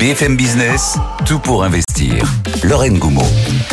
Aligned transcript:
BFM 0.00 0.34
Business, 0.34 0.96
tout 1.26 1.38
pour 1.38 1.62
investir. 1.62 2.24
Lorraine 2.62 2.98
Goumeau. 2.98 3.22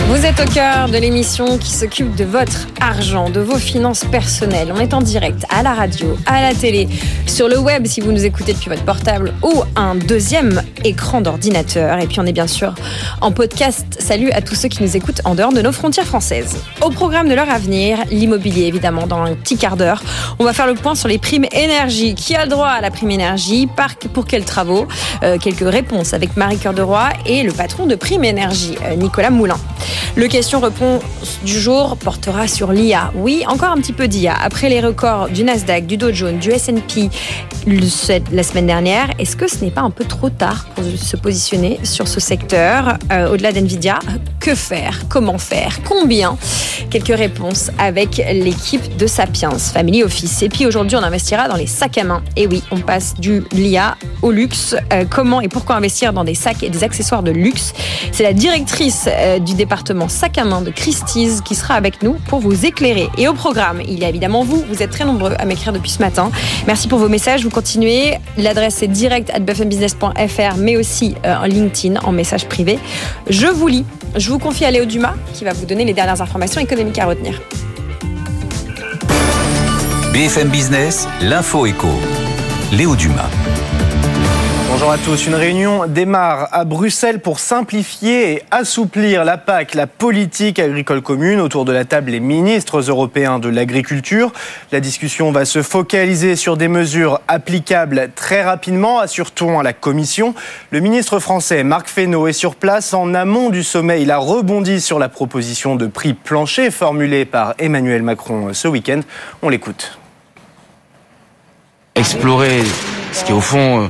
Vous 0.09 0.25
êtes 0.25 0.39
au 0.41 0.51
cœur 0.51 0.89
de 0.89 0.97
l'émission 0.97 1.57
qui 1.57 1.71
s'occupe 1.71 2.15
de 2.15 2.25
votre 2.25 2.67
argent, 2.81 3.29
de 3.29 3.39
vos 3.39 3.57
finances 3.57 4.03
personnelles. 4.03 4.73
On 4.75 4.79
est 4.79 4.93
en 4.93 5.01
direct 5.01 5.45
à 5.49 5.63
la 5.63 5.73
radio, 5.73 6.17
à 6.25 6.41
la 6.41 6.53
télé, 6.53 6.89
sur 7.25 7.47
le 7.47 7.57
web 7.57 7.85
si 7.87 8.01
vous 8.01 8.11
nous 8.11 8.25
écoutez 8.25 8.53
depuis 8.53 8.69
votre 8.69 8.83
portable 8.83 9.33
ou 9.41 9.63
un 9.77 9.95
deuxième 9.95 10.61
écran 10.83 11.21
d'ordinateur. 11.21 11.99
Et 11.99 12.07
puis 12.07 12.19
on 12.19 12.25
est 12.25 12.33
bien 12.33 12.47
sûr 12.47 12.75
en 13.21 13.31
podcast. 13.31 13.85
Salut 13.97 14.31
à 14.31 14.41
tous 14.41 14.55
ceux 14.55 14.67
qui 14.67 14.83
nous 14.83 14.97
écoutent 14.97 15.21
en 15.23 15.33
dehors 15.33 15.53
de 15.53 15.61
nos 15.61 15.71
frontières 15.71 16.05
françaises. 16.05 16.57
Au 16.81 16.89
programme 16.89 17.29
de 17.29 17.35
leur 17.35 17.49
avenir, 17.49 17.99
l'immobilier 18.11 18.65
évidemment 18.65 19.07
dans 19.07 19.21
un 19.21 19.33
petit 19.33 19.57
quart 19.57 19.77
d'heure. 19.77 20.03
On 20.39 20.43
va 20.43 20.51
faire 20.53 20.67
le 20.67 20.75
point 20.75 20.95
sur 20.95 21.07
les 21.07 21.19
primes 21.19 21.45
énergie. 21.53 22.15
Qui 22.15 22.35
a 22.35 22.43
le 22.43 22.49
droit 22.49 22.67
à 22.67 22.81
la 22.81 22.91
prime 22.91 23.11
énergie? 23.11 23.67
Pour 24.13 24.25
quels 24.25 24.45
travaux? 24.45 24.87
Euh, 25.23 25.37
Quelques 25.37 25.69
réponses 25.69 26.13
avec 26.17 26.35
Marie 26.35 26.57
Cœur 26.57 26.73
de 26.73 26.81
Roy 26.81 27.09
et 27.27 27.43
le 27.43 27.51
patron 27.51 27.85
de 27.85 27.93
Prime 27.93 28.23
Énergie, 28.23 28.75
euh, 28.83 28.95
Nicolas 28.95 29.29
Moulin. 29.29 29.57
Le 30.15 30.27
question-réponse 30.27 31.03
du 31.43 31.59
jour 31.59 31.95
portera 31.95 32.47
sur 32.47 32.71
l'IA. 32.71 33.11
Oui, 33.13 33.43
encore 33.47 33.69
un 33.69 33.77
petit 33.77 33.93
peu 33.93 34.07
d'IA. 34.07 34.33
Après 34.33 34.67
les 34.67 34.81
records 34.81 35.29
du 35.29 35.43
Nasdaq, 35.43 35.85
du 35.85 35.95
Dow 35.95 36.11
Jones, 36.11 36.39
du 36.39 36.49
S&P 36.49 37.09
la 38.31 38.43
semaine 38.43 38.65
dernière, 38.65 39.09
est-ce 39.19 39.35
que 39.35 39.47
ce 39.47 39.63
n'est 39.63 39.71
pas 39.71 39.81
un 39.81 39.89
peu 39.89 40.05
trop 40.05 40.29
tard 40.29 40.67
pour 40.73 40.85
se 40.85 41.17
positionner 41.17 41.79
sur 41.83 42.07
ce 42.07 42.19
secteur 42.19 42.97
euh, 43.11 43.29
Au-delà 43.29 43.51
d'NVIDIA, 43.51 43.99
que 44.39 44.55
faire? 44.55 45.01
Comment 45.09 45.37
faire? 45.37 45.79
Combien? 45.83 46.37
Quelques 46.89 47.15
réponses 47.15 47.69
avec 47.77 48.17
l'équipe 48.31 48.95
de 48.95 49.05
Sapiens 49.05 49.57
Family 49.57 50.03
Office. 50.03 50.41
Et 50.41 50.49
puis 50.49 50.65
aujourd'hui, 50.65 50.97
on 50.97 51.03
investira 51.03 51.49
dans 51.49 51.57
les 51.57 51.67
sacs 51.67 51.97
à 51.97 52.05
main. 52.05 52.23
Et 52.37 52.47
oui, 52.47 52.63
on 52.71 52.79
passe 52.79 53.15
du 53.15 53.43
l'IA 53.51 53.97
au 54.21 54.31
luxe. 54.31 54.75
Euh, 54.93 55.03
comment 55.09 55.41
et 55.41 55.49
pourquoi 55.49 55.75
investir 55.75 56.06
dans 56.13 56.23
des 56.23 56.35
sacs 56.35 56.63
et 56.63 56.69
des 56.69 56.83
accessoires 56.83 57.23
de 57.23 57.31
luxe 57.31 57.73
C'est 58.11 58.23
la 58.23 58.33
directrice 58.33 59.07
euh, 59.07 59.39
du 59.39 59.53
département 59.53 60.07
sac 60.07 60.37
à 60.37 60.45
main 60.45 60.61
de 60.61 60.71
Christie's 60.71 61.41
qui 61.41 61.55
sera 61.55 61.75
avec 61.75 62.03
nous 62.03 62.13
pour 62.27 62.39
vous 62.39 62.65
éclairer. 62.65 63.09
Et 63.17 63.27
au 63.27 63.33
programme, 63.33 63.81
il 63.87 63.99
y 63.99 64.05
a 64.05 64.09
évidemment 64.09 64.43
vous. 64.43 64.63
Vous 64.69 64.81
êtes 64.81 64.91
très 64.91 65.05
nombreux 65.05 65.33
à 65.37 65.45
m'écrire 65.45 65.73
depuis 65.73 65.91
ce 65.91 65.99
matin. 65.99 66.31
Merci 66.65 66.87
pour 66.87 66.99
vos 66.99 67.09
messages. 67.09 67.43
Vous 67.43 67.49
continuez. 67.49 68.17
L'adresse 68.37 68.81
est 68.83 68.87
direct 68.87 69.29
at 69.31 69.39
buffnbusiness.fr, 69.39 70.57
mais 70.57 70.77
aussi 70.77 71.15
euh, 71.25 71.35
en 71.35 71.45
LinkedIn, 71.45 71.99
en 72.01 72.11
message 72.11 72.47
privé. 72.47 72.79
Je 73.29 73.47
vous 73.47 73.67
lis. 73.67 73.85
Je 74.15 74.29
vous 74.29 74.39
confie 74.39 74.65
à 74.65 74.71
Léo 74.71 74.85
Dumas 74.85 75.13
qui 75.33 75.43
va 75.43 75.53
vous 75.53 75.65
donner 75.65 75.85
les 75.85 75.93
dernières 75.93 76.21
informations 76.21 76.61
économiques 76.61 76.99
à 76.99 77.05
retenir. 77.05 77.41
BFM 80.13 80.49
Business, 80.49 81.07
l'info 81.21 81.65
éco. 81.65 81.89
Léo 82.71 82.95
Dumas. 82.95 83.29
Bonjour 84.87 85.01
à 85.01 85.05
tous. 85.05 85.27
Une 85.27 85.35
réunion 85.35 85.85
démarre 85.85 86.47
à 86.53 86.63
Bruxelles 86.63 87.19
pour 87.19 87.39
simplifier 87.39 88.31
et 88.31 88.43
assouplir 88.51 89.25
la 89.25 89.37
PAC, 89.37 89.75
la 89.75 89.85
politique 89.85 90.59
agricole 90.59 91.01
commune. 91.01 91.41
Autour 91.41 91.65
de 91.65 91.73
la 91.73 91.83
table, 91.83 92.11
les 92.11 92.21
ministres 92.21 92.79
européens 92.89 93.37
de 93.39 93.49
l'agriculture. 93.49 94.31
La 94.71 94.79
discussion 94.79 95.33
va 95.33 95.43
se 95.43 95.61
focaliser 95.61 96.37
sur 96.37 96.55
des 96.55 96.69
mesures 96.69 97.19
applicables 97.27 98.11
très 98.15 98.43
rapidement, 98.43 98.99
assure-t-on 98.99 99.59
à 99.59 99.63
la 99.63 99.73
Commission. 99.73 100.33
Le 100.71 100.79
ministre 100.79 101.19
français 101.19 101.65
Marc 101.65 101.89
Fesneau 101.89 102.25
est 102.27 102.31
sur 102.31 102.55
place 102.55 102.93
en 102.93 103.13
amont 103.13 103.49
du 103.49 103.63
sommet. 103.63 104.01
Il 104.01 104.09
a 104.09 104.19
rebondi 104.19 104.79
sur 104.79 104.99
la 104.99 105.09
proposition 105.09 105.75
de 105.75 105.87
prix 105.87 106.13
plancher 106.13 106.71
formulée 106.71 107.25
par 107.25 107.55
Emmanuel 107.59 108.03
Macron 108.03 108.53
ce 108.53 108.69
week-end. 108.69 109.01
On 109.41 109.49
l'écoute. 109.49 109.99
Explorer 111.95 112.61
ce 113.11 113.25
qui 113.25 113.31
est 113.33 113.35
au 113.35 113.41
fond 113.41 113.89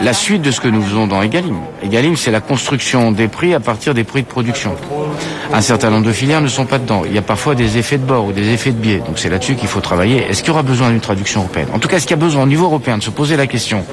la 0.00 0.12
suite 0.12 0.42
de 0.42 0.50
ce 0.50 0.60
que 0.60 0.68
nous 0.68 0.82
faisons 0.82 1.06
dans 1.06 1.22
Egalim. 1.22 1.56
Egalim, 1.82 2.16
c'est 2.16 2.30
la 2.30 2.40
construction 2.40 3.12
des 3.12 3.28
prix 3.28 3.54
à 3.54 3.60
partir 3.60 3.94
des 3.94 4.04
prix 4.04 4.22
de 4.22 4.26
production. 4.26 4.74
Un 5.52 5.60
certain 5.60 5.90
nombre 5.90 6.06
de 6.06 6.12
filières 6.12 6.40
ne 6.40 6.48
sont 6.48 6.64
pas 6.66 6.78
dedans. 6.78 7.02
Il 7.06 7.12
y 7.14 7.18
a 7.18 7.22
parfois 7.22 7.54
des 7.54 7.78
effets 7.78 7.98
de 7.98 8.04
bord 8.04 8.26
ou 8.26 8.32
des 8.32 8.52
effets 8.52 8.70
de 8.72 8.76
biais. 8.78 9.02
Donc 9.06 9.18
c'est 9.18 9.28
là-dessus 9.28 9.54
qu'il 9.54 9.68
faut 9.68 9.80
travailler. 9.80 10.18
Est-ce 10.28 10.42
qu'il 10.42 10.48
y 10.48 10.50
aura 10.52 10.62
besoin 10.62 10.90
d'une 10.90 11.00
traduction 11.00 11.40
européenne? 11.40 11.68
En 11.72 11.78
tout 11.78 11.88
cas, 11.88 11.96
est-ce 11.96 12.06
qu'il 12.06 12.16
y 12.16 12.20
a 12.20 12.24
besoin 12.24 12.42
au 12.44 12.46
niveau 12.46 12.64
européen 12.64 12.98
de 12.98 13.02
se 13.02 13.10
poser 13.10 13.36
la 13.36 13.46
question 13.46 13.84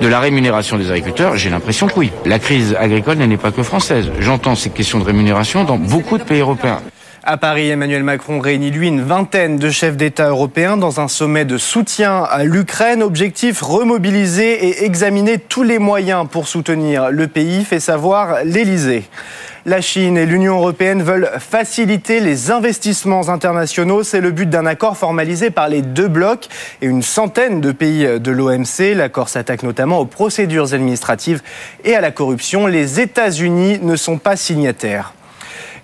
de 0.00 0.06
la 0.08 0.20
rémunération 0.20 0.76
des 0.76 0.90
agriculteurs? 0.90 1.36
J'ai 1.36 1.50
l'impression 1.50 1.86
que 1.86 1.98
oui. 1.98 2.10
La 2.26 2.38
crise 2.38 2.76
agricole 2.78 3.16
n'est 3.18 3.36
pas 3.36 3.50
que 3.52 3.62
française. 3.62 4.10
J'entends 4.20 4.54
ces 4.54 4.70
questions 4.70 4.98
de 4.98 5.04
rémunération 5.04 5.64
dans 5.64 5.76
beaucoup 5.78 6.18
de 6.18 6.24
pays 6.24 6.40
européens. 6.40 6.80
À 7.26 7.38
Paris, 7.38 7.70
Emmanuel 7.70 8.02
Macron 8.02 8.38
réunit 8.38 8.70
lui 8.70 8.88
une 8.88 9.00
vingtaine 9.00 9.56
de 9.56 9.70
chefs 9.70 9.96
d'État 9.96 10.28
européens 10.28 10.76
dans 10.76 11.00
un 11.00 11.08
sommet 11.08 11.46
de 11.46 11.56
soutien 11.56 12.22
à 12.22 12.44
l'Ukraine. 12.44 13.02
Objectif 13.02 13.62
remobiliser 13.62 14.66
et 14.66 14.84
examiner 14.84 15.38
tous 15.38 15.62
les 15.62 15.78
moyens 15.78 16.28
pour 16.30 16.46
soutenir 16.48 17.10
le 17.10 17.26
pays, 17.26 17.64
fait 17.64 17.80
savoir 17.80 18.44
l'Élysée. 18.44 19.04
La 19.64 19.80
Chine 19.80 20.18
et 20.18 20.26
l'Union 20.26 20.58
européenne 20.58 21.02
veulent 21.02 21.30
faciliter 21.38 22.20
les 22.20 22.50
investissements 22.50 23.30
internationaux. 23.30 24.02
C'est 24.02 24.20
le 24.20 24.30
but 24.30 24.50
d'un 24.50 24.66
accord 24.66 24.98
formalisé 24.98 25.48
par 25.48 25.70
les 25.70 25.80
deux 25.80 26.08
blocs 26.08 26.48
et 26.82 26.86
une 26.86 27.00
centaine 27.00 27.62
de 27.62 27.72
pays 27.72 28.06
de 28.20 28.30
l'OMC. 28.32 28.94
L'accord 28.94 29.30
s'attaque 29.30 29.62
notamment 29.62 29.98
aux 29.98 30.04
procédures 30.04 30.74
administratives 30.74 31.40
et 31.84 31.94
à 31.94 32.02
la 32.02 32.10
corruption. 32.10 32.66
Les 32.66 33.00
États-Unis 33.00 33.78
ne 33.80 33.96
sont 33.96 34.18
pas 34.18 34.36
signataires. 34.36 35.14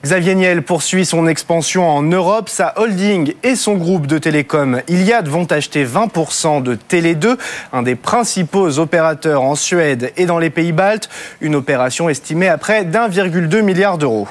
Xavier 0.02 0.34
Niel 0.34 0.62
poursuit 0.62 1.04
son 1.04 1.26
expansion 1.26 1.86
en 1.86 2.02
Europe. 2.02 2.48
Sa 2.48 2.72
holding 2.78 3.34
et 3.42 3.54
son 3.54 3.74
groupe 3.74 4.06
de 4.06 4.16
télécom 4.16 4.80
Iliad 4.88 5.28
vont 5.28 5.44
acheter 5.44 5.84
20% 5.84 6.62
de 6.62 6.74
Télé2, 6.74 7.36
un 7.74 7.82
des 7.82 7.96
principaux 7.96 8.78
opérateurs 8.78 9.42
en 9.42 9.54
Suède 9.54 10.10
et 10.16 10.24
dans 10.24 10.38
les 10.38 10.48
pays 10.48 10.72
baltes. 10.72 11.10
Une 11.42 11.54
opération 11.54 12.08
estimée 12.08 12.48
à 12.48 12.56
près 12.56 12.86
d'1,2 12.86 13.60
milliard 13.60 13.98
d'euros. 13.98 14.26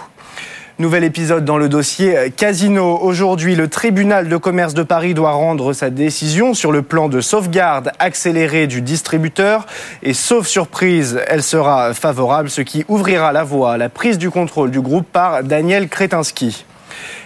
Nouvel 0.79 1.03
épisode 1.03 1.43
dans 1.43 1.57
le 1.57 1.67
dossier 1.67 2.31
Casino. 2.37 2.97
Aujourd'hui, 3.01 3.53
le 3.53 3.67
tribunal 3.67 4.29
de 4.29 4.37
commerce 4.37 4.73
de 4.73 4.81
Paris 4.81 5.13
doit 5.13 5.33
rendre 5.33 5.73
sa 5.73 5.89
décision 5.89 6.53
sur 6.53 6.71
le 6.71 6.83
plan 6.83 7.09
de 7.09 7.19
sauvegarde 7.19 7.91
accéléré 7.99 8.65
du 8.65 8.81
distributeur. 8.81 9.65
Et 10.03 10.13
sauf 10.13 10.47
surprise, 10.47 11.19
elle 11.27 11.43
sera 11.43 11.93
favorable, 11.93 12.49
ce 12.49 12.61
qui 12.61 12.85
ouvrira 12.87 13.33
la 13.33 13.43
voie 13.43 13.73
à 13.73 13.77
la 13.77 13.89
prise 13.89 14.17
du 14.17 14.29
contrôle 14.29 14.71
du 14.71 14.79
groupe 14.79 15.05
par 15.11 15.43
Daniel 15.43 15.89
Kretinsky. 15.89 16.63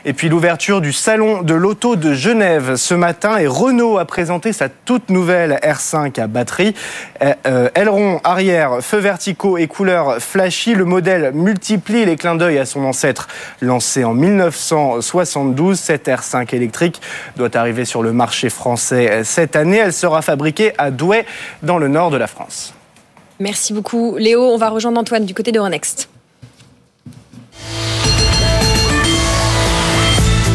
Et 0.06 0.14
puis 0.14 0.30
l'ouverture 0.30 0.82
du 0.82 0.94
salon 0.94 1.42
de 1.42 1.54
l'auto 1.54 1.96
de 1.96 2.14
Genève 2.14 2.76
ce 2.76 2.94
matin 2.94 3.38
et 3.38 3.48
Renault 3.48 3.98
a 3.98 4.06
présenté 4.06 4.54
sa 4.54 4.70
toute 4.70 5.10
nouvelle 5.10 5.60
R5 5.64 6.20
à 6.20 6.28
batterie. 6.28 6.76
Euh, 7.22 7.34
euh, 7.48 7.70
aileron 7.76 8.20
arrière, 8.24 8.80
feux 8.82 8.98
verticaux 8.98 9.58
et 9.58 9.68
couleurs 9.68 10.18
flashy. 10.20 10.76
Le 10.76 10.86
modèle 10.86 11.32
multiplie 11.34 12.06
les 12.06 12.16
clins 12.16 12.36
d'œil 12.36 12.60
à 12.60 12.66
son 12.66 12.84
ancêtre 12.84 13.28
lancé 13.62 14.04
en 14.04 14.14
1972. 14.14 15.80
Cette 15.80 16.08
R5 16.08 16.54
électrique 16.56 17.02
doit 17.38 17.56
arriver 17.56 17.86
sur 17.86 18.04
le 18.04 18.14
marché 18.14 18.50
français 18.50 19.24
cette 19.24 19.56
année. 19.56 19.78
Elle 19.78 19.94
sera 19.94 20.22
fabriquée 20.22 20.74
à 20.78 20.92
Douai 20.92 21.26
dans 21.62 21.78
le 21.78 21.88
nord 21.88 22.12
de 22.12 22.18
la 22.18 22.28
France. 22.28 22.74
Merci 23.40 23.74
beaucoup 23.74 24.16
Léo. 24.18 24.42
On 24.42 24.58
va 24.58 24.70
rejoindre 24.70 25.00
Antoine 25.00 25.26
du 25.26 25.34
côté 25.34 25.52
de 25.52 25.60
Renext. 25.60 26.10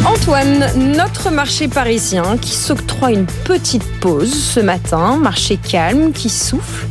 Antoine, 0.06 0.66
notre 0.96 1.30
marché 1.30 1.68
parisien 1.68 2.38
qui 2.38 2.52
s'octroie 2.52 3.10
une 3.12 3.26
petite 3.44 3.84
pause 4.00 4.32
ce 4.32 4.60
matin, 4.60 5.16
marché 5.16 5.56
calme 5.56 6.12
qui 6.12 6.30
souffle 6.30 6.86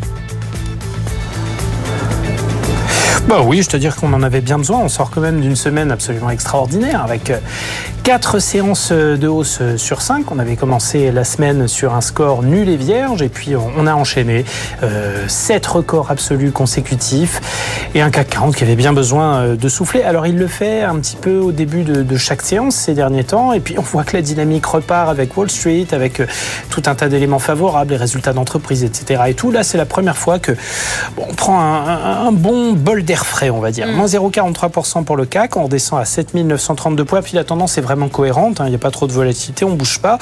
Bah 3.28 3.42
oui, 3.44 3.62
je 3.62 3.68
te 3.68 3.76
dire 3.76 3.98
qu'on 3.98 4.14
en 4.14 4.24
avait 4.24 4.40
bien 4.40 4.58
besoin. 4.58 4.80
On 4.80 4.88
sort 4.88 5.12
quand 5.12 5.20
même 5.20 5.42
d'une 5.42 5.58
semaine 5.58 5.92
absolument 5.92 6.30
extraordinaire 6.30 7.04
avec 7.04 7.30
euh, 7.30 7.40
quatre 8.08 8.40
séances 8.40 8.94
de 8.94 9.28
hausse 9.28 9.60
sur 9.76 10.02
5. 10.02 10.32
On 10.32 10.40
avait 10.40 10.56
commencé 10.56 11.12
la 11.12 11.26
semaine 11.26 11.68
sur 11.68 11.94
un 11.94 12.00
score 12.00 12.42
nul 12.42 12.70
et 12.70 12.78
vierge 12.78 13.22
et 13.22 13.28
puis 13.28 13.54
on 13.58 13.86
a 13.86 13.94
enchaîné 13.94 14.46
euh, 14.82 15.26
7 15.28 15.68
records 15.68 16.10
absolus 16.10 16.52
consécutifs 16.52 17.42
et 17.96 18.02
un 18.02 18.10
CAC 18.10 18.30
40 18.30 18.56
qui 18.56 18.64
avait 18.64 18.78
bien 18.78 18.94
besoin 18.94 19.40
euh, 19.40 19.56
de 19.58 19.68
souffler. 19.68 20.04
Alors 20.04 20.26
il 20.26 20.38
le 20.38 20.48
fait 20.48 20.84
un 20.84 20.96
petit 21.00 21.18
peu 21.18 21.38
au 21.40 21.52
début 21.52 21.84
de, 21.84 22.16
chaque 22.16 22.44
séance 22.44 22.76
ces 22.76 22.94
derniers 22.94 23.26
temps 23.26 23.52
et 23.52 23.60
puis 23.60 23.78
on 23.78 23.82
voit 23.82 24.06
que 24.06 24.16
la 24.16 24.22
dynamique 24.22 24.66
repart 24.66 25.10
avec 25.10 25.36
Wall 25.36 25.52
Street, 25.52 25.88
avec 25.92 26.22
euh, 26.22 26.28
tout 26.70 26.84
un 26.86 26.96
tas 26.96 27.10
d'éléments 27.10 27.40
favorables, 27.40 27.92
les 27.92 27.98
résultats 27.98 28.32
d'entreprise, 28.32 28.86
etc. 28.86 29.24
Et 29.28 29.34
tout. 29.34 29.52
Là, 29.52 29.64
c'est 29.64 29.78
la 29.78 29.86
première 29.86 30.18
fois 30.18 30.40
que 30.40 30.54
on 31.18 31.34
prend 31.34 31.60
un, 31.60 31.88
un, 31.88 32.28
un 32.28 32.32
bon 32.32 32.72
bol 32.72 33.04
d'air 33.04 33.17
frais, 33.26 33.50
on 33.50 33.60
va 33.60 33.72
dire. 33.72 33.88
Mm. 33.88 33.94
Moins 33.94 34.06
0,43% 34.06 35.04
pour 35.04 35.16
le 35.16 35.26
CAC, 35.26 35.58
on 35.58 35.64
redescend 35.64 36.00
à 36.00 36.06
7932 36.06 37.06
points. 37.06 37.22
Puis 37.22 37.36
la 37.36 37.44
tendance 37.44 37.78
est 37.78 37.82
vraiment 37.82 38.10
cohérente, 38.10 38.62
hein. 38.62 38.66
il 38.66 38.70
n'y 38.70 38.76
a 38.76 38.80
pas 38.80 38.92
trop 38.92 39.08
de 39.08 39.14
volatilité, 39.14 39.66
on 39.66 39.72
bouge 39.72 40.00
pas. 40.00 40.18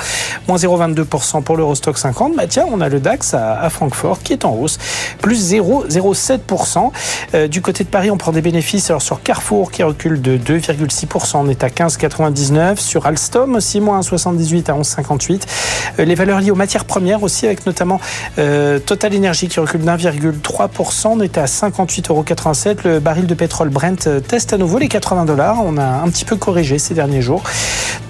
Moins 0.48 0.58
0,22% 0.58 1.44
pour 1.44 1.58
l'Eurostock 1.58 1.98
50. 1.98 2.36
Bah 2.36 2.48
tiens, 2.48 2.66
on 2.72 2.82
a 2.82 2.90
le 2.90 3.00
DAX 3.00 3.34
à, 3.34 3.60
à, 3.60 3.70
Francfort 3.70 4.20
qui 4.24 4.34
est 4.34 4.46
en 4.46 4.54
hausse, 4.54 4.78
plus 5.22 5.54
0,07%. 5.54 6.92
Euh, 7.34 7.48
du 7.48 7.62
côté 7.62 7.84
de 7.84 7.90
Paris, 7.90 8.12
on 8.12 8.18
prend 8.18 8.32
des 8.32 8.42
bénéfices 8.42 8.90
alors 8.90 9.02
sur 9.02 9.22
Carrefour 9.22 9.72
qui 9.72 9.84
recule 9.84 10.22
de 10.22 10.38
2,6%, 10.38 11.38
on 11.38 11.50
est 11.50 11.64
à 11.64 11.70
15,99. 11.70 12.78
Sur 12.78 13.06
Alstom 13.06 13.56
aussi, 13.56 13.80
moins 13.80 14.00
1,78 14.00 14.72
à 14.72 14.74
11,58. 14.74 15.42
Euh, 16.00 16.06
les 16.06 16.16
valeurs 16.16 16.40
liées 16.40 16.52
aux 16.52 16.56
matières 16.56 16.86
premières 16.86 17.24
aussi, 17.24 17.46
avec 17.46 17.66
notamment 17.66 18.00
euh, 18.38 18.80
Total 18.80 19.16
Energy 19.16 19.48
qui 19.48 19.60
recule 19.60 19.82
d'1,3%, 19.82 21.08
on 21.08 21.22
est 21.22 21.38
à 21.38 21.46
58,87 21.46 22.10
euros. 22.10 22.24
Le 22.86 23.00
baril 23.00 23.26
de 23.26 23.34
pétrole 23.34 23.70
Brent 23.70 24.06
euh, 24.06 24.20
teste 24.20 24.54
à 24.54 24.58
nouveau 24.60 24.78
les 24.78 24.88
80 24.88 25.26
dollars. 25.26 25.58
On 25.66 25.76
a 25.78 25.84
un 25.84 26.08
petit 26.10 26.24
peu 26.24 26.36
corrigé 26.36 26.78
ces 26.78 26.94
derniers 26.94 27.24
jours. 27.24 27.42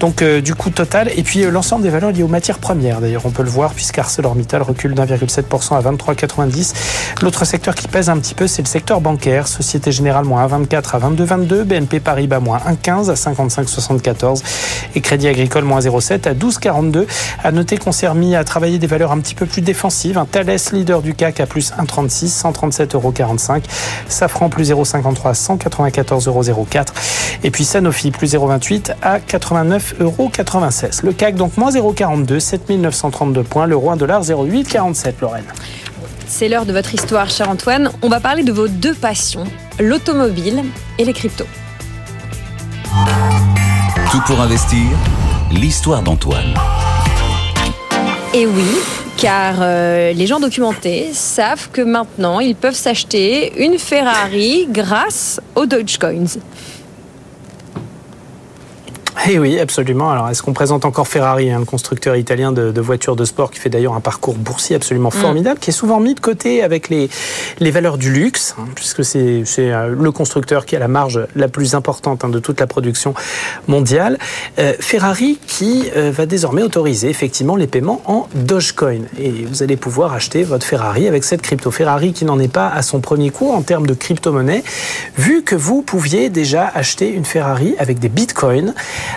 Donc 0.00 0.20
euh, 0.20 0.42
du 0.42 0.54
coup 0.54 0.68
total. 0.68 1.10
Et 1.16 1.22
puis 1.22 1.44
euh, 1.44 1.50
l'ensemble 1.50 1.82
des 1.82 1.88
valeurs 1.88 2.12
liées 2.12 2.22
aux 2.22 2.28
matières 2.28 2.58
premières. 2.58 3.00
D'ailleurs, 3.00 3.24
on 3.24 3.30
peut 3.30 3.42
le 3.42 3.48
voir 3.48 3.72
puisque 3.72 3.98
ArcelorMittal 3.98 4.60
recule 4.60 4.94
d'1,7% 4.94 5.78
à 5.78 5.80
23,90. 5.80 6.74
L'autre 7.22 7.46
secteur 7.46 7.74
qui 7.74 7.88
pèse 7.88 8.10
un 8.10 8.18
petit 8.18 8.34
peu, 8.34 8.46
c'est 8.46 8.60
le 8.60 8.66
secteur 8.66 9.00
bancaire. 9.00 9.48
Société 9.48 9.92
Générale 9.92 10.26
moins 10.26 10.46
1,24 10.46 10.96
à 10.96 11.10
22,22. 11.10 11.62
BNP 11.62 12.00
Paribas 12.00 12.40
moins 12.40 12.58
1,15 12.58 13.10
à 13.10 13.14
55,74. 13.14 14.42
Et 14.94 15.00
Crédit 15.00 15.28
Agricole 15.28 15.64
moins 15.64 15.80
0,7 15.80 16.28
à 16.28 16.34
12,42. 16.34 17.06
À 17.42 17.50
noter 17.50 17.78
qu'on 17.78 17.92
s'est 17.92 18.08
remis 18.08 18.36
à 18.36 18.44
travailler 18.44 18.78
des 18.78 18.86
valeurs 18.86 19.12
un 19.12 19.20
petit 19.20 19.34
peu 19.34 19.46
plus 19.46 19.62
défensives. 19.62 20.18
Un 20.18 20.26
Thales, 20.26 20.58
leader 20.72 21.00
du 21.00 21.14
CAC, 21.14 21.40
à 21.40 21.46
plus 21.46 21.72
1,36, 21.72 22.42
137,45 22.42 22.94
euros. 22.94 23.62
Safran 24.08 24.50
plus 24.50 24.65
0,53 24.72 25.34
194,04 25.34 26.28
euros. 26.28 26.66
Et 27.44 27.50
puis 27.50 27.64
Sanofi 27.64 28.10
plus 28.10 28.34
0,28 28.34 28.94
à 29.02 29.18
89,96 29.18 30.02
euros. 30.02 30.30
Le 31.02 31.12
CAC 31.12 31.34
donc 31.36 31.56
moins 31.56 31.70
0,42, 31.70 32.40
7932 32.40 33.42
points. 33.42 33.66
L'euro 33.66 33.90
1 33.90 33.96
dollar 33.96 34.22
0,847 34.22 35.20
Lorraine. 35.20 35.44
C'est 36.26 36.48
l'heure 36.48 36.66
de 36.66 36.72
votre 36.72 36.92
histoire, 36.94 37.30
cher 37.30 37.48
Antoine. 37.48 37.90
On 38.02 38.08
va 38.08 38.20
parler 38.20 38.42
de 38.42 38.52
vos 38.52 38.68
deux 38.68 38.94
passions, 38.94 39.44
l'automobile 39.78 40.64
et 40.98 41.04
les 41.04 41.12
cryptos. 41.12 41.46
Tout 44.10 44.20
pour 44.26 44.40
investir, 44.40 44.82
l'histoire 45.52 46.02
d'Antoine. 46.02 46.54
Et 48.34 48.46
oui, 48.46 48.64
car 49.16 49.56
euh, 49.60 50.12
les 50.12 50.26
gens 50.26 50.40
documentés 50.40 51.10
savent 51.12 51.70
que 51.72 51.80
maintenant 51.80 52.40
ils 52.40 52.54
peuvent 52.54 52.74
s'acheter 52.74 53.52
une 53.64 53.78
Ferrari 53.78 54.66
grâce 54.70 55.40
aux 55.54 55.66
Dogecoins. 55.66 56.38
Eh 59.28 59.40
oui, 59.40 59.58
absolument. 59.58 60.12
Alors, 60.12 60.28
est-ce 60.28 60.40
qu'on 60.40 60.52
présente 60.52 60.84
encore 60.84 61.08
Ferrari, 61.08 61.50
un 61.50 61.64
constructeur 61.64 62.14
italien 62.14 62.52
de, 62.52 62.70
de, 62.70 62.80
voitures 62.80 63.16
de 63.16 63.24
sport 63.24 63.50
qui 63.50 63.58
fait 63.58 63.68
d'ailleurs 63.68 63.94
un 63.94 64.00
parcours 64.00 64.36
boursier 64.36 64.76
absolument 64.76 65.10
formidable, 65.10 65.56
mmh. 65.56 65.60
qui 65.60 65.70
est 65.70 65.72
souvent 65.72 65.98
mis 65.98 66.14
de 66.14 66.20
côté 66.20 66.62
avec 66.62 66.88
les, 66.90 67.08
les 67.58 67.70
valeurs 67.72 67.98
du 67.98 68.12
luxe, 68.12 68.54
hein, 68.56 68.66
puisque 68.76 69.04
c'est 69.04 69.42
le 69.56 70.10
constructeur 70.12 70.64
qui 70.64 70.76
a 70.76 70.78
la 70.78 70.86
marge 70.86 71.26
la 71.34 71.48
plus 71.48 71.74
importante 71.74 72.24
hein, 72.24 72.28
de 72.28 72.38
toute 72.38 72.60
la 72.60 72.68
production 72.68 73.14
mondiale. 73.66 74.16
Euh, 74.60 74.74
Ferrari 74.78 75.40
qui 75.44 75.90
euh, 75.96 76.12
va 76.12 76.26
désormais 76.26 76.62
autoriser 76.62 77.10
effectivement 77.10 77.56
les 77.56 77.66
paiements 77.66 78.02
en 78.04 78.28
Dogecoin. 78.32 79.06
Et 79.18 79.30
vous 79.30 79.64
allez 79.64 79.76
pouvoir 79.76 80.12
acheter 80.12 80.44
votre 80.44 80.64
Ferrari 80.64 81.08
avec 81.08 81.24
cette 81.24 81.42
crypto. 81.42 81.72
Ferrari 81.72 82.12
qui 82.12 82.24
n'en 82.24 82.38
est 82.38 82.52
pas 82.52 82.68
à 82.68 82.82
son 82.82 83.00
premier 83.00 83.30
coup 83.30 83.50
en 83.50 83.62
termes 83.62 83.88
de 83.88 83.94
crypto-monnaie, 83.94 84.62
vu 85.18 85.42
que 85.42 85.56
vous 85.56 85.82
pouviez 85.82 86.30
déjà 86.30 86.70
acheter 86.72 87.10
une 87.10 87.24
Ferrari 87.24 87.74
avec 87.80 87.98
des 87.98 88.08
bitcoins 88.08 88.72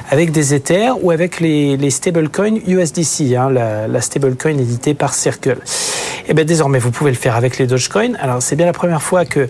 avec 0.09 0.31
des 0.31 0.53
Ethers 0.53 1.03
ou 1.03 1.11
avec 1.11 1.39
les, 1.39 1.77
les 1.77 1.89
stablecoins 1.89 2.57
USDC, 2.67 3.35
hein, 3.35 3.49
la, 3.49 3.87
la 3.87 4.01
stablecoin 4.01 4.57
éditée 4.57 4.93
par 4.93 5.13
Circle. 5.13 5.57
Et 6.29 6.33
bien 6.35 6.45
désormais, 6.45 6.77
vous 6.77 6.91
pouvez 6.91 7.09
le 7.09 7.17
faire 7.17 7.35
avec 7.35 7.57
les 7.57 7.65
Dogecoin. 7.65 8.13
Alors 8.19 8.41
c'est 8.43 8.55
bien 8.55 8.67
la 8.67 8.73
première 8.73 9.01
fois 9.01 9.25
que 9.25 9.49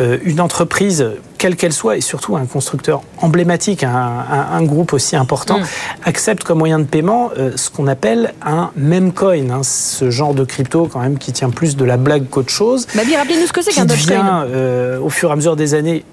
euh, 0.00 0.18
une 0.24 0.40
entreprise, 0.40 1.06
quelle 1.38 1.54
qu'elle 1.54 1.72
soit, 1.72 1.96
et 1.96 2.00
surtout 2.00 2.36
un 2.36 2.46
constructeur 2.46 3.02
emblématique, 3.18 3.84
un, 3.84 3.90
un, 3.90 4.56
un 4.56 4.62
groupe 4.64 4.92
aussi 4.92 5.14
important, 5.14 5.60
mmh. 5.60 5.66
accepte 6.04 6.42
comme 6.42 6.58
moyen 6.58 6.80
de 6.80 6.84
paiement 6.84 7.30
euh, 7.38 7.52
ce 7.54 7.70
qu'on 7.70 7.86
appelle 7.86 8.34
un 8.44 8.72
meme 8.76 9.12
coin, 9.12 9.50
hein, 9.50 9.60
ce 9.62 10.10
genre 10.10 10.34
de 10.34 10.42
crypto 10.42 10.88
quand 10.92 10.98
même 10.98 11.16
qui 11.16 11.32
tient 11.32 11.50
plus 11.50 11.76
de 11.76 11.84
la 11.84 11.96
blague 11.96 12.28
qu'autre 12.28 12.50
chose. 12.50 12.88
Bah, 12.96 13.02
rappelez-nous 13.16 13.46
ce 13.46 13.52
que 13.52 13.62
c'est 13.62 13.70
qu'un 13.70 13.84
Dogecoin. 13.84 14.46
Euh, 14.46 14.98
au 14.98 15.10
fur 15.10 15.28
et 15.30 15.32
à 15.32 15.36
mesure 15.36 15.54
des 15.54 15.74
années 15.74 16.04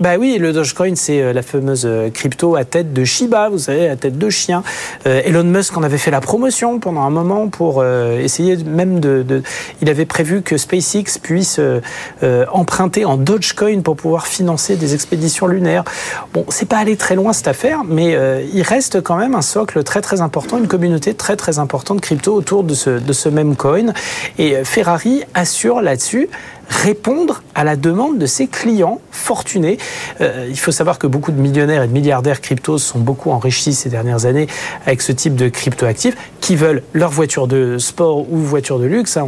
bah 0.00 0.16
oui, 0.18 0.38
le 0.38 0.52
Dogecoin, 0.52 0.94
c'est 0.94 1.32
la 1.32 1.42
fameuse 1.42 1.88
crypto 2.14 2.56
à 2.56 2.64
tête 2.64 2.92
de 2.92 3.04
Shiba, 3.04 3.48
vous 3.48 3.58
savez, 3.58 3.88
à 3.88 3.96
tête 3.96 4.18
de 4.18 4.30
chien. 4.30 4.62
Euh, 5.06 5.22
Elon 5.24 5.44
Musk 5.44 5.76
en 5.76 5.82
avait 5.82 5.98
fait 5.98 6.10
la 6.10 6.20
promotion 6.20 6.78
pendant 6.78 7.02
un 7.02 7.10
moment 7.10 7.48
pour 7.48 7.80
euh, 7.80 8.18
essayer 8.18 8.56
même 8.56 9.00
de, 9.00 9.22
de, 9.22 9.42
Il 9.82 9.88
avait 9.88 10.04
prévu 10.04 10.42
que 10.42 10.56
SpaceX 10.56 11.18
puisse 11.22 11.58
euh, 11.58 12.46
emprunter 12.52 13.04
en 13.04 13.16
Dogecoin 13.16 13.82
pour 13.82 13.96
pouvoir 13.96 14.26
financer 14.26 14.76
des 14.76 14.94
expéditions 14.94 15.46
lunaires. 15.46 15.84
Bon, 16.32 16.44
c'est 16.48 16.68
pas 16.68 16.78
allé 16.78 16.96
très 16.96 17.14
loin 17.14 17.32
cette 17.32 17.48
affaire, 17.48 17.82
mais 17.84 18.16
il 18.52 18.62
reste 18.62 19.00
quand 19.00 19.16
même 19.16 19.34
un 19.34 19.42
socle 19.42 19.82
très 19.82 20.00
très 20.00 20.20
important, 20.20 20.58
une 20.58 20.68
communauté 20.68 21.14
très 21.14 21.36
très 21.36 21.58
importante 21.58 21.98
de 21.98 22.02
crypto 22.02 22.34
autour 22.34 22.64
de 22.64 22.74
ce, 22.74 22.90
de 22.90 23.12
ce 23.12 23.28
même 23.28 23.56
coin. 23.56 23.92
Et 24.38 24.64
Ferrari 24.64 25.24
assure 25.34 25.80
là-dessus 25.80 26.28
répondre 26.68 27.42
à 27.54 27.64
la 27.64 27.76
demande 27.76 28.18
de 28.18 28.26
ses 28.26 28.46
clients 28.46 29.00
fortunés. 29.10 29.78
Euh, 30.20 30.46
il 30.48 30.58
faut 30.58 30.72
savoir 30.72 30.98
que 30.98 31.06
beaucoup 31.06 31.32
de 31.32 31.40
millionnaires 31.40 31.82
et 31.82 31.88
de 31.88 31.92
milliardaires 31.92 32.40
cryptos 32.40 32.78
sont 32.78 32.98
beaucoup 32.98 33.30
enrichis 33.30 33.74
ces 33.74 33.88
dernières 33.88 34.26
années 34.26 34.46
avec 34.86 35.02
ce 35.02 35.12
type 35.12 35.34
de 35.34 35.48
crypto-actifs 35.48 36.16
qui 36.40 36.56
veulent 36.56 36.82
leur 36.92 37.10
voiture 37.10 37.46
de 37.46 37.78
sport 37.78 38.30
ou 38.30 38.38
voiture 38.38 38.78
de 38.78 38.86
luxe. 38.86 39.16
Hein. 39.16 39.26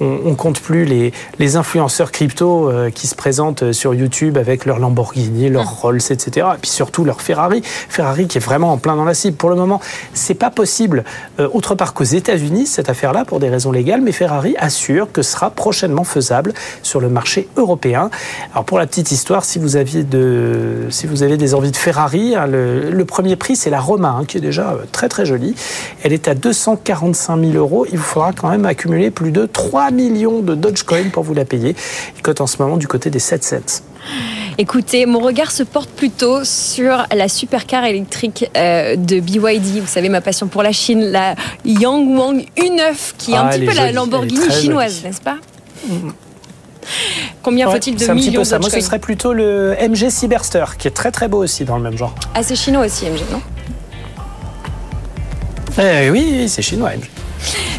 On, 0.00 0.04
on, 0.04 0.20
on, 0.26 0.34
compte 0.34 0.60
plus 0.60 0.84
les, 0.84 1.12
les 1.38 1.56
influenceurs 1.56 2.10
crypto 2.10 2.68
euh, 2.68 2.90
qui 2.90 3.06
se 3.06 3.14
présentent 3.14 3.72
sur 3.72 3.94
YouTube 3.94 4.36
avec 4.36 4.64
leur 4.64 4.78
Lamborghini, 4.78 5.48
leur 5.48 5.64
mmh. 5.64 5.76
Rolls, 5.80 6.00
etc. 6.10 6.46
Et 6.54 6.58
puis 6.60 6.70
surtout 6.70 7.04
leur 7.04 7.20
Ferrari. 7.20 7.62
Ferrari 7.64 8.26
qui 8.26 8.38
est 8.38 8.40
vraiment 8.40 8.72
en 8.72 8.78
plein 8.78 8.96
dans 8.96 9.04
la 9.04 9.14
cible. 9.14 9.36
Pour 9.36 9.50
le 9.50 9.56
moment, 9.56 9.80
c'est 10.14 10.34
pas 10.34 10.50
possible 10.50 11.04
euh, 11.38 11.48
autre 11.52 11.74
part 11.74 11.94
qu'aux 11.94 12.04
États-Unis 12.04 12.66
cette 12.66 12.88
affaire-là 12.88 13.24
pour 13.24 13.40
des 13.40 13.48
raisons 13.48 13.72
légales, 13.72 14.00
mais 14.00 14.12
Ferrari 14.12 14.54
assure 14.58 15.10
que 15.12 15.22
ce 15.22 15.32
sera 15.32 15.50
prochainement 15.50 16.04
faisable 16.04 16.52
sur 16.82 17.00
le 17.00 17.08
marché 17.08 17.48
européen. 17.56 18.10
Alors 18.52 18.64
pour 18.64 18.78
la 18.78 18.86
petite 18.86 19.12
histoire, 19.12 19.44
si 19.44 19.58
vous 19.58 19.76
aviez 19.76 20.04
de, 20.04 20.86
si 20.90 21.06
vous 21.06 21.22
avez 21.22 21.36
des 21.36 21.54
envies 21.54 21.70
de 21.70 21.76
Ferrari, 21.76 22.34
hein, 22.34 22.46
le, 22.46 22.90
le, 22.90 23.04
premier 23.04 23.36
prix 23.36 23.56
c'est 23.56 23.70
la 23.70 23.80
Roma, 23.80 24.16
hein, 24.18 24.24
qui 24.24 24.38
est 24.38 24.40
déjà 24.40 24.76
très 24.92 25.08
très 25.08 25.26
jolie. 25.26 25.54
Elle 26.02 26.12
est 26.12 26.28
à 26.28 26.34
245 26.34 27.40
000 27.40 27.52
euros. 27.52 27.86
Il 27.90 27.98
vous 27.98 28.04
faudra 28.04 28.32
quand 28.32 28.50
même 28.50 28.66
accumuler 28.66 29.10
plus 29.10 29.32
de 29.32 29.46
3 29.46 29.90
millions 29.90 30.40
de 30.40 30.54
Dogecoin 30.54 31.10
pour 31.12 31.22
vous 31.22 31.34
la 31.34 31.44
payer. 31.44 31.74
Il 32.16 32.22
cote 32.22 32.40
en 32.40 32.46
ce 32.46 32.60
moment 32.60 32.76
du 32.76 32.88
côté 32.88 33.10
des 33.10 33.18
7 33.18 33.44
cents. 33.44 33.82
Écoutez, 34.58 35.06
mon 35.06 35.20
regard 35.20 35.50
se 35.50 35.62
porte 35.62 35.88
plutôt 35.90 36.44
sur 36.44 37.06
la 37.14 37.28
supercar 37.28 37.84
électrique 37.84 38.50
euh, 38.56 38.96
de 38.96 39.20
BYD. 39.20 39.80
Vous 39.80 39.86
savez, 39.86 40.08
ma 40.08 40.20
passion 40.20 40.46
pour 40.46 40.62
la 40.62 40.72
Chine, 40.72 41.10
la 41.10 41.34
Yangwang 41.64 42.44
U9, 42.56 43.14
qui 43.16 43.32
est 43.32 43.36
ah, 43.36 43.46
un 43.46 43.48
petit 43.48 43.60
peu 43.60 43.72
jolie. 43.72 43.76
la 43.76 43.92
Lamborghini 43.92 44.50
chinoise, 44.50 45.02
n'est-ce 45.04 45.22
pas? 45.22 45.38
Mmh. 45.88 46.10
Combien 47.42 47.66
ouais, 47.66 47.74
faut-il 47.74 47.96
de 47.96 48.12
millions 48.12 48.42
de 48.42 48.58
Moi, 48.58 48.70
ce 48.70 48.80
serait 48.80 48.98
plutôt 48.98 49.32
le 49.32 49.76
MG 49.80 50.10
Cyberster, 50.10 50.64
qui 50.78 50.88
est 50.88 50.92
très 50.92 51.10
très 51.10 51.28
beau 51.28 51.42
aussi 51.42 51.64
dans 51.64 51.76
le 51.76 51.82
même 51.82 51.96
genre. 51.96 52.14
Ah, 52.34 52.42
c'est 52.42 52.56
chinois 52.56 52.86
aussi, 52.86 53.06
MG, 53.06 53.20
non? 53.30 53.40
Eh, 55.78 56.10
Oui, 56.10 56.48
c'est 56.48 56.62
chinois, 56.62 56.90
MG. 56.90 57.08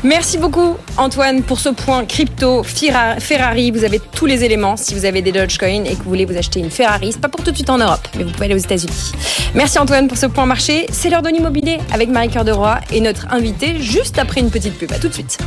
Merci 0.03 0.38
beaucoup 0.38 0.75
Antoine 0.98 1.43
pour 1.43 1.60
ce 1.60 1.69
point 1.69 2.03
crypto 2.05 2.63
Ferrari. 2.63 3.72
Vous 3.72 3.86
avez 3.86 4.00
tous 4.00 4.25
les 4.25 4.43
éléments 4.43 4.75
si 4.75 4.93
vous 4.93 5.05
avez 5.05 5.22
des 5.22 5.31
Dogecoin 5.31 5.86
et 5.86 5.95
que 5.95 6.03
vous 6.03 6.10
voulez 6.10 6.25
vous 6.25 6.36
acheter 6.36 6.60
une 6.60 6.69
Ferrari. 6.69 7.13
C'est 7.13 7.22
pas 7.22 7.29
pour 7.29 7.41
tout 7.41 7.51
de 7.51 7.55
suite 7.55 7.69
en 7.69 7.77
Europe, 7.77 8.05
mais 8.17 8.24
vous 8.25 8.31
pouvez 8.31 8.45
aller 8.45 8.55
aux 8.55 8.57
États-Unis. 8.57 9.13
Merci 9.55 9.79
Antoine 9.79 10.10
pour 10.10 10.17
ce 10.17 10.25
point 10.25 10.45
marché. 10.45 10.88
C'est 10.91 11.10
l'heure 11.10 11.22
de 11.22 11.29
l'immobilier 11.29 11.77
avec 11.93 12.10
Marie-Cœur 12.10 12.43
de 12.43 12.51
Roy 12.51 12.79
et 12.91 13.00
notre 13.00 13.27
invité 13.31 13.79
juste 13.79 14.19
après 14.19 14.41
une 14.41 14.51
petite 14.51 14.77
pub. 14.77 14.91
À 14.91 15.00
tout 15.00 15.07
de 15.07 15.13
suite. 15.13 15.38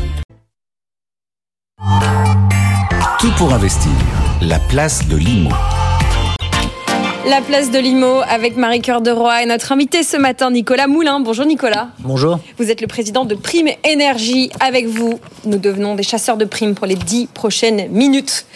Tout 3.27 3.33
pour 3.39 3.53
investir. 3.53 3.91
La 4.41 4.61
place 4.61 5.09
de 5.09 5.17
l'IMO. 5.17 5.51
La 7.29 7.41
place 7.41 7.73
de 7.73 7.79
Limo 7.81 8.21
avec 8.29 8.57
Marie-Cœur 8.57 9.01
de 9.01 9.11
Roy 9.11 9.43
et 9.43 9.47
notre 9.47 9.73
invité 9.73 10.05
ce 10.05 10.17
matin, 10.17 10.53
Nicolas 10.53 10.87
Moulin. 10.87 11.19
Bonjour 11.19 11.45
Nicolas. 11.45 11.89
Bonjour. 11.99 12.39
Vous 12.57 12.71
êtes 12.71 12.81
le 12.81 12.87
président 12.87 13.25
de 13.25 13.35
Prime 13.35 13.69
Énergie. 13.83 14.49
Avec 14.61 14.87
vous, 14.87 15.19
nous 15.45 15.59
devenons 15.59 15.97
des 15.97 16.05
chasseurs 16.05 16.37
de 16.37 16.45
primes 16.45 16.77
pour 16.77 16.87
les 16.87 16.95
dix 16.95 17.27
prochaines 17.27 17.89
minutes. 17.91 18.47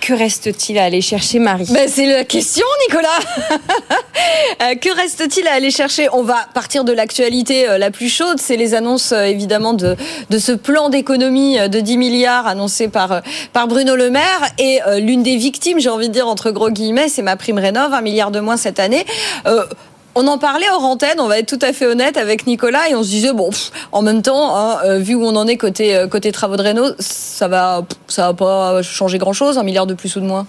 Que 0.00 0.12
reste-t-il 0.12 0.78
à 0.78 0.84
aller 0.84 1.00
chercher, 1.00 1.40
Marie? 1.40 1.66
Ben, 1.72 1.88
C'est 1.88 2.06
la 2.06 2.22
question, 2.24 2.66
Nicolas. 2.88 3.08
Euh, 4.62 4.76
que 4.76 4.94
reste-t-il 4.94 5.46
à 5.48 5.54
aller 5.54 5.70
chercher? 5.70 6.08
On 6.12 6.22
va 6.22 6.36
partir 6.54 6.84
de 6.84 6.92
l'actualité 6.92 7.68
euh, 7.68 7.76
la 7.76 7.90
plus 7.90 8.08
chaude. 8.08 8.38
C'est 8.38 8.56
les 8.56 8.74
annonces, 8.74 9.10
euh, 9.12 9.24
évidemment, 9.24 9.72
de, 9.74 9.96
de 10.30 10.38
ce 10.38 10.52
plan 10.52 10.88
d'économie 10.88 11.58
de 11.68 11.80
10 11.80 11.98
milliards 11.98 12.46
annoncé 12.46 12.88
par, 12.88 13.22
par 13.52 13.66
Bruno 13.66 13.96
Le 13.96 14.10
Maire. 14.10 14.48
Et 14.58 14.78
l'une 14.98 15.22
des 15.22 15.36
victimes, 15.36 15.80
j'ai 15.80 15.88
envie 15.88 16.08
de 16.08 16.12
dire, 16.14 16.28
entre 16.28 16.52
gros 16.52 16.70
guillemets, 16.70 17.08
c'est 17.08 17.22
ma 17.22 17.36
prime 17.36 17.58
rénov, 17.58 17.92
un 17.92 18.00
milliard 18.04 18.30
de 18.30 18.40
moins 18.40 18.56
cette 18.56 18.78
année. 18.78 19.04
On 20.16 20.28
en 20.28 20.38
parlait 20.38 20.66
hors 20.72 20.84
antenne, 20.84 21.18
on 21.18 21.26
va 21.26 21.40
être 21.40 21.48
tout 21.48 21.58
à 21.60 21.72
fait 21.72 21.86
honnête 21.86 22.16
avec 22.16 22.46
Nicolas, 22.46 22.88
et 22.88 22.94
on 22.94 23.02
se 23.02 23.08
disait 23.08 23.32
bon, 23.32 23.50
en 23.90 24.00
même 24.00 24.22
temps, 24.22 24.56
hein, 24.56 24.98
vu 24.98 25.16
où 25.16 25.24
on 25.24 25.34
en 25.34 25.48
est 25.48 25.56
côté 25.56 26.06
côté 26.08 26.30
travaux 26.30 26.56
de 26.56 26.62
réno, 26.62 26.84
ça 27.00 27.48
va 27.48 27.82
ça 28.06 28.28
va 28.28 28.34
pas 28.34 28.82
changer 28.82 29.18
grand 29.18 29.32
chose, 29.32 29.58
un 29.58 29.64
milliard 29.64 29.86
de 29.86 29.94
plus 29.94 30.14
ou 30.14 30.20
de 30.20 30.26
moins. 30.26 30.46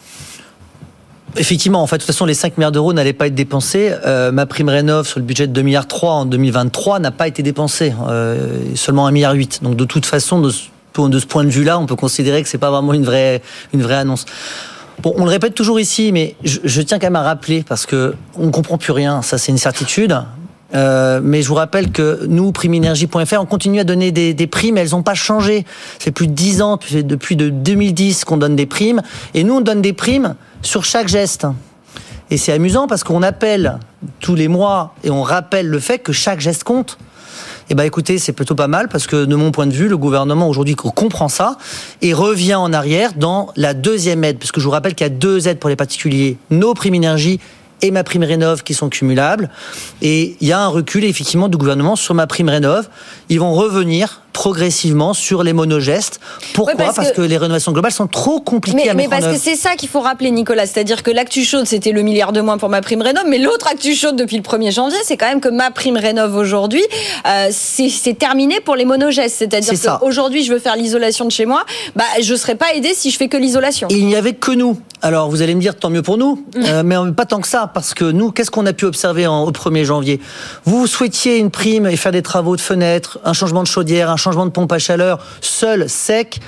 Effectivement, 1.37 1.81
en 1.81 1.87
fait, 1.87 1.97
de 1.97 2.01
toute 2.01 2.07
façon, 2.07 2.25
les 2.25 2.33
5 2.33 2.57
milliards 2.57 2.71
d'euros 2.71 2.93
n'allaient 2.93 3.13
pas 3.13 3.27
être 3.27 3.35
dépensés. 3.35 3.91
Euh, 4.05 4.31
ma 4.31 4.45
prime 4.45 4.69
rénov 4.69 5.05
sur 5.07 5.19
le 5.19 5.25
budget 5.25 5.47
de 5.47 5.51
2 5.51 5.61
milliards 5.63 5.87
3 5.87 6.11
en 6.11 6.25
2023 6.25 6.99
n'a 6.99 7.11
pas 7.11 7.27
été 7.27 7.43
dépensée, 7.43 7.93
euh, 8.07 8.59
seulement 8.75 9.05
1 9.05 9.11
milliard 9.11 9.33
8. 9.33 9.61
Donc, 9.61 9.75
de 9.75 9.85
toute 9.85 10.05
façon, 10.05 10.39
de 10.39 10.49
ce, 10.49 11.25
point 11.25 11.43
de 11.43 11.49
vue-là, 11.49 11.77
on 11.77 11.87
peut 11.87 11.97
considérer 11.97 12.41
que 12.41 12.47
c'est 12.47 12.57
pas 12.57 12.71
vraiment 12.71 12.93
une 12.93 13.03
vraie 13.03 13.41
annonce. 13.73 14.25
Bon, 15.01 15.13
on 15.17 15.25
le 15.25 15.29
répète 15.29 15.53
toujours 15.55 15.79
ici, 15.79 16.11
mais 16.11 16.35
je, 16.43 16.81
tiens 16.81 16.99
quand 16.99 17.07
même 17.07 17.15
à 17.15 17.23
rappeler 17.23 17.63
parce 17.67 17.85
que 17.85 18.15
on 18.37 18.51
comprend 18.51 18.77
plus 18.77 18.91
rien. 18.91 19.21
Ça, 19.21 19.37
c'est 19.37 19.51
une 19.51 19.57
certitude. 19.57 20.17
Euh, 20.73 21.21
mais 21.23 21.41
je 21.41 21.47
vous 21.47 21.55
rappelle 21.55 21.91
que 21.91 22.25
nous, 22.27 22.51
primeenergie.fr, 22.51 23.39
on 23.39 23.45
continue 23.45 23.79
à 23.79 23.83
donner 23.83 24.11
des, 24.11 24.33
des 24.33 24.47
primes. 24.47 24.77
Elles 24.77 24.91
n'ont 24.91 25.03
pas 25.03 25.13
changé. 25.13 25.65
C'est 25.99 26.11
plus 26.11 26.27
de 26.27 26.33
10 26.33 26.61
ans, 26.61 26.79
depuis 26.91 27.35
de 27.35 27.49
2010 27.49 28.25
qu'on 28.25 28.37
donne 28.37 28.55
des 28.55 28.65
primes. 28.65 29.01
Et 29.33 29.43
nous, 29.43 29.55
on 29.55 29.61
donne 29.61 29.81
des 29.81 29.93
primes 29.93 30.35
sur 30.61 30.83
chaque 30.83 31.07
geste. 31.07 31.45
Et 32.31 32.37
c'est 32.37 32.51
amusant 32.51 32.87
parce 32.87 33.03
qu'on 33.03 33.21
appelle 33.21 33.77
tous 34.19 34.35
les 34.35 34.47
mois 34.47 34.95
et 35.03 35.11
on 35.11 35.21
rappelle 35.21 35.67
le 35.67 35.79
fait 35.79 35.99
que 35.99 36.11
chaque 36.11 36.39
geste 36.39 36.63
compte. 36.63 36.97
Eh 37.69 37.75
ben 37.75 37.83
écoutez, 37.83 38.19
c'est 38.19 38.33
plutôt 38.33 38.53
pas 38.53 38.67
mal 38.67 38.89
parce 38.89 39.07
que 39.07 39.25
de 39.25 39.35
mon 39.35 39.51
point 39.51 39.65
de 39.65 39.73
vue, 39.73 39.87
le 39.87 39.97
gouvernement 39.97 40.47
aujourd'hui 40.47 40.75
comprend 40.75 41.29
ça 41.29 41.57
et 42.03 42.13
revient 42.13 42.55
en 42.55 42.71
arrière 42.73 43.13
dans 43.15 43.51
la 43.55 43.73
deuxième 43.73 44.23
aide. 44.23 44.37
Parce 44.37 44.51
que 44.51 44.59
je 44.59 44.65
vous 44.65 44.71
rappelle 44.71 44.93
qu'il 44.93 45.05
y 45.05 45.09
a 45.09 45.13
deux 45.13 45.47
aides 45.47 45.57
pour 45.57 45.69
les 45.69 45.75
particuliers. 45.75 46.37
Nos 46.51 46.75
primes 46.75 46.93
énergie 46.93 47.39
et 47.81 47.89
ma 47.89 48.03
prime 48.03 48.23
rénov 48.23 48.63
qui 48.63 48.75
sont 48.75 48.89
cumulables. 48.89 49.49
Et 50.03 50.37
il 50.41 50.47
y 50.47 50.51
a 50.51 50.59
un 50.59 50.67
recul 50.67 51.03
effectivement 51.05 51.47
du 51.47 51.57
gouvernement 51.57 51.95
sur 51.95 52.13
ma 52.13 52.27
prime 52.27 52.49
rénov. 52.49 52.87
Ils 53.29 53.39
vont 53.39 53.53
revenir 53.53 54.21
progressivement 54.35 55.13
sur 55.13 55.43
les 55.43 55.53
monogestes. 55.53 56.19
Pourquoi 56.53 56.75
parce, 56.75 57.13
que... 57.13 57.21
les 57.21 57.37
rénovations 57.37 57.71
globales 57.71 57.93
sont 57.93 58.05
trop 58.07 58.41
compliquées 58.41 58.89
à 58.89 58.93
mettre 58.93 59.09
Mais 59.09 59.21
parce 59.21 59.33
que 59.33 59.41
c'est 59.41 59.55
ça 59.55 59.75
qu'il 59.77 59.87
faut 59.87 60.01
rappeler, 60.01 60.29
Nicolas. 60.29 60.65
C'est-à-dire 60.65 61.03
que 61.03 61.09
l'actu 61.09 61.45
chaude, 61.45 61.65
c'était 61.65 61.93
le 61.93 62.01
milliard 62.01 62.33
de 62.33 62.41
moins 62.41 62.57
pour 62.57 62.67
ma 62.67 62.81
prime 62.81 63.01
rénov. 63.01 63.23
Mais 63.29 63.37
l'autre 63.37 63.67
actu 63.71 63.95
chaude 63.95 64.17
depuis 64.17 64.35
le 64.35 64.43
1er 64.43 64.73
janvier, 64.73 64.97
c'est 65.05 65.15
quand 65.15 65.29
même 65.29 65.39
que 65.39 65.47
ma 65.47 65.71
prime 65.71 65.95
rénov 65.95 66.35
aujourd'hui, 66.35 66.83
euh, 67.25 67.47
c'est 67.49 68.19
terminé 68.19 68.59
pour 68.59 68.75
les 68.75 68.83
monogestes. 68.83 69.37
C'est-à-dire 69.37 69.99
qu'aujourd'hui, 69.99 70.43
je 70.43 70.51
veux 70.51 70.59
faire 70.59 70.75
l'isolation 70.75 71.23
de 71.23 71.31
chez 71.31 71.45
moi, 71.45 71.63
bah, 71.95 72.03
je 72.21 72.33
ne 72.33 72.37
serai 72.37 72.55
pas 72.55 72.73
aidé 72.75 72.93
si 72.93 73.11
je 73.11 73.17
fais 73.17 73.29
que 73.29 73.37
l'isolation. 73.37 73.87
Il 73.89 74.05
n'y 74.05 74.17
avait 74.17 74.33
que 74.33 74.51
nous. 74.51 74.77
Alors, 75.01 75.29
vous 75.29 75.41
allez 75.41 75.53
me 75.53 75.61
dire, 75.61 75.75
tant 75.75 75.89
mieux 75.89 76.01
pour 76.01 76.17
nous. 76.17 76.43
Mm. 76.55 76.63
Euh, 76.65 76.83
mais 76.83 77.11
pas 77.13 77.25
tant 77.25 77.39
que 77.39 77.47
ça. 77.47 77.69
Parce 77.73 77.93
que 77.93 78.05
nous, 78.05 78.31
qu'est-ce 78.31 78.51
qu'on 78.51 78.65
a 78.65 78.73
pu 78.73 78.85
observer 78.85 79.27
en, 79.27 79.43
au 79.43 79.51
1er 79.51 79.83
janvier? 79.83 80.19
Vous 80.65 80.87
souhaitiez 80.87 81.37
une 81.37 81.51
prime 81.51 81.85
et 81.85 81.95
faire 81.95 82.11
des 82.11 82.21
travaux 82.23 82.55
de 82.55 82.61
fenêtres, 82.61 83.19
un 83.23 83.33
changement 83.33 83.61
de 83.61 83.67
chaudière, 83.67 84.09
un 84.09 84.17
changement 84.25 84.47
de 84.47 84.51
pompe 84.51 84.71
à 84.71 84.79
chaleur, 84.79 85.19
seul, 85.39 85.87
sec, 85.87 86.39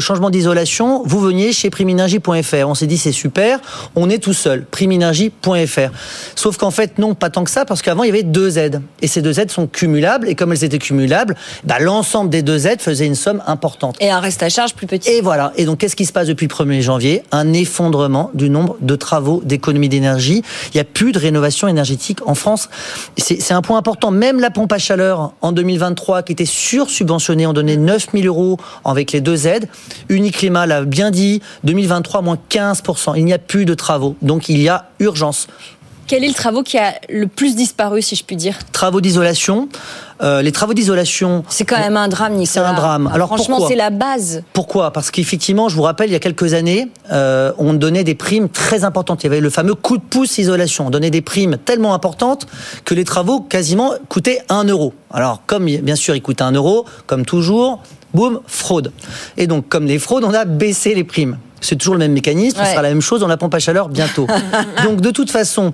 changement 0.00 0.30
d'isolation, 0.30 1.02
vous 1.04 1.20
veniez 1.20 1.52
chez 1.52 1.70
primenergie.fr. 1.70 2.66
On 2.66 2.74
s'est 2.74 2.86
dit 2.86 2.98
c'est 2.98 3.12
super, 3.12 3.60
on 3.94 4.10
est 4.10 4.18
tout 4.18 4.32
seul, 4.32 4.64
primenergie.fr. 4.64 5.90
Sauf 6.34 6.56
qu'en 6.56 6.70
fait 6.70 6.98
non, 6.98 7.14
pas 7.14 7.30
tant 7.30 7.44
que 7.44 7.50
ça, 7.50 7.64
parce 7.64 7.82
qu'avant 7.82 8.02
il 8.02 8.08
y 8.08 8.10
avait 8.10 8.22
deux 8.22 8.58
aides. 8.58 8.82
Et 9.02 9.06
ces 9.06 9.22
deux 9.22 9.40
aides 9.40 9.50
sont 9.50 9.66
cumulables, 9.66 10.28
et 10.28 10.34
comme 10.34 10.52
elles 10.52 10.64
étaient 10.64 10.78
cumulables, 10.78 11.36
bah, 11.64 11.78
l'ensemble 11.80 12.30
des 12.30 12.42
deux 12.42 12.66
aides 12.66 12.80
faisait 12.80 13.06
une 13.06 13.14
somme 13.14 13.42
importante. 13.46 13.96
Et 14.00 14.10
un 14.10 14.20
reste 14.20 14.42
à 14.42 14.48
charge 14.48 14.74
plus 14.74 14.86
petit. 14.86 15.10
Et 15.10 15.20
voilà. 15.20 15.52
Et 15.56 15.64
donc 15.64 15.78
qu'est-ce 15.78 15.96
qui 15.96 16.06
se 16.06 16.12
passe 16.12 16.28
depuis 16.28 16.46
le 16.46 16.54
1er 16.54 16.80
janvier? 16.80 17.22
Un 17.32 17.52
effondrement 17.52 18.30
du 18.34 18.50
nombre 18.50 18.76
de 18.80 18.96
travaux 18.96 19.42
d'économie 19.44 19.88
d'énergie. 19.88 20.42
Il 20.72 20.76
n'y 20.76 20.80
a 20.80 20.84
plus 20.84 21.12
de 21.12 21.18
rénovation 21.18 21.68
énergétique 21.68 22.18
en 22.26 22.34
France. 22.34 22.68
C'est 23.16 23.52
un 23.52 23.62
point 23.62 23.78
important. 23.78 24.10
Même 24.10 24.40
la 24.40 24.50
pompe 24.50 24.72
à 24.72 24.78
chaleur 24.78 25.32
en 25.40 25.52
2023, 25.52 26.22
qui 26.22 26.32
était 26.32 26.44
sursubventionnée, 26.44 27.46
on 27.46 27.52
donnait 27.52 27.76
9000 27.76 28.26
euros 28.26 28.58
avec 28.84 29.12
les 29.12 29.20
deux 29.20 29.45
aides 29.45 29.45
Uniclimat 30.08 30.66
l'a 30.66 30.84
bien 30.84 31.10
dit, 31.10 31.42
2023, 31.64 32.22
moins 32.22 32.38
15%. 32.50 33.14
Il 33.16 33.24
n'y 33.24 33.32
a 33.32 33.38
plus 33.38 33.64
de 33.64 33.74
travaux. 33.74 34.16
Donc 34.22 34.48
il 34.48 34.58
y 34.58 34.68
a 34.68 34.86
urgence. 35.00 35.46
Quel 36.06 36.22
est 36.22 36.28
le 36.28 36.34
travaux 36.34 36.62
qui 36.62 36.78
a 36.78 36.94
le 37.08 37.26
plus 37.26 37.56
disparu, 37.56 38.00
si 38.00 38.14
je 38.14 38.22
puis 38.22 38.36
dire? 38.36 38.56
Travaux 38.70 39.00
d'isolation. 39.00 39.68
Euh, 40.22 40.40
les 40.40 40.52
travaux 40.52 40.72
d'isolation. 40.72 41.42
C'est 41.48 41.64
quand 41.64 41.78
même 41.78 41.96
un 41.96 42.06
drame, 42.06 42.34
Nicolas. 42.34 42.46
C'est 42.46 42.60
un 42.60 42.74
drame. 42.74 43.10
Alors 43.12 43.26
franchement, 43.28 43.66
c'est 43.66 43.74
la 43.74 43.90
base. 43.90 44.44
Pourquoi? 44.52 44.92
Parce 44.92 45.10
qu'effectivement, 45.10 45.68
je 45.68 45.74
vous 45.74 45.82
rappelle, 45.82 46.08
il 46.08 46.12
y 46.12 46.16
a 46.16 46.20
quelques 46.20 46.54
années, 46.54 46.88
euh, 47.12 47.52
on 47.58 47.74
donnait 47.74 48.04
des 48.04 48.14
primes 48.14 48.48
très 48.48 48.84
importantes. 48.84 49.24
Il 49.24 49.26
y 49.26 49.30
avait 49.30 49.40
le 49.40 49.50
fameux 49.50 49.74
coup 49.74 49.98
de 49.98 50.02
pouce 50.02 50.38
isolation. 50.38 50.86
On 50.86 50.90
donnait 50.90 51.10
des 51.10 51.22
primes 51.22 51.56
tellement 51.58 51.92
importantes 51.92 52.46
que 52.84 52.94
les 52.94 53.04
travaux 53.04 53.40
quasiment 53.40 53.92
coûtaient 54.08 54.42
1 54.48 54.64
euro. 54.64 54.94
Alors, 55.10 55.42
comme 55.46 55.64
bien 55.64 55.96
sûr, 55.96 56.14
ils 56.14 56.22
coûtaient 56.22 56.44
1 56.44 56.52
euro, 56.52 56.86
comme 57.06 57.26
toujours, 57.26 57.82
boum, 58.16 58.40
fraude. 58.48 58.90
Et 59.36 59.46
donc, 59.46 59.68
comme 59.68 59.86
les 59.86 60.00
fraudes, 60.00 60.24
on 60.24 60.34
a 60.34 60.44
baissé 60.44 60.94
les 60.94 61.04
primes. 61.04 61.38
C'est 61.60 61.76
toujours 61.76 61.94
le 61.94 62.00
même 62.00 62.12
mécanisme, 62.12 62.58
ce 62.58 62.70
sera 62.70 62.82
la 62.82 62.88
même 62.88 63.00
chose 63.00 63.20
dans 63.20 63.28
la 63.28 63.36
pompe 63.36 63.54
à 63.54 63.58
chaleur 63.60 63.88
bientôt. 63.88 64.26
donc, 64.84 65.00
de 65.00 65.10
toute 65.10 65.30
façon, 65.30 65.72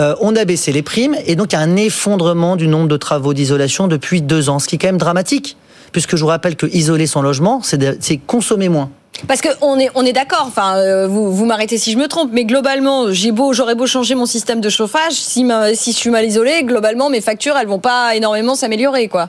euh, 0.00 0.14
on 0.20 0.34
a 0.36 0.44
baissé 0.44 0.72
les 0.72 0.82
primes 0.82 1.16
et 1.26 1.36
donc 1.36 1.52
il 1.52 1.56
y 1.56 1.58
a 1.58 1.62
un 1.62 1.76
effondrement 1.76 2.56
du 2.56 2.68
nombre 2.68 2.88
de 2.88 2.96
travaux 2.96 3.34
d'isolation 3.34 3.88
depuis 3.88 4.22
deux 4.22 4.48
ans, 4.48 4.58
ce 4.58 4.68
qui 4.68 4.76
est 4.76 4.78
quand 4.78 4.88
même 4.88 4.98
dramatique, 4.98 5.56
puisque 5.92 6.16
je 6.16 6.22
vous 6.22 6.28
rappelle 6.28 6.56
que 6.56 6.66
isoler 6.66 7.06
son 7.06 7.22
logement, 7.22 7.60
c'est 7.62 8.16
consommer 8.18 8.68
moins. 8.68 8.90
Parce 9.26 9.42
qu'on 9.42 9.78
est, 9.78 9.90
on 9.94 10.04
est 10.04 10.12
d'accord, 10.12 10.44
enfin, 10.46 10.76
euh, 10.76 11.06
vous, 11.06 11.32
vous 11.34 11.44
m'arrêtez 11.44 11.76
si 11.76 11.92
je 11.92 11.98
me 11.98 12.06
trompe, 12.06 12.30
mais 12.32 12.44
globalement, 12.44 13.12
j'ai 13.12 13.32
beau, 13.32 13.52
j'aurais 13.52 13.74
beau 13.74 13.86
changer 13.86 14.14
mon 14.14 14.24
système 14.24 14.60
de 14.60 14.68
chauffage, 14.68 15.12
si, 15.12 15.46
si 15.74 15.92
je 15.92 15.96
suis 15.96 16.10
mal 16.10 16.24
isolé, 16.24 16.62
globalement, 16.64 17.10
mes 17.10 17.20
factures, 17.20 17.56
elles 17.56 17.66
vont 17.66 17.80
pas 17.80 18.14
énormément 18.14 18.54
s'améliorer, 18.54 19.08
quoi. 19.08 19.28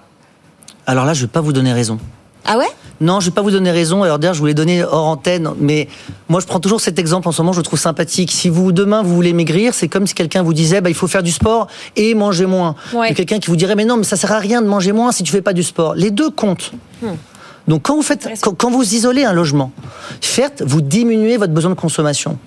Alors 0.86 1.06
là, 1.06 1.13
je 1.13 1.22
vais 1.22 1.27
pas 1.27 1.41
vous 1.41 1.51
donner 1.51 1.74
raison. 1.74 2.00
Ah 2.46 2.58
ouais? 2.58 2.68
Non, 3.00 3.20
je 3.20 3.28
vais 3.28 3.32
pas 3.32 3.42
vous 3.42 3.52
donner 3.52 3.72
raison. 3.72 4.04
Alors 4.04 4.20
d'ailleurs, 4.20 4.36
je 4.36 4.40
voulais 4.40 4.54
donner 4.54 4.84
hors 4.84 5.08
antenne, 5.08 5.50
mais 5.60 5.88
moi, 6.30 6.40
je 6.40 6.46
prends 6.46 6.60
toujours 6.60 6.82
cet 6.82 7.00
exemple 7.00 7.28
en 7.28 7.32
ce 7.32 7.42
moment. 7.42 7.52
Je 7.54 7.58
le 7.58 7.64
trouve 7.64 7.80
sympathique. 7.80 8.32
Si 8.32 8.50
vous 8.50 8.72
demain 8.72 9.02
vous 9.02 9.16
voulez 9.16 9.34
maigrir, 9.34 9.74
c'est 9.74 9.88
comme 9.88 10.06
si 10.06 10.14
quelqu'un 10.14 10.44
vous 10.44 10.54
disait, 10.54 10.82
bah, 10.82 10.90
il 10.90 10.96
faut 10.96 11.08
faire 11.08 11.24
du 11.24 11.32
sport 11.32 11.68
et 11.96 12.14
manger 12.14 12.46
moins. 12.46 12.76
Ouais. 12.94 13.14
quelqu'un 13.14 13.40
qui 13.40 13.48
vous 13.50 13.56
dirait, 13.56 13.76
mais 13.76 13.86
non, 13.86 13.98
mais 13.98 14.04
ça 14.04 14.18
sert 14.18 14.32
à 14.32 14.40
rien 14.40 14.62
de 14.62 14.68
manger 14.68 14.92
moins 14.92 15.12
si 15.12 15.24
tu 15.24 15.32
fais 15.32 15.42
pas 15.42 15.54
du 15.54 15.64
sport. 15.64 15.96
Les 15.96 16.12
deux 16.12 16.30
comptent. 16.30 16.72
Hmm. 17.02 17.16
Donc 17.68 17.84
quand 17.84 17.96
vous 17.96 18.02
faites, 18.02 18.28
quand 18.58 18.72
vous 18.72 18.94
isolez 18.96 19.24
un 19.24 19.34
logement, 19.34 19.72
certes, 20.20 20.64
vous 20.66 20.82
diminuez 20.82 21.38
votre 21.38 21.54
besoin 21.54 21.72
de 21.72 21.76
consommation. 21.80 22.38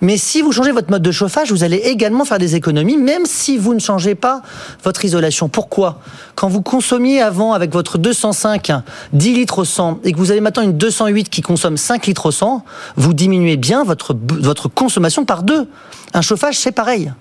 Mais 0.00 0.16
si 0.16 0.42
vous 0.42 0.52
changez 0.52 0.72
votre 0.72 0.90
mode 0.90 1.02
de 1.02 1.10
chauffage, 1.10 1.50
vous 1.50 1.64
allez 1.64 1.76
également 1.76 2.24
faire 2.24 2.38
des 2.38 2.54
économies, 2.54 2.96
même 2.96 3.26
si 3.26 3.56
vous 3.56 3.74
ne 3.74 3.78
changez 3.78 4.14
pas 4.14 4.42
votre 4.84 5.04
isolation. 5.04 5.48
Pourquoi? 5.48 6.00
Quand 6.34 6.48
vous 6.48 6.62
consommiez 6.62 7.20
avant 7.20 7.52
avec 7.52 7.72
votre 7.72 7.98
205 7.98 8.72
10 9.12 9.34
litres 9.34 9.58
au 9.60 9.64
100 9.64 10.00
et 10.04 10.12
que 10.12 10.18
vous 10.18 10.30
avez 10.30 10.40
maintenant 10.40 10.62
une 10.62 10.76
208 10.76 11.28
qui 11.28 11.42
consomme 11.42 11.76
5 11.76 12.06
litres 12.06 12.26
au 12.26 12.30
100, 12.30 12.64
vous 12.96 13.14
diminuez 13.14 13.56
bien 13.56 13.84
votre, 13.84 14.16
votre 14.40 14.68
consommation 14.68 15.24
par 15.24 15.42
deux. 15.42 15.68
Un 16.14 16.22
chauffage, 16.22 16.58
c'est 16.58 16.72
pareil. 16.72 17.12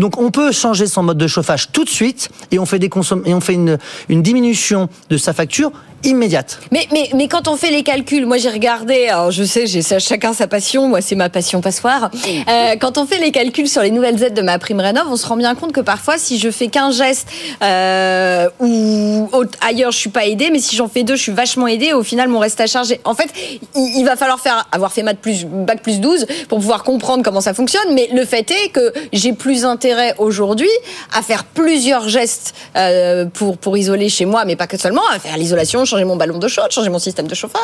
Donc 0.00 0.18
on 0.18 0.30
peut 0.30 0.50
changer 0.50 0.86
son 0.86 1.02
mode 1.02 1.18
de 1.18 1.26
chauffage 1.26 1.72
tout 1.72 1.84
de 1.84 1.90
suite 1.90 2.30
et 2.50 2.58
on 2.58 2.64
fait, 2.64 2.78
des 2.78 2.88
et 3.26 3.34
on 3.34 3.40
fait 3.40 3.52
une, 3.52 3.78
une 4.08 4.22
diminution 4.22 4.88
de 5.10 5.18
sa 5.18 5.34
facture 5.34 5.72
immédiate. 6.04 6.58
Mais, 6.72 6.86
mais, 6.92 7.10
mais 7.14 7.28
quand 7.28 7.48
on 7.48 7.56
fait 7.56 7.70
les 7.70 7.82
calculs, 7.82 8.24
moi 8.24 8.38
j'ai 8.38 8.48
regardé, 8.48 9.08
alors 9.08 9.30
je 9.30 9.44
sais, 9.44 9.66
j'ai 9.66 9.82
chacun 9.82 10.32
sa 10.32 10.46
passion, 10.46 10.88
moi 10.88 11.00
c'est 11.00 11.14
ma 11.14 11.28
passion 11.28 11.60
passoire. 11.60 12.10
Euh, 12.48 12.76
quand 12.80 12.96
on 12.98 13.06
fait 13.06 13.18
les 13.18 13.32
calculs 13.32 13.68
sur 13.68 13.82
les 13.82 13.90
nouvelles 13.90 14.22
aides 14.22 14.34
de 14.34 14.42
ma 14.42 14.58
prime 14.58 14.80
rénov, 14.80 15.06
on 15.08 15.16
se 15.16 15.26
rend 15.26 15.36
bien 15.36 15.54
compte 15.54 15.72
que 15.72 15.80
parfois 15.80 16.16
si 16.16 16.38
je 16.38 16.50
fais 16.50 16.68
qu'un 16.68 16.90
geste 16.90 17.28
euh, 17.62 18.48
ou 18.60 19.28
ailleurs 19.60 19.92
je 19.92 19.98
suis 19.98 20.10
pas 20.10 20.26
aidé, 20.26 20.48
mais 20.50 20.58
si 20.58 20.76
j'en 20.76 20.88
fais 20.88 21.02
deux, 21.02 21.16
je 21.16 21.22
suis 21.22 21.32
vachement 21.32 21.66
aidé. 21.66 21.92
Au 21.92 22.02
final, 22.02 22.28
mon 22.28 22.38
reste 22.38 22.60
à 22.60 22.66
charger. 22.66 23.00
En 23.04 23.14
fait, 23.14 23.28
il, 23.74 24.04
va 24.04 24.16
falloir 24.16 24.40
faire 24.40 24.66
avoir 24.72 24.92
fait 24.92 25.02
maths 25.02 25.18
plus 25.18 25.44
bac 25.44 25.82
plus 25.82 26.00
12 26.00 26.26
pour 26.48 26.58
pouvoir 26.58 26.82
comprendre 26.82 27.22
comment 27.22 27.40
ça 27.40 27.54
fonctionne. 27.54 27.92
Mais 27.92 28.08
le 28.12 28.24
fait 28.24 28.50
est 28.50 28.70
que 28.70 28.92
j'ai 29.12 29.32
plus 29.32 29.64
intérêt 29.64 29.89
aujourd'hui 30.18 30.70
à 31.16 31.22
faire 31.22 31.44
plusieurs 31.44 32.08
gestes 32.08 32.54
euh, 32.76 33.26
pour 33.26 33.58
pour 33.58 33.76
isoler 33.76 34.08
chez 34.08 34.24
moi, 34.24 34.44
mais 34.44 34.56
pas 34.56 34.66
que 34.66 34.76
seulement 34.76 35.02
à 35.14 35.18
faire 35.18 35.36
l'isolation 35.36 35.84
changer 35.84 36.04
mon 36.04 36.16
ballon 36.16 36.38
de 36.38 36.48
chaude, 36.48 36.70
changer 36.70 36.90
mon 36.90 36.98
système 36.98 37.26
de 37.26 37.34
chauffage. 37.34 37.60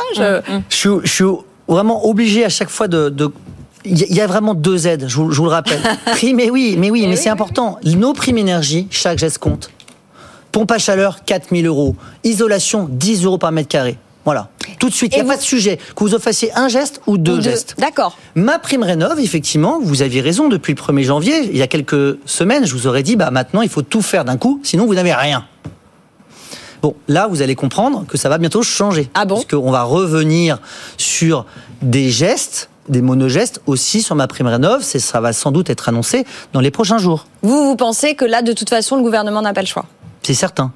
Je, 0.68 1.00
suis 1.04 1.25
vraiment 1.68 2.06
obligé 2.06 2.45
à 2.45 2.49
chaque 2.49 2.71
fois 2.71 2.88
de, 2.88 3.09
de 3.09 3.30
il 3.85 4.14
y 4.14 4.21
a 4.21 4.26
vraiment 4.26 4.54
deux 4.54 4.88
aides, 4.88 5.04
je 5.06 5.16
vous, 5.16 5.30
je 5.30 5.37
vous 5.38 5.45
le 5.45 5.50
rappelle. 5.50 5.80
Prime, 6.06 6.37
mais 6.37 6.50
oui, 6.50 6.75
mais 6.76 6.90
oui, 6.90 7.02
mais, 7.02 7.09
oui, 7.11 7.16
c'est 7.16 7.25
oui. 7.25 7.28
important. 7.28 7.78
Nos 7.85 8.14
primes 8.14 8.38
énergie, 8.38 8.88
chaque 8.90 9.18
geste 9.18 9.38
compte. 9.38 9.71
Pompe 10.50 10.73
à 10.73 10.78
chaleur, 10.78 11.25
4000 11.25 11.66
euros. 11.66 11.95
Isolation, 12.25 12.88
10 12.90 13.25
euros 13.25 13.38
par 13.38 13.52
mètre 13.52 13.68
carré. 13.68 13.97
Voilà. 14.26 14.50
Tout 14.78 14.90
de 14.90 14.95
suite. 14.95 15.12
Il 15.14 15.23
n'y 15.23 15.23
a 15.23 15.25
pas 15.25 15.35
vous- 15.37 15.38
de 15.40 15.45
sujet. 15.45 15.78
Que 15.95 16.04
vous 16.04 16.18
fassiez 16.18 16.52
un 16.54 16.68
geste 16.68 17.00
ou 17.06 17.16
deux 17.16 17.33
Ou 17.33 17.37
deux. 17.37 17.42
gestes. 17.42 17.76
D'accord. 17.78 18.18
Ma 18.35 18.59
prime 18.59 18.83
rénov, 18.83 19.18
effectivement, 19.21 19.78
vous 19.83 20.02
aviez 20.02 20.21
raison, 20.21 20.49
depuis 20.49 20.73
le 20.75 20.76
1er 20.76 21.04
janvier, 21.04 21.45
il 21.45 21.56
y 21.56 21.62
a 21.62 21.66
quelques 21.68 22.18
semaines, 22.26 22.66
je 22.66 22.75
vous 22.75 22.87
aurais 22.87 23.02
dit, 23.04 23.16
bah 23.16 23.30
maintenant, 23.30 23.62
il 23.62 23.68
faut 23.71 23.83
tout 23.83 24.02
faire 24.02 24.25
d'un 24.26 24.37
coup, 24.37 24.61
sinon 24.62 24.85
vous 24.85 24.95
n'avez 24.97 25.14
rien. 25.14 25.47
Bon, 26.83 26.95
là, 27.09 27.26
vous 27.26 27.40
allez 27.40 27.54
comprendre 27.54 28.04
que 28.06 28.18
ça 28.18 28.28
va 28.28 28.38
bientôt 28.38 28.62
changer. 28.62 29.09
Ah 29.14 29.25
bon 29.25 29.37
Puisqu'on 29.37 29.71
va 29.71 29.83
revenir 29.85 30.59
sur 30.99 31.47
des 31.80 32.11
gestes, 32.11 32.68
des 32.88 33.02
monogestes 33.02 33.61
aussi 33.66 34.02
sur 34.02 34.14
ma 34.14 34.26
prime 34.26 34.47
rénov. 34.47 34.83
Ça 34.83 35.21
va 35.21 35.33
sans 35.33 35.52
doute 35.52 35.71
être 35.71 35.88
annoncé 35.88 36.26
dans 36.52 36.61
les 36.61 36.71
prochains 36.71 36.99
jours. 36.99 37.26
Vous, 37.42 37.64
vous 37.64 37.76
pensez 37.76 38.14
que 38.14 38.25
là, 38.25 38.42
de 38.42 38.52
toute 38.52 38.68
façon, 38.71 38.97
le 38.97 39.02
gouvernement 39.02 39.40
n'a 39.42 39.52
pas 39.54 39.62
le 39.62 39.66
choix? 39.66 39.87
C'est 40.23 40.35
certain. 40.35 40.73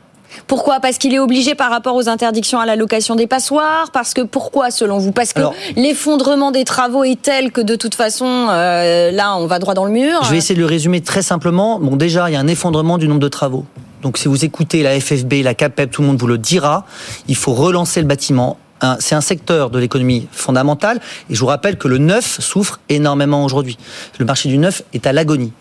Pourquoi? 0.46 0.80
Parce 0.80 0.98
qu'il 0.98 1.14
est 1.14 1.18
obligé 1.18 1.54
par 1.54 1.70
rapport 1.70 1.94
aux 1.94 2.08
interdictions 2.08 2.58
à 2.58 2.66
la 2.66 2.76
location 2.76 3.14
des 3.14 3.26
passoires? 3.26 3.90
Parce 3.92 4.14
que 4.14 4.22
pourquoi 4.22 4.70
selon 4.70 4.98
vous? 4.98 5.12
Parce 5.12 5.32
que 5.32 5.42
l'effondrement 5.76 6.50
des 6.50 6.64
travaux 6.64 7.04
est 7.04 7.20
tel 7.20 7.52
que 7.52 7.60
de 7.60 7.76
toute 7.76 7.94
façon, 7.94 8.46
euh, 8.50 9.10
là, 9.10 9.36
on 9.36 9.46
va 9.46 9.58
droit 9.58 9.74
dans 9.74 9.84
le 9.84 9.92
mur. 9.92 10.22
Je 10.24 10.30
vais 10.30 10.38
essayer 10.38 10.54
de 10.54 10.60
le 10.60 10.66
résumer 10.66 11.00
très 11.00 11.22
simplement. 11.22 11.78
Bon, 11.78 11.96
déjà, 11.96 12.30
il 12.30 12.34
y 12.34 12.36
a 12.36 12.40
un 12.40 12.48
effondrement 12.48 12.98
du 12.98 13.08
nombre 13.08 13.20
de 13.20 13.28
travaux. 13.28 13.64
Donc, 14.02 14.16
si 14.16 14.28
vous 14.28 14.44
écoutez 14.44 14.82
la 14.82 14.98
FFB, 14.98 15.42
la 15.42 15.54
CAPEP, 15.54 15.90
tout 15.90 16.02
le 16.02 16.08
monde 16.08 16.18
vous 16.18 16.26
le 16.26 16.38
dira. 16.38 16.86
Il 17.28 17.36
faut 17.36 17.52
relancer 17.52 18.00
le 18.00 18.06
bâtiment. 18.06 18.56
C'est 18.98 19.14
un 19.14 19.20
secteur 19.20 19.70
de 19.70 19.78
l'économie 19.78 20.28
fondamentale. 20.32 21.00
Et 21.28 21.34
je 21.34 21.40
vous 21.40 21.46
rappelle 21.46 21.76
que 21.76 21.88
le 21.88 21.98
neuf 21.98 22.40
souffre 22.40 22.80
énormément 22.88 23.44
aujourd'hui. 23.44 23.78
Le 24.18 24.24
marché 24.24 24.48
du 24.48 24.58
neuf 24.58 24.82
est 24.92 25.06
à 25.06 25.12
l'agonie. 25.12 25.52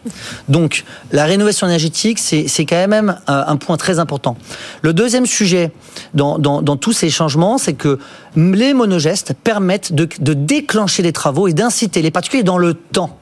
Donc, 0.48 0.84
la 1.12 1.26
rénovation 1.26 1.68
énergétique, 1.68 2.20
c'est 2.20 2.66
quand 2.66 2.88
même 2.88 3.18
un, 3.28 3.46
un 3.48 3.56
point 3.58 3.78
très 3.78 4.00
important. 4.00 4.38
Le 4.82 4.94
deuxième 4.94 5.26
sujet 5.26 5.72
dans 6.14 6.78
tous 6.78 6.94
ces 6.94 7.10
changements, 7.10 7.58
c'est 7.58 7.74
que 7.74 8.00
les 8.36 8.74
monogestes 8.74 9.34
permettent 9.34 9.94
de, 9.94 10.08
de 10.20 10.34
déclencher 10.34 11.04
les 11.04 11.14
travaux 11.14 11.48
et 11.48 11.54
d'inciter 11.54 12.02
les 12.02 12.12
particuliers 12.12 12.44
dans 12.44 12.58
le 12.58 12.74
temps. 12.74 13.18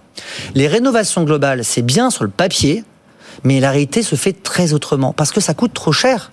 Les 0.56 0.68
rénovations 0.68 1.24
globales, 1.24 1.64
c'est 1.64 1.82
bien 1.82 2.10
sur 2.10 2.24
le 2.24 2.30
papier, 2.30 2.84
mais 3.44 3.60
la 3.60 3.72
réalité 3.72 4.02
se 4.02 4.16
fait 4.16 4.34
très 4.34 4.74
autrement 4.74 5.14
parce 5.14 5.32
que 5.32 5.40
ça 5.40 5.54
coûte 5.54 5.74
trop 5.74 5.92
cher. 5.92 6.32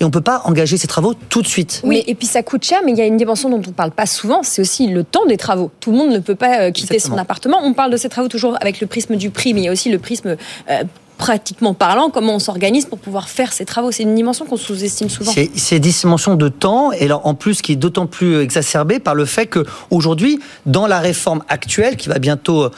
Et 0.00 0.04
on 0.04 0.08
ne 0.08 0.12
peut 0.12 0.20
pas 0.20 0.42
engager 0.44 0.76
ces 0.76 0.86
travaux 0.86 1.14
tout 1.28 1.42
de 1.42 1.46
suite. 1.46 1.80
Oui, 1.84 2.02
et 2.06 2.14
puis 2.14 2.26
ça 2.26 2.42
coûte 2.42 2.64
cher, 2.64 2.80
mais 2.84 2.92
il 2.92 2.98
y 2.98 3.02
a 3.02 3.06
une 3.06 3.16
dimension 3.16 3.48
dont 3.48 3.62
on 3.64 3.70
ne 3.70 3.74
parle 3.74 3.92
pas 3.92 4.06
souvent, 4.06 4.42
c'est 4.42 4.60
aussi 4.60 4.88
le 4.88 5.04
temps 5.04 5.26
des 5.26 5.36
travaux. 5.36 5.70
Tout 5.80 5.92
le 5.92 5.98
monde 5.98 6.10
ne 6.10 6.18
peut 6.18 6.34
pas 6.34 6.60
euh, 6.60 6.70
quitter 6.70 6.94
Exactement. 6.94 7.16
son 7.16 7.22
appartement. 7.22 7.58
On 7.62 7.72
parle 7.74 7.90
de 7.90 7.96
ces 7.96 8.08
travaux 8.08 8.28
toujours 8.28 8.56
avec 8.60 8.80
le 8.80 8.86
prisme 8.86 9.16
du 9.16 9.30
prix, 9.30 9.54
mais 9.54 9.62
il 9.62 9.64
y 9.64 9.68
a 9.68 9.72
aussi 9.72 9.90
le 9.90 9.98
prisme 9.98 10.36
euh, 10.70 10.84
pratiquement 11.22 11.72
parlant, 11.72 12.10
comment 12.10 12.34
on 12.34 12.38
s'organise 12.40 12.86
pour 12.86 12.98
pouvoir 12.98 13.28
faire 13.28 13.52
ces 13.52 13.64
travaux. 13.64 13.92
C'est 13.92 14.02
une 14.02 14.16
dimension 14.16 14.44
qu'on 14.44 14.56
sous-estime 14.56 15.08
souvent. 15.08 15.32
C'est 15.54 15.78
des 15.78 15.90
dimensions 15.90 16.34
de 16.34 16.48
temps, 16.48 16.90
et 16.90 17.04
alors, 17.04 17.24
en 17.26 17.34
plus 17.34 17.62
qui 17.62 17.72
est 17.72 17.76
d'autant 17.76 18.06
plus 18.06 18.40
exacerbé 18.40 18.98
par 18.98 19.14
le 19.14 19.24
fait 19.24 19.46
que 19.46 19.64
aujourd'hui, 19.90 20.40
dans 20.66 20.88
la 20.88 20.98
réforme 20.98 21.44
actuelle, 21.48 21.96
qui 21.96 22.08
va 22.08 22.18
bientôt, 22.18 22.64
euh, 22.64 22.70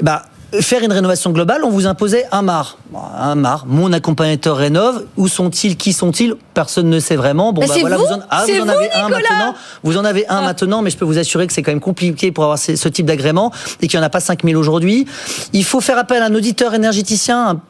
bah, 0.00 0.24
faire 0.60 0.82
une 0.82 0.92
rénovation 0.92 1.30
globale, 1.30 1.62
on 1.64 1.70
vous 1.70 1.86
imposait 1.86 2.26
un 2.30 2.42
mar, 2.42 2.76
un 3.18 3.34
mar. 3.34 3.64
Mon 3.66 3.92
accompagnateur 3.92 4.56
rénove. 4.56 5.04
Où 5.16 5.28
sont-ils? 5.28 5.76
Qui 5.76 5.92
sont-ils? 5.92 6.34
Personne 6.54 6.88
ne 6.90 7.00
sait 7.00 7.16
vraiment. 7.16 7.52
Bon, 7.52 7.62
Bah, 7.66 7.74
voilà, 7.80 7.96
vous? 7.96 8.04
en, 8.04 8.20
ah, 8.30 8.44
vous 8.46 8.60
en 8.60 8.64
vous, 8.64 8.70
avez 8.70 8.90
un 8.92 9.08
maintenant. 9.08 9.54
Vous 9.82 9.96
en 9.96 10.04
avez 10.04 10.26
un 10.28 10.38
Ah. 10.38 10.42
maintenant, 10.42 10.82
mais 10.82 10.90
je 10.90 10.96
peux 10.98 11.04
vous 11.04 11.18
assurer 11.18 11.46
que 11.46 11.52
c'est 11.52 11.62
quand 11.62 11.72
même 11.72 11.80
compliqué 11.80 12.32
pour 12.32 12.44
avoir 12.44 12.58
ce, 12.58 12.76
ce 12.76 12.88
type 12.88 13.06
d'agrément 13.06 13.50
et 13.80 13.88
qu'il 13.88 13.98
n'y 13.98 14.04
en 14.04 14.06
a 14.06 14.10
pas 14.10 14.20
5000 14.20 14.56
aujourd'hui. 14.56 15.06
Il 15.52 15.64
faut 15.64 15.80
faire 15.80 15.98
appel 15.98 16.22
à 16.22 16.26
un 16.26 16.34
auditeur 16.34 16.74
énergéticien. 16.74 17.48
un- 17.48 17.60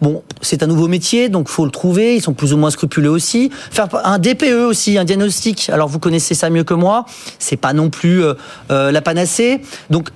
Bon, 0.00 0.22
c'est 0.40 0.62
un 0.62 0.66
nouveau 0.66 0.88
métier, 0.88 1.28
donc 1.28 1.48
faut 1.48 1.64
le 1.66 1.70
trouver. 1.70 2.16
Ils 2.16 2.22
sont 2.22 2.32
plus 2.32 2.52
ou 2.54 2.56
moins 2.56 2.70
scrupuleux 2.70 3.10
aussi. 3.10 3.50
Faire 3.70 3.88
un 4.04 4.18
DPE 4.18 4.64
aussi, 4.66 4.96
un 4.96 5.04
diagnostic. 5.04 5.68
Alors 5.70 5.88
vous 5.88 5.98
connaissez 5.98 6.34
ça 6.34 6.48
mieux 6.48 6.64
que 6.64 6.72
moi. 6.74 7.04
C'est 7.38 7.58
pas 7.58 7.72
non 7.74 7.90
plus 7.90 8.22
euh, 8.24 8.34
euh, 8.70 8.90
la 8.92 9.02
panacée. 9.02 9.60
Donc 9.90 10.08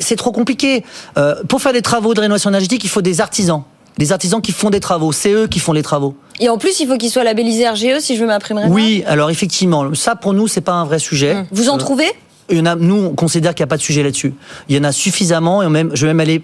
c'est 0.00 0.16
trop 0.16 0.30
compliqué. 0.30 0.84
Euh, 1.16 1.34
pour 1.48 1.60
faire 1.60 1.72
des 1.72 1.82
travaux 1.82 2.14
de 2.14 2.20
rénovation 2.20 2.50
énergétique, 2.50 2.84
il 2.84 2.90
faut 2.90 3.02
des 3.02 3.20
artisans. 3.20 3.62
Des 3.98 4.12
artisans 4.12 4.40
qui 4.40 4.52
font 4.52 4.70
des 4.70 4.78
travaux. 4.78 5.10
C'est 5.10 5.32
eux 5.32 5.48
qui 5.48 5.58
font 5.58 5.72
les 5.72 5.82
travaux. 5.82 6.14
Et 6.38 6.48
en 6.48 6.56
plus, 6.58 6.78
il 6.78 6.86
faut 6.86 6.96
qu'il 6.96 7.10
soit 7.10 7.24
labellisé 7.24 7.68
RGE 7.68 7.98
si 7.98 8.14
je 8.14 8.20
veux 8.20 8.28
m'imprimer. 8.28 8.62
Oui, 8.68 9.02
alors 9.08 9.30
effectivement, 9.30 9.92
ça 9.94 10.14
pour 10.14 10.32
nous 10.34 10.46
c'est 10.46 10.60
pas 10.60 10.74
un 10.74 10.84
vrai 10.84 11.00
sujet. 11.00 11.44
Vous 11.50 11.68
en 11.68 11.74
Euh, 11.74 11.78
trouvez? 11.78 12.08
il 12.50 12.58
y 12.58 12.60
en 12.60 12.66
a, 12.66 12.76
nous, 12.76 12.94
on 12.94 13.14
considère 13.14 13.54
qu'il 13.56 13.62
n'y 13.64 13.68
a 13.68 13.70
pas 13.70 13.76
de 13.76 13.82
sujet 13.82 14.04
là-dessus. 14.04 14.32
Il 14.68 14.76
y 14.76 14.78
en 14.78 14.84
a 14.84 14.92
suffisamment, 14.92 15.62
et 15.64 15.68
même, 15.68 15.90
je 15.94 16.06
vais 16.06 16.14
même 16.14 16.20
aller, 16.20 16.42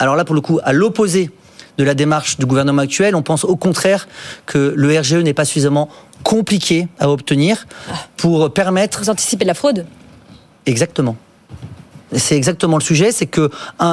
alors 0.00 0.16
là, 0.16 0.24
pour 0.24 0.34
le 0.34 0.40
coup, 0.40 0.58
à 0.64 0.72
l'opposé 0.72 1.30
de 1.78 1.84
la 1.84 1.94
démarche 1.94 2.38
du 2.38 2.46
gouvernement 2.46 2.82
actuel. 2.82 3.14
On 3.14 3.22
pense 3.22 3.44
au 3.44 3.56
contraire 3.56 4.08
que 4.46 4.72
le 4.76 4.98
RGE 4.98 5.14
n'est 5.14 5.34
pas 5.34 5.44
suffisamment 5.44 5.88
compliqué 6.22 6.88
à 6.98 7.10
obtenir 7.10 7.66
pour 8.16 8.52
permettre. 8.52 9.00
Vous 9.00 9.10
anticipez 9.10 9.44
de 9.44 9.48
la 9.48 9.54
fraude? 9.54 9.86
Exactement. 10.66 11.16
C'est 12.12 12.36
exactement 12.36 12.76
le 12.78 12.82
sujet, 12.82 13.12
c'est 13.12 13.26
que 13.26 13.50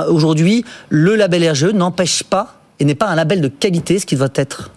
aujourd'hui, 0.08 0.64
le 0.90 1.16
label 1.16 1.50
RGE 1.50 1.74
n'empêche 1.74 2.24
pas 2.24 2.56
et 2.80 2.86
n'est 2.86 2.96
pas 2.96 3.08
un 3.08 3.16
label 3.16 3.42
de 3.42 3.48
qualité, 3.48 4.00
ce 4.00 4.06
qui 4.06 4.16
doit 4.16 4.30
être. 4.36 4.72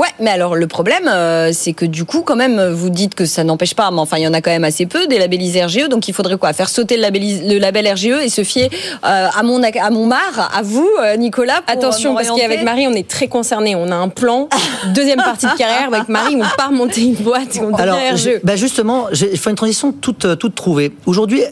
Ouais, 0.00 0.08
mais 0.18 0.30
alors 0.30 0.56
le 0.56 0.66
problème, 0.66 1.06
euh, 1.08 1.50
c'est 1.52 1.74
que 1.74 1.84
du 1.84 2.04
coup, 2.06 2.22
quand 2.22 2.34
même, 2.36 2.70
vous 2.70 2.88
dites 2.88 3.14
que 3.14 3.26
ça 3.26 3.44
n'empêche 3.44 3.74
pas, 3.74 3.90
mais 3.90 3.98
enfin, 3.98 4.16
il 4.16 4.22
y 4.22 4.26
en 4.26 4.32
a 4.32 4.40
quand 4.40 4.50
même 4.50 4.64
assez 4.64 4.86
peu 4.86 5.06
des 5.06 5.18
labellisés 5.18 5.62
RGE, 5.62 5.88
donc 5.90 6.08
il 6.08 6.14
faudrait 6.14 6.38
quoi? 6.38 6.54
Faire 6.54 6.70
sauter 6.70 6.96
le, 6.96 7.02
labellis- 7.02 7.46
le 7.46 7.58
label 7.58 7.86
RGE 7.92 8.06
et 8.24 8.30
se 8.30 8.42
fier 8.42 8.70
euh, 9.04 9.28
à 9.36 9.42
mon 9.42 9.62
à 9.62 9.90
mon 9.90 10.06
mar, 10.06 10.50
à 10.56 10.62
vous, 10.62 10.88
euh, 11.02 11.16
Nicolas. 11.16 11.60
pour, 11.66 11.74
Attention, 11.76 12.14
parce 12.14 12.30
qu'avec 12.30 12.62
Marie, 12.64 12.86
on 12.88 12.94
est 12.94 13.06
très 13.06 13.28
concernés. 13.28 13.76
On 13.76 13.90
a 13.90 13.94
un 13.94 14.08
plan, 14.08 14.48
deuxième 14.94 15.18
partie 15.18 15.44
de 15.46 15.56
carrière. 15.58 15.92
Avec 15.92 16.08
Marie, 16.08 16.34
on 16.36 16.56
part 16.56 16.72
monter 16.72 17.02
une 17.02 17.14
boîte 17.16 17.56
et 17.56 17.60
on 17.60 17.70
devient 17.70 17.82
Alors, 17.82 17.98
RGE. 18.12 18.16
je- 18.24 18.30
bah 18.42 18.56
justement, 18.56 19.08
il 19.10 19.36
faut 19.38 19.50
une 19.50 19.56
transition 19.56 19.92
toute, 19.92 20.38
toute 20.38 20.54
trouvée. 20.54 20.92
Aujourd'hui, 21.04 21.42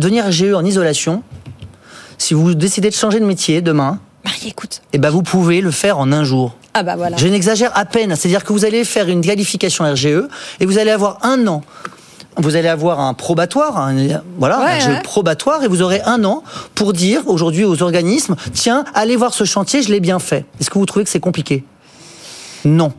devenir 0.00 0.26
RGE 0.26 0.52
en 0.52 0.64
isolation, 0.64 1.22
si 2.18 2.34
vous 2.34 2.54
décidez 2.56 2.90
de 2.90 2.94
changer 2.94 3.20
de 3.20 3.24
métier 3.24 3.60
demain, 3.62 4.00
Marie, 4.24 4.48
écoute. 4.48 4.82
eh 4.92 4.98
ben 4.98 5.10
vous 5.10 5.22
pouvez 5.22 5.60
le 5.60 5.70
faire 5.70 5.98
en 6.00 6.10
un 6.10 6.24
jour. 6.24 6.56
Ah 6.74 6.82
bah 6.82 6.96
voilà. 6.96 7.16
Je 7.16 7.26
n'exagère 7.28 7.70
à 7.76 7.84
peine. 7.84 8.14
C'est-à-dire 8.16 8.44
que 8.44 8.52
vous 8.52 8.64
allez 8.64 8.84
faire 8.84 9.08
une 9.08 9.20
qualification 9.20 9.84
RGE 9.84 10.06
et 10.60 10.66
vous 10.66 10.78
allez 10.78 10.90
avoir 10.90 11.18
un 11.24 11.46
an. 11.46 11.62
Vous 12.36 12.56
allez 12.56 12.66
avoir 12.68 12.98
un 12.98 13.14
probatoire, 13.14 13.78
un, 13.78 13.94
voilà, 14.38 14.58
Ouais, 14.58 14.82
un 14.82 14.94
ouais. 14.94 15.02
probatoire, 15.04 15.62
et 15.62 15.68
vous 15.68 15.82
aurez 15.82 16.00
un 16.04 16.24
an 16.24 16.42
pour 16.74 16.92
dire 16.92 17.22
aujourd'hui 17.28 17.62
aux 17.64 17.80
organismes, 17.80 18.34
tiens, 18.52 18.84
allez 18.92 19.14
voir 19.14 19.32
ce 19.32 19.44
chantier, 19.44 19.82
je 19.82 19.92
l'ai 19.92 20.00
bien 20.00 20.18
fait. 20.18 20.44
Est-ce 20.60 20.68
que 20.68 20.76
vous 20.76 20.84
trouvez 20.84 21.04
que 21.04 21.10
c'est 21.12 21.20
compliqué? 21.20 21.62
Non. 22.64 22.92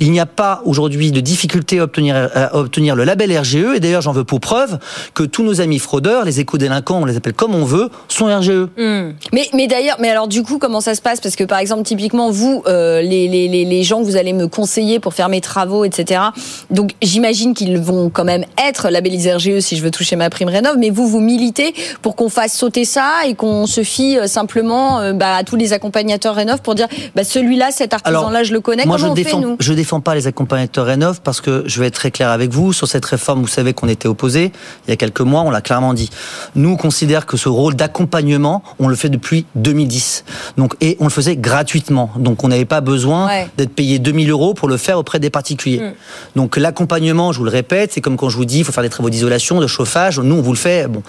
Il 0.00 0.10
n'y 0.12 0.20
a 0.20 0.26
pas 0.26 0.62
aujourd'hui 0.64 1.12
de 1.12 1.20
difficulté 1.20 1.78
à 1.78 1.84
obtenir, 1.84 2.30
à 2.34 2.56
obtenir 2.56 2.96
le 2.96 3.04
label 3.04 3.36
RGE. 3.38 3.76
Et 3.76 3.80
d'ailleurs, 3.80 4.02
j'en 4.02 4.12
veux 4.12 4.24
pour 4.24 4.40
preuve 4.40 4.78
que 5.14 5.22
tous 5.22 5.42
nos 5.42 5.60
amis 5.60 5.78
fraudeurs, 5.78 6.24
les 6.24 6.40
éco-délinquants, 6.40 7.00
on 7.02 7.04
les 7.04 7.16
appelle 7.16 7.32
comme 7.32 7.54
on 7.54 7.64
veut, 7.64 7.90
sont 8.08 8.26
RGE. 8.26 8.68
Hmm. 8.76 9.12
Mais, 9.32 9.48
mais 9.52 9.66
d'ailleurs, 9.66 9.96
mais 10.00 10.10
alors 10.10 10.28
du 10.28 10.42
coup, 10.42 10.58
comment 10.58 10.80
ça 10.80 10.94
se 10.94 11.00
passe? 11.00 11.20
Parce 11.20 11.36
que 11.36 11.44
par 11.44 11.58
exemple, 11.58 11.82
typiquement, 11.82 12.30
vous, 12.30 12.62
euh, 12.66 13.00
les, 13.02 13.28
les, 13.28 13.48
les, 13.48 13.64
les 13.64 13.82
gens 13.82 14.00
que 14.00 14.04
vous 14.04 14.16
allez 14.16 14.32
me 14.32 14.48
conseiller 14.48 15.00
pour 15.00 15.14
faire 15.14 15.28
mes 15.28 15.40
travaux, 15.40 15.84
etc. 15.84 16.20
Donc, 16.70 16.92
j'imagine 17.02 17.54
qu'ils 17.54 17.78
vont 17.78 18.10
quand 18.10 18.24
même 18.24 18.44
être 18.68 18.88
labellisés 18.90 19.34
RGE 19.34 19.60
si 19.60 19.76
je 19.76 19.82
veux 19.82 19.90
toucher 19.90 20.16
ma 20.16 20.30
prime 20.30 20.48
rénov. 20.48 20.76
Mais 20.78 20.90
vous, 20.90 21.06
vous 21.08 21.20
militez 21.20 21.74
pour 22.02 22.16
qu'on 22.16 22.28
fasse 22.28 22.52
sauter 22.54 22.84
ça 22.84 23.10
et 23.26 23.34
qu'on 23.34 23.66
se 23.66 23.82
fie 23.82 24.18
euh, 24.18 24.26
simplement 24.26 25.00
euh, 25.00 25.12
bah, 25.12 25.36
à 25.36 25.44
tous 25.44 25.56
les 25.56 25.72
accompagnateurs 25.72 26.34
rénov 26.34 26.60
pour 26.60 26.74
dire, 26.74 26.88
bah, 27.14 27.24
celui-là, 27.24 27.70
cet 27.70 27.94
artisan-là, 27.94 28.42
je 28.42 28.52
le 28.52 28.60
connais. 28.60 28.84
Moi, 28.84 28.98
je 29.10 29.14
défends, 29.14 29.40
fait 29.40 29.46
nous 29.46 29.56
je 29.60 29.72
défends 29.72 30.00
pas 30.00 30.14
les 30.14 30.26
accompagnateurs 30.26 30.86
Rénov 30.86 31.20
parce 31.22 31.40
que 31.40 31.62
je 31.66 31.80
vais 31.80 31.86
être 31.86 31.94
très 31.94 32.10
clair 32.10 32.30
avec 32.30 32.50
vous 32.50 32.72
sur 32.72 32.86
cette 32.88 33.04
réforme. 33.04 33.40
Vous 33.40 33.46
savez 33.48 33.72
qu'on 33.74 33.88
était 33.88 34.08
opposés 34.08 34.52
il 34.86 34.90
y 34.90 34.92
a 34.92 34.96
quelques 34.96 35.20
mois. 35.20 35.42
On 35.42 35.50
l'a 35.50 35.60
clairement 35.60 35.94
dit. 35.94 36.10
Nous 36.54 36.70
on 36.70 36.76
considère 36.76 37.26
que 37.26 37.36
ce 37.36 37.48
rôle 37.48 37.74
d'accompagnement, 37.74 38.62
on 38.78 38.88
le 38.88 38.96
fait 38.96 39.08
depuis 39.08 39.46
2010. 39.54 40.24
Donc 40.56 40.74
et 40.80 40.96
on 41.00 41.04
le 41.04 41.10
faisait 41.10 41.36
gratuitement. 41.36 42.10
Donc 42.16 42.44
on 42.44 42.48
n'avait 42.48 42.64
pas 42.64 42.80
besoin 42.80 43.26
Ouais. 43.26 43.48
d'être 43.56 43.74
payé 43.74 43.98
2000 43.98 44.30
euros 44.30 44.54
pour 44.54 44.68
le 44.68 44.76
faire 44.76 44.98
auprès 44.98 45.18
des 45.18 45.30
particuliers. 45.30 45.80
Mm. 45.80 45.92
Donc 46.36 46.56
l'accompagnement, 46.56 47.32
je 47.32 47.38
vous 47.38 47.44
le 47.44 47.50
répète, 47.50 47.92
c'est 47.92 48.00
comme 48.00 48.16
quand 48.16 48.28
je 48.28 48.36
vous 48.36 48.44
dis, 48.44 48.58
il 48.58 48.64
faut 48.64 48.72
faire 48.72 48.82
des 48.84 48.88
travaux 48.90 49.10
d'isolation, 49.10 49.60
de 49.60 49.66
chauffage. 49.66 50.18
Nous 50.20 50.34
on 50.34 50.42
vous 50.42 50.52
le 50.52 50.58
fait. 50.58 50.88
Bon. 50.88 51.02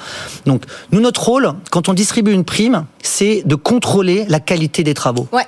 Donc 0.46 0.64
nous 0.92 1.00
notre 1.02 1.24
rôle, 1.24 1.54
quand 1.72 1.90
on 1.90 1.94
distribue 1.94 2.32
une 2.32 2.44
prime, 2.46 2.86
c'est 3.02 3.44
de 3.46 3.56
contrôler 3.56 4.26
la 4.30 4.40
qualité 4.40 4.84
des 4.84 4.94
travaux 4.94 5.28
Ouais. 5.32 5.46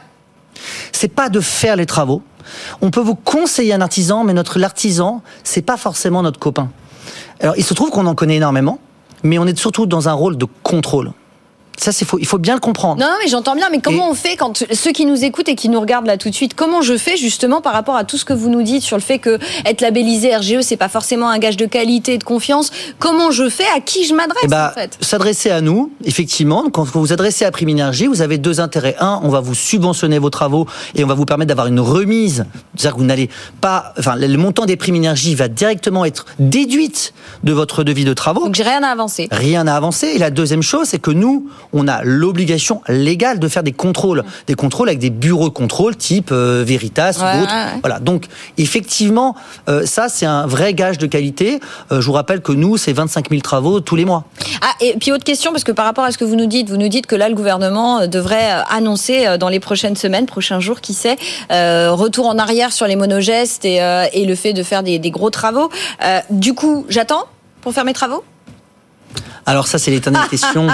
C'est 0.92 1.14
pas 1.14 1.30
de 1.30 1.40
faire 1.40 1.76
les 1.76 1.86
travaux. 1.86 2.22
On 2.82 2.92
peut 2.92 3.02
vous 3.02 3.16
conseiller 3.16 3.74
un 3.74 3.82
artisan, 3.82 4.24
mais 4.24 4.34
notre 4.34 4.60
l'artisan, 4.60 5.22
c'est 5.44 5.62
pas 5.62 5.78
forcément 5.78 6.24
notre 6.24 6.40
copain. 6.40 6.70
Alors, 7.40 7.56
il 7.58 7.64
se 7.64 7.74
trouve 7.74 7.90
qu'on 7.90 8.06
en 8.06 8.16
connaît 8.16 8.38
énormément, 8.38 8.80
mais 9.24 9.38
on 9.38 9.46
est 9.46 9.58
surtout 9.58 9.86
dans 9.86 10.10
un 10.10 10.14
rôle 10.14 10.38
de 10.38 10.48
contrôle. 10.64 11.12
Ça, 11.80 11.92
c'est. 11.92 12.06
Il 12.20 12.26
faut 12.28 12.38
bien 12.38 12.54
le 12.54 12.60
comprendre. 12.60 13.00
Non, 13.02 13.08
non, 13.08 13.16
mais 13.24 13.30
j'entends 13.30 13.56
bien. 13.56 13.70
Mais 13.72 13.80
comment 13.80 14.10
on 14.10 14.14
fait 14.14 14.36
quand 14.36 14.66
ceux 14.72 14.92
qui 14.92 15.06
nous 15.06 15.24
écoutent 15.24 15.50
et 15.50 15.56
qui 15.56 15.70
nous 15.70 15.80
regardent 15.80 16.08
là 16.08 16.18
tout 16.18 16.30
de 16.30 16.36
suite, 16.36 16.54
comment 16.54 16.82
je 16.82 16.98
fais 16.98 17.18
justement 17.18 17.62
par 17.62 17.74
rapport 17.74 17.96
à 17.96 18.04
tout 18.04 18.18
ce 18.18 18.26
que 18.26 18.34
vous 18.34 18.50
nous 18.50 18.62
dites 18.62 18.84
sur 18.84 18.98
le 18.98 19.02
fait 19.02 19.20
que 19.20 19.40
être 19.66 19.82
labellisé 19.82 20.36
RGE, 20.36 20.62
c'est 20.62 20.78
pas 20.78 20.90
forcément 20.90 21.30
un 21.30 21.40
gage 21.40 21.58
de 21.58 21.66
qualité 21.66 22.14
et 22.14 22.18
de 22.18 22.24
confiance? 22.24 22.72
Comment 23.00 23.32
je 23.32 23.50
fais? 23.50 23.66
À 23.76 23.80
qui 23.80 24.06
je 24.06 24.14
m'adresse 24.14 24.42
Eh 24.44 24.48
ben, 24.48 24.68
en 24.68 24.74
fait? 24.74 24.98
S'adresser 25.02 25.52
à 25.52 25.62
nous, 25.62 25.92
effectivement. 26.04 26.70
Quand 26.72 26.84
vous 26.84 27.00
vous 27.00 27.14
adressez 27.14 27.46
à 27.46 27.52
Prime 27.52 27.70
Énergie, 27.70 28.08
vous 28.08 28.22
avez 28.22 28.38
deux 28.38 28.60
intérêts. 28.60 28.96
Un, 29.00 29.20
on 29.24 29.30
va 29.30 29.40
vous 29.40 29.56
subventionner 29.56 30.20
vos 30.20 30.30
travaux 30.30 30.66
et 30.96 31.04
on 31.04 31.08
va 31.08 31.14
vous 31.14 31.26
permettre 31.26 31.50
d'avoir 31.50 31.68
une 31.68 31.80
remise. 31.80 32.46
C'est-à-dire 32.76 32.96
que 32.96 33.00
vous 33.00 33.06
n'allez 33.06 33.30
pas, 33.62 33.94
enfin, 33.98 34.16
le 34.16 34.38
montant 34.38 34.66
des 34.66 34.76
primes 34.76 34.96
énergie 34.96 35.36
va 35.36 35.48
directement 35.48 36.06
être 36.06 36.26
déduite 36.40 37.14
de 37.44 37.54
votre 37.54 37.84
devis 37.84 38.06
de 38.06 38.14
travaux. 38.14 38.46
Donc 38.46 38.56
j'ai 38.56 38.64
rien 38.64 38.84
à 38.84 38.88
avancer. 38.90 39.28
Rien 39.32 39.68
à 39.68 39.76
avancer. 39.76 40.08
Et 40.08 40.18
la 40.18 40.30
deuxième 40.32 40.64
chose, 40.64 40.88
c'est 40.88 41.00
que 41.00 41.12
nous, 41.12 41.48
on 41.74 41.88
a 41.88 42.02
l'obligation 42.04 42.82
légale 42.88 43.40
de 43.40 43.48
faire 43.48 43.64
des 43.64 43.72
contrôles. 43.72 44.24
Des 44.48 44.56
contrôles 44.56 44.90
avec 44.90 45.00
des 45.00 45.10
bureaux 45.10 45.50
de 45.50 45.54
contrôle 45.54 45.96
type 45.96 46.30
euh, 46.32 46.64
Veritas 46.66 47.18
Ouais, 47.20 47.40
ou 47.40 47.44
autre. 47.44 47.54
ouais, 47.54 47.74
ouais. 47.74 47.80
Voilà. 47.82 48.00
Donc, 48.00 48.26
effectivement, 48.58 49.36
euh, 49.68 49.86
ça, 49.86 50.10
c'est 50.10 50.26
un 50.26 50.48
vrai 50.48 50.74
gage 50.74 50.98
de 50.98 51.06
qualité. 51.08 51.60
Euh, 51.92 52.02
je 52.02 52.06
vous 52.06 52.14
rappelle 52.14 52.42
que 52.42 52.52
nous, 52.52 52.78
c'est 52.78 52.94
25 52.94 53.30
000 53.30 53.42
travaux 53.42 53.80
tous 53.82 53.96
les 53.96 54.06
mois. 54.06 54.24
Ah, 54.62 54.72
et 54.82 54.96
puis 55.00 55.12
autre 55.12 55.24
question, 55.24 55.52
parce 55.52 55.64
que 55.64 55.72
par 55.72 55.86
rapport 55.86 56.04
à 56.04 56.12
ce 56.12 56.18
que 56.18 56.26
vous 56.26 56.36
nous 56.36 56.48
dites, 56.48 56.70
vous 56.70 56.78
nous 56.78 56.88
dites 56.88 57.06
que 57.08 57.16
là, 57.16 57.30
le 57.30 57.36
gouvernement 57.36 58.00
euh, 58.00 58.08
devrait 58.08 58.50
annoncer 58.70 59.38
dans 59.38 59.50
les 59.50 59.60
prochaines 59.60 59.96
semaines, 59.96 60.26
prochains 60.26 60.60
jours, 60.60 60.82
qui 60.82 60.94
sait, 60.94 61.18
retour 61.50 62.28
en 62.28 62.38
arrière 62.38 62.72
sur 62.72 62.88
les 62.88 62.96
monogestes 62.96 63.66
et, 63.66 63.76
et 64.14 64.26
le 64.26 64.36
fait 64.36 64.54
de 64.54 64.64
faire 64.64 64.84
des, 64.84 65.00
des 65.00 65.12
gros 65.12 65.30
travaux. 65.30 65.70
Du 66.30 66.54
coup, 66.54 66.86
j'attends 66.90 67.26
pour 67.62 67.74
faire 67.74 67.86
mes 67.86 67.94
travaux? 67.94 68.24
Alors 69.46 69.68
ça, 69.68 69.78
c'est 69.78 69.92
l'éternelle 69.92 70.28
question. 70.30 70.68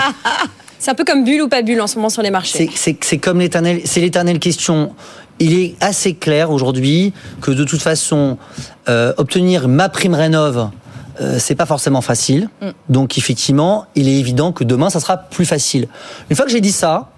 C'est 0.85 0.91
un 0.91 0.93
peu 0.93 1.03
comme 1.03 1.23
bulle 1.23 1.41
ou 1.41 1.47
pas 1.47 1.63
bulle 1.63 1.81
en 1.81 1.87
ce 1.87 1.95
moment 1.95 2.09
sur 2.09 2.21
les 2.21 2.29
marchés. 2.29 2.69
C'est- 2.75 3.17
comme 3.17 3.39
l'éternel, 3.39 3.81
c'est 3.85 4.01
l'éternelle 4.01 4.37
question. 4.37 4.93
Il 5.39 5.57
est 5.57 5.73
assez 5.81 6.13
clair 6.13 6.51
aujourd'hui 6.51 7.11
que 7.41 7.49
de 7.49 7.63
toute 7.63 7.81
façon, 7.81 8.37
euh, 8.87 9.11
obtenir 9.17 9.67
ma 9.67 9.89
prime 9.89 10.13
rénov, 10.13 10.69
euh, 11.21 11.37
c'est 11.39 11.55
pas 11.55 11.65
forcément 11.65 12.01
facile. 12.01 12.49
Donc 12.87 13.17
effectivement, 13.17 13.87
il 13.95 14.07
est 14.07 14.19
évident 14.19 14.51
que 14.51 14.63
demain, 14.63 14.91
ça 14.91 14.99
sera 14.99 15.17
plus 15.17 15.45
facile. 15.45 15.87
Une 16.29 16.35
fois 16.35 16.45
que 16.45 16.51
j'ai 16.51 16.61
dit 16.61 16.71
ça. 16.71 17.09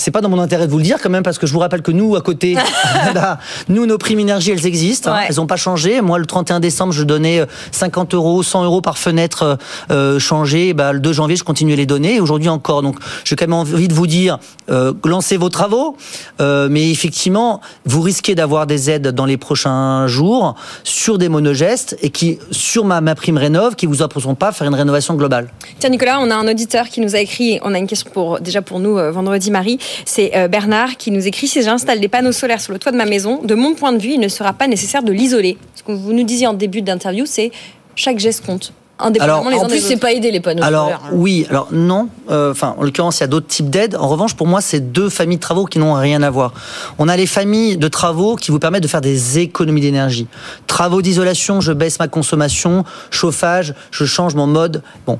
C'est 0.00 0.10
pas 0.10 0.22
dans 0.22 0.30
mon 0.30 0.40
intérêt 0.40 0.66
de 0.66 0.72
vous 0.72 0.78
le 0.78 0.84
dire 0.84 0.96
quand 1.02 1.10
même 1.10 1.22
parce 1.22 1.38
que 1.38 1.46
je 1.46 1.52
vous 1.52 1.58
rappelle 1.58 1.82
que 1.82 1.90
nous 1.90 2.16
à 2.16 2.22
côté, 2.22 2.54
là, 3.14 3.38
nous 3.68 3.84
nos 3.84 3.98
primes 3.98 4.20
énergie 4.20 4.50
elles 4.50 4.66
existent, 4.66 5.12
hein. 5.12 5.20
Elles 5.28 5.36
n'ont 5.36 5.46
pas 5.46 5.56
changé. 5.56 6.00
Moi 6.00 6.18
le 6.18 6.24
31 6.24 6.58
décembre 6.58 6.92
je 6.94 7.02
donnais 7.02 7.40
euh, 7.40 7.46
50 7.72 8.14
euros, 8.14 8.42
100 8.42 8.64
euros 8.64 8.80
par 8.80 8.96
fenêtre 8.96 9.42
euh, 9.42 9.56
euh, 9.90 10.18
changé. 10.18 10.72
Bah, 10.72 10.94
le 10.94 11.00
2 11.00 11.12
janvier 11.12 11.36
je 11.36 11.44
continue 11.44 11.74
à 11.74 11.76
les 11.76 11.84
donner 11.84 12.14
et 12.14 12.20
aujourd'hui 12.20 12.48
encore. 12.48 12.80
Donc 12.80 12.96
j'ai 13.24 13.36
quand 13.36 13.44
même 13.44 13.52
envie 13.52 13.88
de 13.88 13.92
vous 13.92 14.06
dire 14.06 14.38
euh, 14.70 14.94
lancez 15.04 15.36
vos 15.36 15.48
travaux, 15.48 15.96
euh, 16.40 16.68
mais 16.70 16.90
effectivement 16.90 17.60
vous 17.84 18.00
risquez 18.00 18.34
d'avoir 18.34 18.66
des 18.66 18.88
aides 18.88 19.08
dans 19.08 19.26
les 19.26 19.36
prochains 19.36 20.06
jours 20.06 20.54
sur 20.84 21.18
des 21.18 21.28
monogestes 21.28 21.96
et 22.02 22.10
qui 22.10 22.38
sur 22.50 22.84
ma, 22.84 23.00
ma 23.00 23.14
prime 23.14 23.36
rénov 23.36 23.74
qui 23.74 23.86
vous 23.86 24.02
imposeront 24.02 24.34
pas 24.34 24.52
faire 24.52 24.66
une 24.66 24.74
rénovation 24.74 25.14
globale. 25.14 25.50
Tiens 25.78 25.90
Nicolas, 25.90 26.20
on 26.20 26.30
a 26.30 26.34
un 26.34 26.48
auditeur 26.48 26.88
qui 26.88 27.00
nous 27.00 27.16
a 27.16 27.18
écrit, 27.18 27.58
on 27.62 27.74
a 27.74 27.78
une 27.78 27.86
question 27.86 28.10
pour 28.12 28.40
déjà 28.40 28.62
pour 28.62 28.78
nous 28.80 28.96
euh, 28.96 29.10
vendredi 29.10 29.50
Marie, 29.50 29.78
c'est 30.04 30.32
euh, 30.36 30.48
Bernard 30.48 30.96
qui 30.96 31.10
nous 31.10 31.26
écrit 31.26 31.46
si 31.48 31.62
j'installe 31.62 32.00
des 32.00 32.08
panneaux 32.08 32.32
solaires 32.32 32.60
sur 32.60 32.72
le 32.72 32.78
toit 32.78 32.92
de 32.92 32.96
ma 32.96 33.06
maison, 33.06 33.40
de 33.42 33.54
mon 33.54 33.74
point 33.74 33.92
de 33.92 33.98
vue, 33.98 34.12
il 34.14 34.20
ne 34.20 34.28
sera 34.28 34.52
pas 34.52 34.66
nécessaire 34.66 35.02
de 35.02 35.12
l'isoler. 35.12 35.58
Ce 35.74 35.82
que 35.82 35.92
vous 35.92 36.12
nous 36.12 36.24
disiez 36.24 36.46
en 36.46 36.54
début 36.54 36.82
d'interview, 36.82 37.24
c'est 37.26 37.50
chaque 37.96 38.18
geste 38.18 38.44
compte. 38.44 38.72
Indépendamment 39.02 39.46
Alors, 39.46 39.50
les 39.50 39.58
en 39.64 39.66
plus, 39.68 39.80
c'est 39.80 39.96
pas 39.96 40.12
aider 40.12 40.30
les 40.30 40.40
panneaux 40.40 40.62
Alors 40.62 40.84
solaires. 40.84 41.00
hein. 41.06 41.10
oui, 41.14 41.46
alors 41.48 41.68
non. 41.72 42.08
Euh, 42.30 42.50
Enfin, 42.50 42.74
en 42.76 42.82
l'occurrence, 42.82 43.18
il 43.18 43.22
y 43.22 43.24
a 43.24 43.28
d'autres 43.28 43.46
types 43.46 43.70
d'aides. 43.70 43.96
En 43.96 44.08
revanche, 44.08 44.34
pour 44.34 44.46
moi, 44.46 44.60
c'est 44.60 44.92
deux 44.92 45.08
familles 45.08 45.38
de 45.38 45.42
travaux 45.42 45.64
qui 45.64 45.78
n'ont 45.78 45.94
rien 45.94 46.22
à 46.22 46.28
voir. 46.28 46.52
On 46.98 47.08
a 47.08 47.16
les 47.16 47.26
familles 47.26 47.78
de 47.78 47.88
travaux 47.88 48.36
qui 48.36 48.50
vous 48.50 48.58
permettent 48.58 48.82
de 48.82 48.88
faire 48.88 49.00
des 49.00 49.38
économies 49.38 49.80
d'énergie. 49.80 50.26
Travaux 50.66 51.00
d'isolation, 51.00 51.62
je 51.62 51.72
baisse 51.72 51.98
ma 51.98 52.08
consommation. 52.08 52.84
Chauffage, 53.10 53.74
je 53.90 54.04
change 54.04 54.34
mon 54.34 54.46
mode. 54.46 54.82
Bon. 55.06 55.18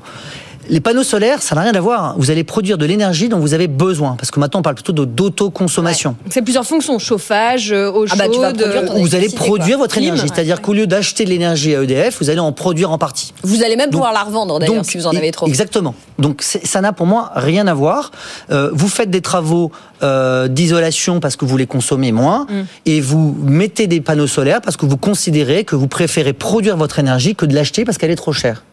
Les 0.69 0.79
panneaux 0.79 1.03
solaires, 1.03 1.41
ça 1.41 1.55
n'a 1.55 1.61
rien 1.61 1.73
à 1.73 1.79
voir. 1.81 2.15
Vous 2.17 2.31
allez 2.31 2.43
produire 2.43 2.77
de 2.77 2.85
l'énergie 2.85 3.29
dont 3.29 3.39
vous 3.39 3.53
avez 3.53 3.67
besoin. 3.67 4.15
Parce 4.17 4.31
que 4.31 4.39
maintenant, 4.39 4.59
on 4.59 4.63
parle 4.63 4.75
plutôt 4.75 4.93
de- 4.93 5.05
d'autoconsommation. 5.05 6.15
C'est 6.29 6.41
plusieurs 6.41 6.65
fonctions, 6.65 6.97
chauffage, 6.99 7.71
euh, 7.71 7.91
eau 7.91 8.05
Ah 8.09 8.15
bah, 8.15 8.25
chaude, 8.25 8.61
euh, 8.61 8.85
Vous 8.99 9.15
allez 9.15 9.29
produire 9.29 9.77
quoi. 9.77 9.85
votre 9.85 9.95
Clim. 9.95 10.05
énergie. 10.13 10.27
C'est-à-dire 10.33 10.61
qu'au 10.61 10.73
lieu 10.73 10.87
d'acheter 10.87 11.25
de 11.25 11.29
l'énergie 11.29 11.75
à 11.75 11.81
EDF, 11.83 12.17
vous 12.21 12.29
allez 12.29 12.39
en 12.39 12.51
produire 12.51 12.91
en 12.91 12.97
partie. 12.97 13.33
Vous 13.43 13.63
allez 13.63 13.75
même 13.75 13.87
Donc- 13.87 13.93
pouvoir 13.93 14.13
la 14.13 14.23
revendre 14.23 14.59
d'ailleurs 14.59 14.85
si 14.85 14.97
vous 14.97 15.07
en 15.07 15.15
avez 15.15 15.31
trop. 15.31 15.47
Exactement. 15.47 15.95
Donc 16.19 16.41
ça 16.43 16.81
n'a 16.81 16.93
pour 16.93 17.05
moi 17.07 17.31
rien 17.35 17.67
à 17.67 17.73
voir. 17.73 18.11
Euh, 18.51 18.69
vous 18.73 18.87
faites 18.87 19.09
des 19.09 19.21
travaux 19.21 19.71
euh, 20.03 20.47
d'isolation 20.47 21.19
parce 21.19 21.35
que 21.35 21.45
vous 21.45 21.57
les 21.57 21.67
consommez 21.67 22.11
moins 22.11 22.45
Mm. 22.49 22.61
et 22.87 23.01
vous 23.01 23.35
mettez 23.43 23.87
des 23.87 24.01
panneaux 24.01 24.27
solaires 24.27 24.61
parce 24.61 24.77
que 24.77 24.85
vous 24.85 24.97
considérez 24.97 25.63
que 25.63 25.75
vous 25.75 25.87
préférez 25.87 26.33
produire 26.33 26.75
votre 26.77 26.97
énergie 26.99 27.35
que 27.35 27.45
de 27.45 27.53
l'acheter 27.55 27.85
parce 27.85 27.97
qu'elle 27.97 28.11
est 28.11 28.15
trop 28.15 28.33
chère. 28.33 28.63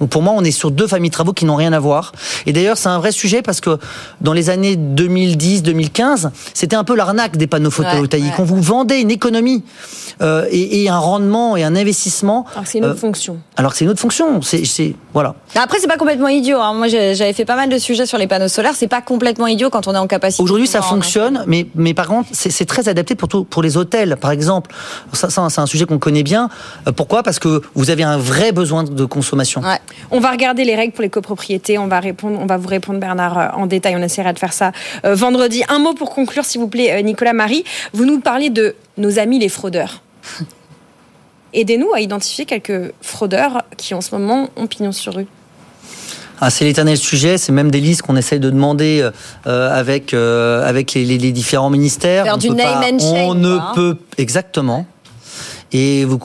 Donc 0.00 0.10
pour 0.10 0.22
moi, 0.22 0.32
on 0.36 0.44
est 0.44 0.50
sur 0.50 0.70
deux 0.70 0.86
familles 0.86 1.10
de 1.10 1.14
travaux 1.14 1.32
qui 1.32 1.44
n'ont 1.44 1.56
rien 1.56 1.72
à 1.72 1.78
voir. 1.80 2.12
Et 2.46 2.52
d'ailleurs, 2.52 2.76
c'est 2.76 2.88
un 2.88 2.98
vrai 2.98 3.12
sujet 3.12 3.42
parce 3.42 3.60
que 3.60 3.78
dans 4.20 4.32
les 4.32 4.50
années 4.50 4.76
2010-2015, 4.76 6.30
c'était 6.54 6.76
un 6.76 6.84
peu 6.84 6.94
l'arnaque 6.96 7.36
des 7.36 7.46
panneaux 7.46 7.70
photovoltaïques. 7.70 8.24
ouais. 8.24 8.32
On 8.38 8.44
vous 8.44 8.60
vendait 8.60 9.00
une 9.00 9.10
économie 9.10 9.62
euh, 10.22 10.46
et, 10.50 10.82
et 10.84 10.88
un 10.88 10.98
rendement 10.98 11.56
et 11.56 11.64
un 11.64 11.74
investissement. 11.76 12.46
Alors 12.52 12.64
que 12.64 12.70
c'est 12.70 12.78
une 12.78 12.84
autre 12.84 12.94
euh, 12.94 12.98
fonction. 12.98 13.38
alors 13.56 13.72
que 13.72 13.78
c'est 13.78 13.84
une 13.84 13.90
autre 13.90 14.00
fonction. 14.00 14.42
C'est, 14.42 14.64
c'est 14.64 14.94
voilà. 15.12 15.34
Après, 15.54 15.78
c'est 15.80 15.86
pas 15.88 15.96
complètement 15.96 16.28
idiot. 16.28 16.58
hein. 16.60 16.74
Moi, 16.74 16.88
j'avais 16.88 17.32
fait 17.32 17.44
pas 17.44 17.56
mal 17.56 17.68
de 17.68 17.78
sujets 17.78 18.06
sur 18.06 18.18
les 18.18 18.26
panneaux 18.26 18.48
solaires. 18.48 18.74
C'est 18.76 18.88
pas 18.88 19.00
complètement 19.02 19.46
idiot 19.46 19.70
quand 19.70 19.88
on 19.88 19.94
est 19.94 19.98
en 19.98 20.06
capacité. 20.06 20.42
Aujourd'hui, 20.42 20.66
ça 20.66 20.82
fonctionne, 20.82 21.42
mais, 21.46 21.66
mais 21.74 21.94
par 21.94 22.06
contre, 22.08 22.28
c'est 22.32 22.66
très 22.66 22.88
adapté 22.88 23.14
pour, 23.14 23.28
tout, 23.28 23.44
pour 23.44 23.62
les 23.62 23.76
hôtels, 23.76 24.16
par 24.20 24.30
exemple. 24.30 24.70
Ça, 25.12 25.30
ça, 25.30 25.46
c'est 25.50 25.60
un 25.60 25.66
sujet 25.66 25.84
qu'on 25.86 25.98
connaît 25.98 26.22
bien. 26.22 26.48
Euh, 26.86 26.92
Pourquoi? 26.92 27.22
Parce 27.22 27.38
que 27.38 27.62
vous 27.74 27.90
avez 27.90 28.02
un 28.02 28.18
vrai 28.18 28.52
besoin 28.52 28.84
de 28.84 29.04
consommation. 29.04 29.62
Ouais. 29.62 29.78
On 30.10 30.20
va 30.20 30.30
regarder 30.30 30.64
les 30.64 30.74
règles 30.76 30.92
pour 30.92 31.02
les 31.02 31.10
copropriétés. 31.10 31.78
On 31.78 31.86
va 31.88 32.00
répondre, 32.00 32.38
on 32.40 32.46
va 32.46 32.56
vous 32.56 32.68
répondre 32.68 32.98
Bernard 33.00 33.38
euh, 33.38 33.48
en 33.54 33.66
détail. 33.66 33.96
On 33.96 34.02
essaiera 34.02 34.32
de 34.32 34.38
faire 34.38 34.52
ça 34.52 34.72
euh, 35.04 35.14
vendredi. 35.14 35.62
Un 35.68 35.78
mot 35.78 35.94
pour 35.94 36.10
conclure, 36.14 36.44
s'il 36.44 36.60
vous 36.60 36.68
plaît, 36.68 36.92
euh, 36.92 37.02
Nicolas 37.02 37.32
Marie. 37.32 37.64
Vous 37.92 38.04
nous 38.04 38.20
parlez 38.20 38.50
de 38.50 38.74
nos 38.98 39.18
amis 39.18 39.38
les 39.38 39.48
fraudeurs. 39.48 40.02
Aidez-nous 41.54 41.92
à 41.94 42.00
identifier 42.00 42.44
quelques 42.44 42.92
fraudeurs 43.00 43.62
qui 43.76 43.94
en 43.94 44.00
ce 44.00 44.14
moment 44.14 44.50
ont 44.56 44.66
pignon 44.66 44.92
sur 44.92 45.14
rue. 45.14 45.26
Ah, 46.40 46.50
c'est 46.50 46.64
l'éternel 46.66 46.98
sujet. 46.98 47.38
C'est 47.38 47.52
même 47.52 47.70
des 47.70 47.80
listes 47.80 48.02
qu'on 48.02 48.16
essaye 48.16 48.40
de 48.40 48.50
demander 48.50 49.08
euh, 49.46 49.70
avec 49.74 50.12
euh, 50.12 50.66
avec 50.68 50.92
les, 50.92 51.04
les- 51.06 51.16
les 51.16 51.32
différents 51.32 51.70
ministères. 51.70 52.24
Faire 52.24 52.34
On 52.34 52.38
du 52.38 52.48
peut 52.48 52.54
name 52.54 52.80
pas- 52.80 52.86
and 52.92 52.98
shame, 52.98 53.28
On 53.28 53.34
ne 53.34 53.56
quoi, 53.56 53.64
hein. 53.68 53.72
peut 53.74 53.96
exactement. 54.18 54.86
Et 55.72 56.04
vous, 56.04 56.18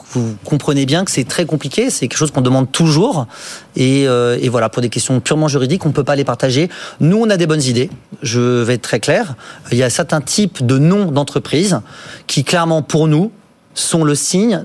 comprenez 0.45 0.85
bien 0.85 1.03
que 1.03 1.11
c'est 1.11 1.23
très 1.23 1.45
compliqué, 1.45 1.89
c'est 1.89 2.07
quelque 2.07 2.17
chose 2.17 2.31
qu'on 2.31 2.41
demande 2.41 2.71
toujours. 2.71 3.27
Et, 3.75 4.07
euh, 4.07 4.37
et 4.39 4.49
voilà, 4.49 4.69
pour 4.69 4.81
des 4.81 4.89
questions 4.89 5.19
purement 5.19 5.47
juridiques, 5.47 5.85
on 5.85 5.89
ne 5.89 5.93
peut 5.93 6.03
pas 6.03 6.15
les 6.15 6.23
partager. 6.23 6.69
Nous, 6.99 7.17
on 7.17 7.29
a 7.29 7.37
des 7.37 7.47
bonnes 7.47 7.63
idées, 7.63 7.89
je 8.21 8.39
vais 8.39 8.75
être 8.75 8.81
très 8.81 8.99
clair. 8.99 9.35
Il 9.71 9.77
y 9.77 9.83
a 9.83 9.89
certains 9.89 10.21
types 10.21 10.65
de 10.65 10.77
noms 10.77 11.11
d'entreprises 11.11 11.81
qui, 12.27 12.43
clairement, 12.43 12.81
pour 12.81 13.07
nous, 13.07 13.31
sont 13.73 14.03
le 14.03 14.15
signe 14.15 14.63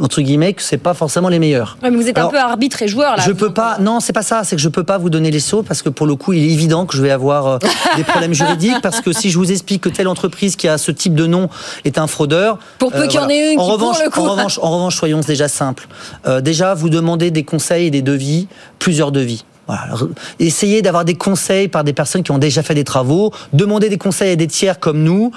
entre 0.00 0.20
guillemets 0.20 0.52
que 0.52 0.62
c'est 0.62 0.76
pas 0.78 0.94
forcément 0.94 1.28
les 1.28 1.38
meilleurs. 1.38 1.78
Ouais, 1.82 1.90
mais 1.90 1.96
vous 1.96 2.08
êtes 2.08 2.16
Alors, 2.18 2.30
un 2.30 2.32
peu 2.32 2.38
arbitre 2.38 2.82
et 2.82 2.88
joueur 2.88 3.16
là. 3.16 3.22
Je 3.26 3.32
peux 3.32 3.52
pas. 3.52 3.78
Non, 3.78 4.00
c'est 4.00 4.12
pas 4.12 4.22
ça. 4.22 4.42
C'est 4.44 4.56
que 4.56 4.62
je 4.62 4.68
peux 4.68 4.84
pas 4.84 4.98
vous 4.98 5.10
donner 5.10 5.30
les 5.30 5.40
sauts 5.40 5.62
parce 5.62 5.82
que 5.82 5.88
pour 5.88 6.06
le 6.06 6.14
coup, 6.14 6.32
il 6.32 6.44
est 6.44 6.52
évident 6.52 6.86
que 6.86 6.96
je 6.96 7.02
vais 7.02 7.10
avoir 7.10 7.46
euh, 7.46 7.58
des 7.96 8.04
problèmes 8.04 8.34
juridiques 8.34 8.80
parce 8.82 9.00
que 9.00 9.12
si 9.12 9.30
je 9.30 9.38
vous 9.38 9.50
explique 9.50 9.82
que 9.82 9.88
telle 9.88 10.08
entreprise 10.08 10.56
qui 10.56 10.68
a 10.68 10.78
ce 10.78 10.90
type 10.90 11.14
de 11.14 11.26
nom 11.26 11.48
est 11.84 11.98
un 11.98 12.06
fraudeur. 12.06 12.58
Pour 12.78 12.92
peu 12.92 12.98
euh, 12.98 13.06
qu'il 13.06 13.20
y 13.20 13.22
en 13.22 13.28
ait 13.28 13.54
une 13.54 13.58
En 13.60 13.62
qui, 13.64 13.68
pour 13.70 13.80
revanche, 13.80 14.02
le 14.04 14.10
coup- 14.10 14.20
en 14.20 14.30
revanche, 14.32 14.58
en 14.62 14.70
revanche, 14.70 14.96
soyons 14.96 15.20
déjà 15.20 15.48
simples. 15.48 15.88
Euh, 16.26 16.40
déjà, 16.40 16.74
vous 16.74 16.90
demandez 16.90 17.30
des 17.30 17.44
conseils 17.44 17.86
et 17.86 17.90
des 17.90 18.02
devis, 18.02 18.48
plusieurs 18.78 19.12
devis. 19.12 19.44
Voilà. 19.68 19.82
Alors, 19.82 20.08
Essayez 20.40 20.82
d'avoir 20.82 21.04
des 21.04 21.14
conseils 21.14 21.68
par 21.68 21.84
des 21.84 21.92
personnes 21.92 22.22
qui 22.24 22.32
ont 22.32 22.38
déjà 22.38 22.62
fait 22.64 22.74
des 22.74 22.82
travaux. 22.84 23.32
Demandez 23.52 23.88
des 23.88 23.98
conseils 23.98 24.32
à 24.32 24.36
des 24.36 24.46
tiers 24.48 24.80
comme 24.80 25.02
nous. 25.04 25.30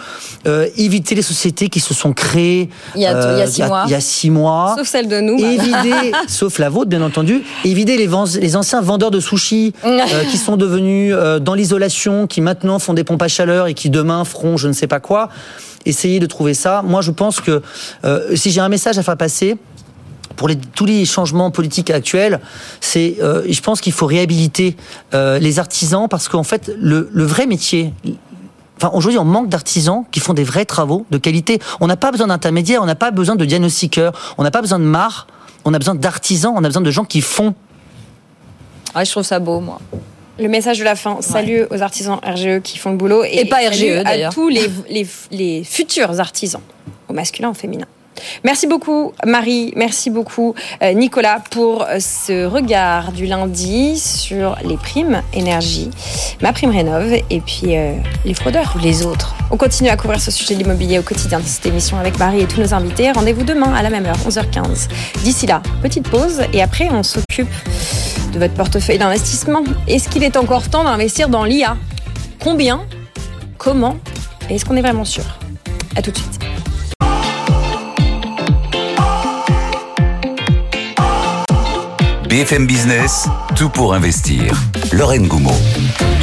Euh, 0.47 0.67
évitez 0.77 1.13
les 1.15 1.21
sociétés 1.21 1.69
qui 1.69 1.79
se 1.79 1.93
sont 1.93 2.13
créées 2.13 2.69
euh, 2.71 2.89
Il 2.95 3.01
y 3.01 3.05
a- 3.05 3.11
il 3.35 3.39
y 3.39 3.41
a 3.43 3.47
six 3.47 3.61
mois. 3.63 3.83
Il 3.87 3.91
y 3.91 3.95
a 3.95 4.01
six 4.01 4.29
mois. 4.29 4.73
Sauf 4.77 4.87
celle 4.87 5.07
de 5.07 5.19
nous. 5.19 5.37
Évider, 5.37 6.11
sauf 6.27 6.57
la 6.59 6.69
vôtre 6.69 6.89
bien 6.89 7.01
entendu, 7.01 7.43
évider 7.65 7.97
les, 7.97 8.09
les 8.39 8.55
anciens 8.55 8.81
vendeurs 8.81 9.11
de 9.11 9.19
sushis 9.19 9.73
euh, 9.85 9.99
qui 10.31 10.37
sont 10.37 10.57
devenus 10.57 11.13
euh, 11.15 11.39
dans 11.39 11.53
l'isolation, 11.53 12.25
qui 12.25 12.41
maintenant 12.41 12.79
font 12.79 12.93
des 12.93 13.03
pompes 13.03 13.21
à 13.21 13.27
chaleur 13.27 13.67
et 13.67 13.73
qui 13.73 13.89
demain 13.89 14.23
feront 14.25 14.55
je 14.57 14.67
ne 14.69 14.73
sais 14.73 14.87
pas 14.87 14.99
quoi. 15.01 15.29
Essayez 15.85 16.19
de 16.19 16.25
trouver 16.27 16.53
ça. 16.53 16.83
Moi 16.85 17.01
je 17.01 17.11
pense 17.11 17.41
que 17.41 17.61
euh, 18.05 18.35
si 18.35 18.51
j'ai 18.51 18.61
un 18.61 18.69
message 18.69 18.97
à 18.97 19.03
faire 19.03 19.17
passer, 19.17 19.57
pour 20.41 20.47
les- 20.47 20.55
tous 20.55 20.85
les 20.85 21.05
changements 21.05 21.51
politiques 21.51 21.91
actuels, 21.91 22.39
c'est, 22.79 23.17
euh, 23.21 23.43
je 23.47 23.61
pense 23.61 23.79
qu'il 23.79 23.93
faut 23.93 24.07
réhabiliter 24.07 24.75
euh, 25.13 25.37
les 25.37 25.59
artisans 25.59 26.07
parce 26.09 26.27
qu'en 26.27 26.41
fait, 26.41 26.71
le, 26.79 27.09
le 27.13 27.23
vrai 27.23 27.45
métier. 27.45 27.93
Enfin, 28.77 28.89
aujourd'hui, 28.95 29.19
on 29.19 29.23
manque 29.23 29.49
d'artisans 29.49 30.03
qui 30.11 30.19
font 30.19 30.33
des 30.33 30.43
vrais 30.43 30.65
travaux 30.65 31.05
de 31.11 31.19
qualité. 31.19 31.59
On 31.79 31.85
n'a 31.85 31.95
pas 31.95 32.09
besoin 32.09 32.25
d'intermédiaires, 32.25 32.81
on 32.81 32.87
n'a 32.87 32.95
pas 32.95 33.11
besoin 33.11 33.35
de 33.35 33.45
diagnostiqueurs, 33.45 34.13
on 34.39 34.43
n'a 34.43 34.49
pas 34.49 34.61
besoin 34.61 34.79
de 34.79 34.83
marre, 34.83 35.27
on 35.63 35.75
a 35.75 35.77
besoin 35.77 35.93
d'artisans, 35.93 36.53
on 36.55 36.63
a 36.63 36.67
besoin 36.67 36.81
de 36.81 36.89
gens 36.89 37.05
qui 37.05 37.21
font. 37.21 37.53
Ouais, 38.95 39.05
je 39.05 39.11
trouve 39.11 39.21
ça 39.23 39.37
beau, 39.37 39.59
moi. 39.59 39.79
le 40.39 40.47
message 40.47 40.79
de 40.79 40.83
la 40.83 40.95
fin. 40.95 41.17
Salut 41.21 41.65
aux 41.69 41.83
artisans 41.83 42.17
RGE 42.23 42.61
qui 42.63 42.79
font 42.79 42.89
le 42.89 42.97
boulot. 42.97 43.23
Et 43.23 43.45
pas 43.45 43.57
RGE, 43.69 44.01
à 44.03 44.29
tous 44.31 44.49
les, 44.49 44.67
les, 44.89 45.05
les 45.29 45.63
futurs 45.63 46.19
artisans, 46.19 46.61
au 47.07 47.13
masculin, 47.13 47.49
au 47.51 47.53
féminin. 47.53 47.85
Merci 48.43 48.67
beaucoup 48.67 49.13
Marie, 49.25 49.73
merci 49.75 50.09
beaucoup 50.09 50.55
euh, 50.81 50.93
Nicolas 50.93 51.41
pour 51.51 51.83
euh, 51.83 51.99
ce 51.99 52.45
regard 52.45 53.11
du 53.11 53.25
lundi 53.25 53.97
sur 53.97 54.55
les 54.63 54.77
primes 54.77 55.21
énergie, 55.33 55.89
ma 56.41 56.53
prime 56.53 56.71
rénov 56.71 57.13
et 57.13 57.41
puis 57.41 57.77
euh, 57.77 57.93
les 58.25 58.33
fraudeurs 58.33 58.73
ou 58.75 58.79
les 58.79 59.05
autres. 59.05 59.35
On 59.51 59.57
continue 59.57 59.89
à 59.89 59.97
couvrir 59.97 60.21
ce 60.21 60.31
sujet 60.31 60.55
de 60.55 60.59
l'immobilier 60.59 60.99
au 60.99 61.03
quotidien 61.03 61.39
de 61.39 61.45
cette 61.45 61.65
émission 61.65 61.97
avec 61.97 62.17
Marie 62.19 62.41
et 62.41 62.47
tous 62.47 62.59
nos 62.59 62.73
invités. 62.73 63.11
Rendez-vous 63.11 63.43
demain 63.43 63.73
à 63.73 63.81
la 63.81 63.89
même 63.89 64.05
heure, 64.05 64.17
11h15. 64.27 64.89
D'ici 65.23 65.47
là, 65.47 65.61
petite 65.81 66.09
pause 66.09 66.41
et 66.53 66.61
après 66.61 66.89
on 66.91 67.03
s'occupe 67.03 67.49
de 68.33 68.39
votre 68.39 68.53
portefeuille 68.53 68.97
d'investissement. 68.97 69.63
Est-ce 69.87 70.09
qu'il 70.09 70.23
est 70.23 70.37
encore 70.37 70.69
temps 70.69 70.83
d'investir 70.83 71.29
dans 71.29 71.43
l'IA 71.43 71.77
Combien? 72.39 72.81
Comment? 73.57 73.97
Et 74.49 74.55
est-ce 74.55 74.65
qu'on 74.65 74.75
est 74.75 74.81
vraiment 74.81 75.05
sûr? 75.05 75.23
À 75.95 76.01
tout 76.01 76.11
de 76.11 76.17
suite. 76.17 76.39
BFM 82.31 82.65
Business, 82.65 83.27
tout 83.57 83.67
pour 83.67 83.93
investir. 83.93 84.53
Lorraine 84.93 85.27
Goumeau. 85.27 85.51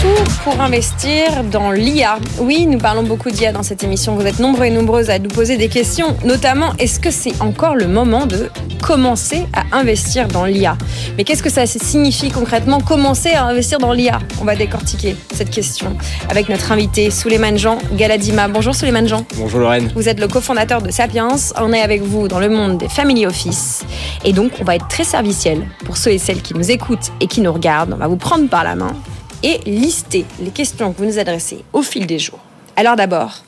Tout 0.01 0.33
pour 0.43 0.59
investir 0.59 1.45
dans 1.45 1.71
l'IA. 1.71 2.19
Oui, 2.39 2.65
nous 2.67 2.79
parlons 2.79 3.03
beaucoup 3.03 3.31
d'IA 3.31 3.53
dans 3.53 3.63
cette 3.63 3.85
émission. 3.85 4.17
Vous 4.17 4.25
êtes 4.25 4.39
nombreux 4.39 4.65
et 4.65 4.71
nombreuses 4.71 5.11
à 5.11 5.19
nous 5.19 5.29
poser 5.29 5.59
des 5.59 5.69
questions, 5.69 6.17
notamment 6.25 6.73
est-ce 6.79 6.99
que 6.99 7.11
c'est 7.11 7.39
encore 7.43 7.77
le 7.77 7.89
moment 7.89 8.25
de 8.25 8.49
commencer 8.81 9.47
à 9.53 9.77
investir 9.77 10.29
dans 10.29 10.47
l'IA 10.47 10.79
Mais 11.19 11.25
qu'est-ce 11.25 11.43
que 11.43 11.51
ça 11.51 11.67
signifie 11.67 12.31
concrètement 12.31 12.81
commencer 12.81 13.33
à 13.33 13.45
investir 13.45 13.79
dans 13.79 13.93
l'IA 13.93 14.19
On 14.41 14.47
va 14.47 14.57
décortiquer 14.57 15.15
cette 15.35 15.51
question 15.51 15.95
avec 16.31 16.49
notre 16.49 16.73
invité 16.73 17.11
Souleymane 17.11 17.59
Jean 17.59 17.77
Galadima. 17.93 18.49
Bonjour 18.49 18.75
Souleymane 18.75 19.09
Jean. 19.09 19.27
Bonjour 19.37 19.61
Lorraine. 19.61 19.93
Vous 19.95 20.09
êtes 20.09 20.21
le 20.21 20.29
cofondateur 20.29 20.81
de 20.81 20.91
Sapiens. 20.91 21.37
On 21.61 21.75
est 21.75 21.83
avec 21.83 22.01
vous 22.01 22.29
dans 22.29 22.41
le 22.41 22.49
monde 22.49 22.79
des 22.79 22.89
Family 22.89 23.27
Office. 23.27 23.83
Et 24.25 24.33
donc, 24.33 24.53
on 24.61 24.65
va 24.65 24.77
être 24.77 24.89
très 24.89 25.05
serviciel 25.05 25.67
pour 25.85 25.98
ceux 25.99 26.13
et 26.13 26.19
celles 26.19 26.43
qui 26.43 26.55
nous 26.55 26.71
écoutent 26.71 27.11
et 27.21 27.27
qui 27.27 27.41
nous 27.41 27.53
regardent. 27.53 27.93
On 27.93 27.97
va 27.97 28.07
vous 28.07 28.17
prendre 28.17 28.49
par 28.49 28.65
la 28.65 28.77
main 28.77 28.95
et 29.43 29.59
lister 29.67 30.25
les 30.41 30.51
questions 30.51 30.93
que 30.93 30.99
vous 30.99 31.05
nous 31.05 31.19
adressez 31.19 31.65
au 31.73 31.83
fil 31.83 32.07
des 32.07 32.19
jours. 32.19 32.41
Alors 32.77 32.97
d'abord, 32.97 33.43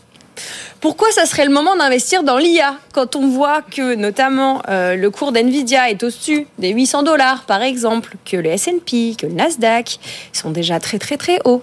pourquoi 0.81 1.11
ça 1.13 1.27
serait 1.27 1.45
le 1.45 1.53
moment 1.53 1.77
d'investir 1.77 2.23
dans 2.23 2.39
l'IA 2.39 2.75
quand 2.93 3.15
on 3.15 3.29
voit 3.29 3.63
que 3.63 3.95
notamment 3.95 4.63
euh, 4.69 4.97
le 4.97 5.11
cours 5.11 5.31
d'NVIDIA 5.31 5.91
est 5.91 6.03
au-dessus 6.03 6.47
des 6.59 6.71
800 6.71 7.05
dollars 7.05 7.45
par 7.45 7.63
exemple, 7.63 8.17
que 8.25 8.37
le 8.37 8.51
S&P, 8.51 9.15
que 9.19 9.27
le 9.27 9.33
Nasdaq 9.33 9.99
sont 10.33 10.51
déjà 10.51 10.81
très 10.81 10.99
très 10.99 11.17
très 11.17 11.39
hauts? 11.45 11.63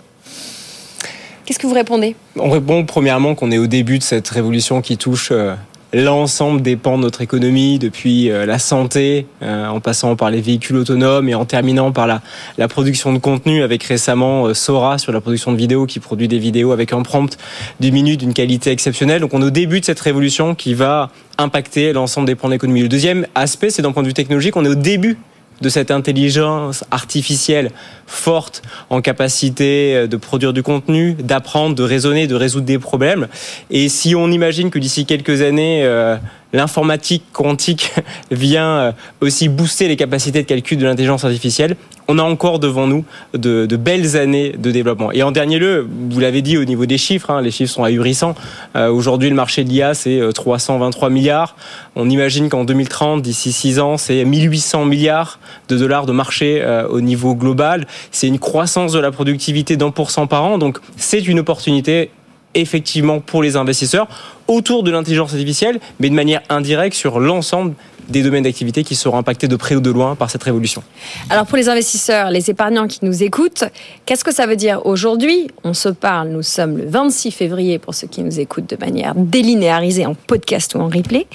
Qu'est-ce 1.46 1.60
que 1.60 1.68
vous 1.68 1.74
répondez? 1.74 2.16
On 2.38 2.50
répond 2.50 2.86
premièrement 2.86 3.36
qu'on 3.36 3.52
est 3.52 3.58
au 3.58 3.68
début 3.68 4.00
de 4.00 4.04
cette 4.04 4.28
révolution 4.28 4.82
qui 4.82 4.98
touche 4.98 5.30
euh, 5.32 5.56
l'ensemble 6.04 6.62
des 6.62 6.76
pans 6.76 6.98
de 6.98 7.04
notre 7.04 7.22
économie, 7.22 7.80
depuis 7.80 8.30
euh, 8.30 8.46
la 8.46 8.60
santé, 8.60 9.26
euh, 9.42 9.68
en 9.68 9.80
passant 9.80 10.16
par 10.16 10.30
les 10.30 10.42
véhicules 10.42 10.76
autonomes 10.76 11.30
et 11.30 11.36
en 11.36 11.46
terminant 11.46 11.92
par 11.92 12.08
la, 12.08 12.68
production 12.68 13.14
de 13.14 13.18
contenu 13.18 13.64
avec 13.64 13.84
récemment 13.84 14.46
euh, 14.46 14.54
Sora 14.54 14.98
sur 14.98 15.12
la 15.12 15.22
production 15.22 15.52
de 15.52 15.58
vidéos 15.58 15.86
qui 15.86 16.00
produit 16.00 16.28
des 16.28 16.40
vidéos 16.40 16.72
avec 16.72 16.94
un 16.94 17.02
prompt 17.02 17.38
d'une 17.80 17.94
minute 17.94 18.20
d'une 18.20 18.34
qualité 18.34 18.72
exceptionnelle. 18.72 19.22
Donc 19.22 19.34
on 19.34 19.42
est 19.42 19.46
au 19.46 19.52
début 19.52 19.80
de 19.80 19.86
cette 19.86 20.00
révolution 20.00 20.56
qui 20.56 20.74
va 20.74 21.10
impacter 21.38 21.94
l'ensemble 21.94 22.28
des 22.28 22.36
pans 22.36 22.48
de 22.48 22.54
l'économie. 22.54 22.82
Le 22.82 22.90
deuxième 22.90 23.26
aspect, 23.36 23.70
c'est 23.70 23.82
d'un 23.82 23.92
point 23.92 24.04
de 24.04 24.08
vue 24.08 24.14
technologique, 24.14 24.56
on 24.56 24.66
est 24.66 24.70
au 24.70 24.76
début 24.76 25.18
de 25.62 25.70
cette 25.70 25.92
intelligence 25.92 26.84
artificielle 26.92 27.72
forte 28.06 28.62
en 28.90 29.02
capacité 29.02 30.08
de 30.08 30.18
produire 30.18 30.54
du 30.54 30.64
contenu, 30.64 31.14
d'apprendre, 31.14 31.76
de 31.76 31.84
raisonner, 31.84 32.28
de 32.28 32.36
résoudre 32.36 32.66
des 32.66 32.80
problèmes. 32.80 33.28
Et 33.70 33.90
si 33.90 34.16
on 34.16 34.32
imagine 34.32 34.70
que 34.70 34.80
d'ici 34.80 35.06
quelques 35.06 35.42
années, 35.42 35.84
euh, 35.84 36.18
l'informatique 36.54 37.24
quantique 37.34 37.94
vient 38.32 38.68
euh, 38.68 38.92
aussi 39.22 39.50
booster 39.50 39.88
les 39.88 39.96
capacités 39.96 40.42
de 40.42 40.48
calcul 40.48 40.78
de 40.78 40.86
l'intelligence 40.86 41.24
artificielle, 41.24 41.76
on 42.08 42.20
a 42.20 42.24
encore 42.24 42.60
devant 42.60 42.88
nous 42.88 43.04
de, 43.34 43.66
belles 43.76 44.16
années 44.16 44.54
de 44.58 44.72
développement. 44.72 45.12
Et 45.12 45.24
en 45.24 45.32
dernier 45.32 45.60
lieu, 45.60 45.86
vous 46.10 46.20
l'avez 46.20 46.42
dit 46.42 46.58
au 46.58 46.64
niveau 46.64 46.86
des 46.86 46.98
chiffres, 46.98 47.32
hein, 47.32 47.42
les 47.42 47.52
chiffres 47.52 47.74
sont 47.74 47.84
ahurissants. 47.84 48.34
Euh, 48.76 48.90
Aujourd'hui, 48.90 49.30
le 49.30 49.36
marché 49.36 49.66
de 49.66 49.70
l'IA, 49.70 49.94
c'est 49.94 50.22
323 50.34 51.10
milliards. 51.10 51.56
On 51.96 52.10
imagine 52.10 52.48
qu'en 52.48 52.64
2030, 52.64 53.22
d'ici 53.22 53.52
6 53.52 53.80
ans, 53.80 53.98
c'est 53.98 54.24
1800 54.24 54.86
milliards 54.86 55.40
de 55.68 55.78
dollars 55.78 56.06
de 56.06 56.14
marché 56.14 56.62
euh, 56.62 56.88
au 56.88 57.02
niveau 57.02 57.36
global. 57.36 57.88
C'est 58.12 58.28
une 58.28 58.40
croissance 58.40 58.94
de 58.94 59.00
la 59.00 59.12
productivité 59.12 59.78
d'un 59.78 59.92
pour 59.92 60.12
cent 60.12 60.28
par 60.28 60.44
an. 60.44 60.58
Donc, 60.58 60.80
c'est 60.96 61.28
une 61.28 61.40
opportunité 61.40 62.12
effectivement 62.58 63.20
pour 63.20 63.42
les 63.44 63.56
investisseurs 63.56 64.08
autour 64.48 64.84
de 64.84 64.92
l'intelligence 64.92 65.34
artificielle, 65.34 65.80
mais 66.00 66.10
de 66.10 66.16
manière 66.16 66.42
indirecte 66.50 66.96
sur 66.96 67.20
l'ensemble 67.20 67.74
des 68.10 68.24
domaines 68.24 68.44
d'activité 68.44 68.84
qui 68.84 68.96
seront 68.96 69.18
impactés 69.18 69.48
de 69.48 69.56
près 69.56 69.76
ou 69.76 69.82
de 69.82 69.92
loin 69.92 70.16
par 70.16 70.30
cette 70.30 70.44
révolution. 70.44 70.82
Alors 71.30 71.46
pour 71.46 71.58
les 71.58 71.70
investisseurs, 71.70 72.30
les 72.30 72.50
épargnants 72.50 72.88
qui 72.88 73.00
nous 73.02 73.24
écoutent, 73.24 73.66
qu'est-ce 74.06 74.24
que 74.24 74.34
ça 74.34 74.46
veut 74.46 74.56
dire 74.56 74.86
aujourd'hui? 74.86 75.48
On 75.64 75.74
se 75.74 75.90
parle, 75.90 76.30
nous 76.30 76.44
sommes 76.44 76.78
le 76.78 76.86
26 76.88 77.32
février 77.32 77.80
pour 77.80 77.94
ceux 77.94 78.08
qui 78.08 78.24
nous 78.24 78.40
écoutent 78.40 78.70
de 78.70 78.78
manière 78.78 79.14
délinéarisée 79.16 80.06
en 80.06 80.16
podcast 80.16 80.76
ou 80.76 80.80
en 80.80 80.88
replay. 80.88 81.28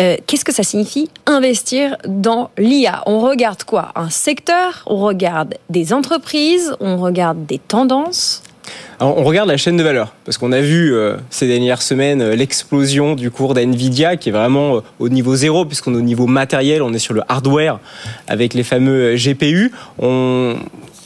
Euh, 0.00 0.16
qu'est-ce 0.26 0.44
que 0.44 0.52
ça 0.52 0.64
signifie 0.64 1.08
investir 1.26 1.96
dans 2.06 2.50
l'IA 2.58 3.02
On 3.06 3.20
regarde 3.20 3.62
quoi? 3.62 3.92
Un 3.94 4.10
secteur? 4.10 4.82
On 4.86 4.96
regarde 4.96 5.54
des 5.70 5.92
entreprises? 5.92 6.74
On 6.80 6.96
regarde 6.96 7.46
des 7.46 7.58
tendances? 7.58 8.42
On 9.00 9.24
regarde 9.24 9.48
la 9.48 9.56
chaîne 9.56 9.76
de 9.76 9.82
valeur 9.82 10.14
parce 10.24 10.38
qu'on 10.38 10.52
a 10.52 10.60
vu 10.60 10.94
euh, 10.94 11.16
ces 11.30 11.46
dernières 11.46 11.82
semaines 11.82 12.22
euh, 12.22 12.36
l'explosion 12.36 13.14
du 13.14 13.30
cours 13.30 13.54
d'NVIDIA 13.54 14.16
qui 14.16 14.28
est 14.28 14.32
vraiment 14.32 14.76
euh, 14.76 14.80
au 14.98 15.08
niveau 15.08 15.34
zéro 15.36 15.64
puisqu'on 15.64 15.94
est 15.94 15.98
au 15.98 16.02
niveau 16.02 16.26
matériel, 16.26 16.82
on 16.82 16.92
est 16.92 16.98
sur 16.98 17.14
le 17.14 17.22
hardware 17.28 17.78
avec 18.28 18.54
les 18.54 18.62
fameux 18.62 19.16
GPU. 19.16 19.72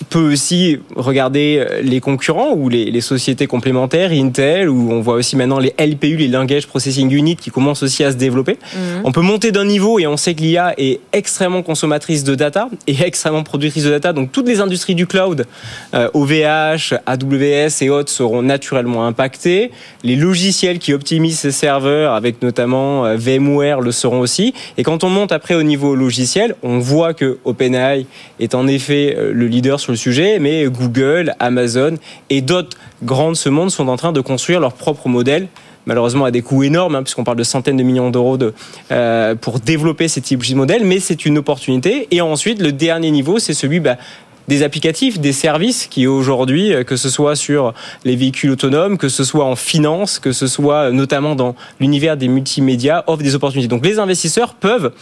Peut 0.08 0.32
aussi 0.32 0.78
regarder 0.96 1.64
les 1.82 2.00
concurrents 2.00 2.52
ou 2.54 2.68
les, 2.68 2.90
les, 2.90 3.00
sociétés 3.00 3.46
complémentaires, 3.46 4.10
Intel, 4.12 4.68
où 4.68 4.92
on 4.92 5.00
voit 5.00 5.14
aussi 5.14 5.36
maintenant 5.36 5.58
les 5.58 5.74
LPU, 5.78 6.16
les 6.16 6.28
Language 6.28 6.66
Processing 6.66 7.12
Unit, 7.12 7.36
qui 7.36 7.50
commencent 7.50 7.82
aussi 7.82 8.04
à 8.04 8.12
se 8.12 8.16
développer. 8.16 8.52
Mmh. 8.52 8.78
On 9.04 9.12
peut 9.12 9.20
monter 9.20 9.52
d'un 9.52 9.64
niveau 9.64 9.98
et 9.98 10.06
on 10.06 10.16
sait 10.16 10.34
que 10.34 10.40
l'IA 10.40 10.74
est 10.78 11.00
extrêmement 11.12 11.62
consommatrice 11.62 12.24
de 12.24 12.34
data 12.34 12.68
et 12.86 12.96
extrêmement 13.04 13.42
productrice 13.42 13.84
de 13.84 13.90
data. 13.90 14.12
Donc 14.12 14.32
toutes 14.32 14.48
les 14.48 14.60
industries 14.60 14.94
du 14.94 15.06
cloud, 15.06 15.46
euh, 15.94 16.08
OVH, 16.14 16.94
AWS 17.06 17.82
et 17.82 17.90
autres 17.90 18.10
seront 18.10 18.42
naturellement 18.42 19.06
impactées. 19.06 19.70
Les 20.02 20.16
logiciels 20.16 20.78
qui 20.78 20.92
optimisent 20.92 21.38
ces 21.38 21.52
serveurs, 21.52 22.14
avec 22.14 22.42
notamment 22.42 23.04
euh, 23.04 23.16
VMware, 23.16 23.80
le 23.80 23.92
seront 23.92 24.20
aussi. 24.20 24.54
Et 24.76 24.82
quand 24.82 25.04
on 25.04 25.08
monte 25.08 25.32
après 25.32 25.54
au 25.54 25.62
niveau 25.62 25.94
logiciel, 25.94 26.54
on 26.62 26.78
voit 26.78 27.14
que 27.14 27.38
OpenAI 27.44 28.06
est 28.40 28.54
en 28.54 28.66
effet 28.66 29.14
euh, 29.16 29.32
le 29.32 29.46
leader 29.46 29.80
sur 29.80 29.92
le 29.92 29.97
sujet, 29.98 30.38
mais 30.38 30.64
Google, 30.66 31.34
Amazon 31.38 31.96
et 32.30 32.40
d'autres 32.40 32.76
grandes 33.02 33.36
ce 33.36 33.48
monde 33.48 33.70
sont 33.70 33.88
en 33.88 33.96
train 33.96 34.12
de 34.12 34.20
construire 34.20 34.60
leur 34.60 34.72
propre 34.72 35.08
modèle 35.08 35.48
malheureusement 35.88 36.26
à 36.26 36.30
des 36.30 36.42
coûts 36.42 36.62
énormes, 36.62 36.96
hein, 36.96 37.02
puisqu'on 37.02 37.24
parle 37.24 37.38
de 37.38 37.44
centaines 37.44 37.78
de 37.78 37.82
millions 37.82 38.10
d'euros 38.10 38.36
de, 38.36 38.52
euh, 38.92 39.34
pour 39.34 39.58
développer 39.58 40.06
ces 40.06 40.20
types 40.20 40.46
de 40.46 40.54
modèles, 40.54 40.84
mais 40.84 41.00
c'est 41.00 41.24
une 41.24 41.38
opportunité. 41.38 42.06
Et 42.10 42.20
ensuite, 42.20 42.60
le 42.60 42.72
dernier 42.72 43.10
niveau, 43.10 43.38
c'est 43.38 43.54
celui 43.54 43.80
bah, 43.80 43.96
des 44.48 44.62
applicatifs, 44.62 45.18
des 45.18 45.32
services 45.32 45.86
qui 45.86 46.06
aujourd'hui, 46.06 46.72
que 46.86 46.96
ce 46.96 47.08
soit 47.08 47.36
sur 47.36 47.72
les 48.04 48.16
véhicules 48.16 48.50
autonomes, 48.50 48.98
que 48.98 49.08
ce 49.08 49.24
soit 49.24 49.44
en 49.44 49.56
finance, 49.56 50.18
que 50.18 50.32
ce 50.32 50.46
soit 50.46 50.90
notamment 50.90 51.34
dans 51.34 51.54
l'univers 51.80 52.16
des 52.16 52.28
multimédias, 52.28 53.04
offrent 53.06 53.22
des 53.22 53.34
opportunités. 53.34 53.68
Donc 53.68 53.84
les 53.84 53.98
investisseurs 53.98 54.54
peuvent 54.54 54.92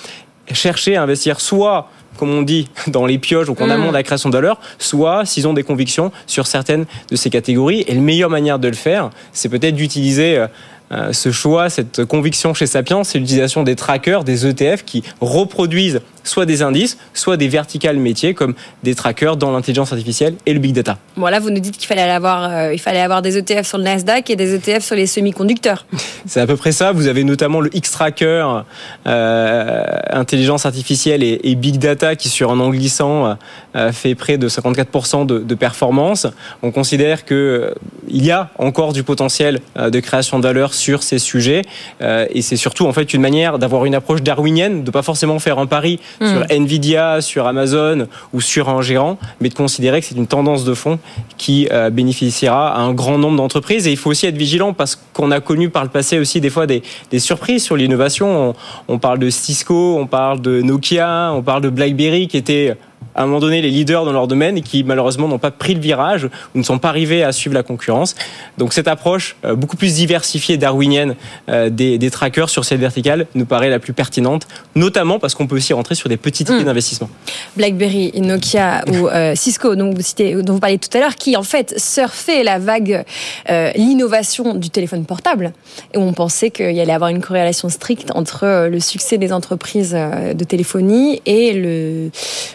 chercher 0.52 0.96
à 0.96 1.02
investir 1.02 1.40
soit 1.40 1.88
comme 2.16 2.30
on 2.30 2.42
dit, 2.42 2.68
dans 2.86 3.06
les 3.06 3.18
pioches, 3.18 3.46
donc 3.46 3.60
en 3.60 3.70
amont 3.70 3.88
de 3.88 3.94
la 3.94 4.02
création 4.02 4.28
de 4.28 4.34
valeur, 4.34 4.60
soit 4.78 5.24
s'ils 5.24 5.46
ont 5.46 5.52
des 5.52 5.62
convictions 5.62 6.12
sur 6.26 6.46
certaines 6.46 6.86
de 7.10 7.16
ces 7.16 7.30
catégories. 7.30 7.84
Et 7.86 7.94
la 7.94 8.00
meilleure 8.00 8.30
manière 8.30 8.58
de 8.58 8.68
le 8.68 8.74
faire, 8.74 9.10
c'est 9.32 9.48
peut-être 9.48 9.74
d'utiliser 9.74 10.46
euh, 10.92 11.12
ce 11.12 11.32
choix, 11.32 11.68
cette 11.68 12.04
conviction 12.04 12.54
chez 12.54 12.66
Sapiens, 12.66 13.02
c'est 13.02 13.18
l'utilisation 13.18 13.62
des 13.62 13.74
trackers, 13.74 14.22
des 14.24 14.46
ETF 14.46 14.84
qui 14.84 15.02
reproduisent 15.20 16.00
soit 16.28 16.46
des 16.46 16.62
indices, 16.62 16.98
soit 17.14 17.36
des 17.36 17.48
verticales 17.48 17.96
métiers 17.96 18.34
comme 18.34 18.54
des 18.82 18.94
trackers 18.94 19.36
dans 19.36 19.50
l'intelligence 19.50 19.92
artificielle 19.92 20.34
et 20.46 20.52
le 20.52 20.58
big 20.58 20.72
data. 20.72 20.98
Bon 21.16 21.26
là, 21.26 21.40
vous 21.40 21.50
nous 21.50 21.60
dites 21.60 21.76
qu'il 21.76 21.86
fallait 21.86 22.02
avoir, 22.02 22.50
euh, 22.50 22.74
il 22.74 22.78
fallait 22.78 23.00
avoir 23.00 23.22
des 23.22 23.38
ETF 23.38 23.66
sur 23.66 23.78
le 23.78 23.84
Nasdaq 23.84 24.30
et 24.30 24.36
des 24.36 24.54
ETF 24.54 24.84
sur 24.84 24.96
les 24.96 25.06
semi-conducteurs. 25.06 25.86
C'est 26.26 26.40
à 26.40 26.46
peu 26.46 26.56
près 26.56 26.72
ça. 26.72 26.92
Vous 26.92 27.06
avez 27.06 27.24
notamment 27.24 27.60
le 27.60 27.74
X-Tracker, 27.74 28.62
euh, 29.06 29.84
intelligence 30.10 30.66
artificielle 30.66 31.22
et, 31.22 31.40
et, 31.44 31.54
big 31.54 31.78
data 31.78 32.16
qui 32.16 32.28
sur 32.28 32.50
un 32.50 32.60
an 32.60 32.70
glissant 32.70 33.36
euh, 33.74 33.92
fait 33.92 34.14
près 34.14 34.38
de 34.38 34.48
54% 34.48 35.26
de, 35.26 35.38
de, 35.38 35.54
performance. 35.54 36.26
On 36.62 36.70
considère 36.70 37.24
que 37.24 37.74
il 38.08 38.24
y 38.24 38.30
a 38.30 38.50
encore 38.58 38.92
du 38.92 39.02
potentiel 39.02 39.60
de 39.76 40.00
création 40.00 40.38
de 40.38 40.44
valeur 40.44 40.74
sur 40.74 41.02
ces 41.02 41.18
sujets 41.18 41.62
et 42.00 42.42
c'est 42.42 42.56
surtout 42.56 42.86
en 42.86 42.92
fait 42.92 43.14
une 43.14 43.20
manière 43.20 43.58
d'avoir 43.58 43.84
une 43.84 43.94
approche 43.94 44.22
darwinienne, 44.22 44.84
de 44.84 44.90
pas 44.90 45.02
forcément 45.02 45.38
faire 45.38 45.58
un 45.58 45.66
pari 45.66 45.98
sur 46.20 46.44
Nvidia, 46.50 47.20
sur 47.20 47.46
Amazon 47.46 48.06
ou 48.32 48.40
sur 48.40 48.68
un 48.68 48.82
gérant, 48.82 49.18
mais 49.40 49.48
de 49.48 49.54
considérer 49.54 50.00
que 50.00 50.06
c'est 50.06 50.16
une 50.16 50.26
tendance 50.26 50.64
de 50.64 50.74
fond 50.74 50.98
qui 51.36 51.68
bénéficiera 51.92 52.74
à 52.74 52.80
un 52.80 52.92
grand 52.92 53.18
nombre 53.18 53.36
d'entreprises 53.36 53.86
et 53.86 53.90
il 53.90 53.96
faut 53.96 54.10
aussi 54.10 54.26
être 54.26 54.36
vigilant 54.36 54.72
parce 54.72 55.00
qu'on 55.12 55.30
a 55.30 55.40
connu 55.40 55.70
par 55.70 55.84
le 55.84 55.90
passé 55.90 56.18
aussi 56.18 56.40
des 56.40 56.50
fois 56.50 56.66
des, 56.66 56.82
surprises 57.18 57.62
sur 57.62 57.76
l'innovation. 57.76 58.54
on 58.88 58.98
parle 58.98 59.18
de 59.18 59.30
Cisco, 59.30 59.96
on 59.98 60.06
parle 60.06 60.40
de 60.40 60.62
Nokia, 60.62 61.32
on 61.34 61.42
parle 61.42 61.62
de 61.62 61.70
BlackBerry 61.70 62.28
qui 62.28 62.36
était 62.36 62.76
à 63.16 63.22
un 63.22 63.26
moment 63.26 63.40
donné 63.40 63.62
les 63.62 63.70
leaders 63.70 64.04
dans 64.04 64.12
leur 64.12 64.28
domaine 64.28 64.58
et 64.58 64.62
qui 64.62 64.84
malheureusement 64.84 65.26
n'ont 65.26 65.38
pas 65.38 65.50
pris 65.50 65.74
le 65.74 65.80
virage 65.80 66.28
ou 66.54 66.58
ne 66.58 66.62
sont 66.62 66.78
pas 66.78 66.90
arrivés 66.90 67.24
à 67.24 67.32
suivre 67.32 67.54
la 67.54 67.62
concurrence. 67.62 68.14
Donc 68.58 68.74
cette 68.74 68.88
approche 68.88 69.36
euh, 69.44 69.54
beaucoup 69.54 69.76
plus 69.76 69.94
diversifiée 69.94 70.58
darwinienne 70.58 71.16
euh, 71.48 71.70
des, 71.70 71.98
des, 71.98 72.10
trackers 72.10 72.50
sur 72.50 72.64
cette 72.64 72.78
verticale 72.78 73.26
nous 73.34 73.46
paraît 73.46 73.70
la 73.70 73.78
plus 73.78 73.94
pertinente, 73.94 74.46
notamment 74.74 75.18
parce 75.18 75.34
qu'on 75.34 75.46
peut 75.46 75.56
aussi 75.56 75.72
rentrer 75.72 75.94
sur 75.94 76.08
des 76.08 76.18
petits 76.18 76.44
tickets 76.44 76.62
hmm. 76.62 76.66
d'investissement. 76.66 77.08
BlackBerry, 77.56 78.12
Nokia 78.20 78.84
ou 78.88 79.08
euh, 79.08 79.34
Cisco, 79.34 79.74
dont 79.74 79.92
vous, 79.92 80.02
citez, 80.02 80.34
dont 80.42 80.52
vous 80.52 80.60
parliez 80.60 80.78
tout 80.78 80.94
à 80.96 81.00
l'heure, 81.00 81.14
qui 81.14 81.36
en 81.36 81.42
fait 81.42 81.78
surfaient 81.78 82.44
la 82.44 82.58
vague, 82.58 83.04
l'innovation 83.48 84.54
du 84.54 84.70
téléphone 84.70 85.04
portable, 85.04 85.52
et 85.94 85.98
on 85.98 86.12
pensait 86.12 86.50
qu'il 86.50 86.72
y 86.72 86.80
allait 86.80 86.92
avoir 86.92 87.10
une 87.10 87.22
corrélation 87.22 87.68
stricte 87.68 88.10
entre 88.14 88.68
le 88.68 88.80
succès 88.80 89.16
des 89.16 89.32
entreprises 89.32 89.92
de 89.94 90.44
téléphonie 90.44 91.22
et 91.24 91.52
le, 91.52 92.10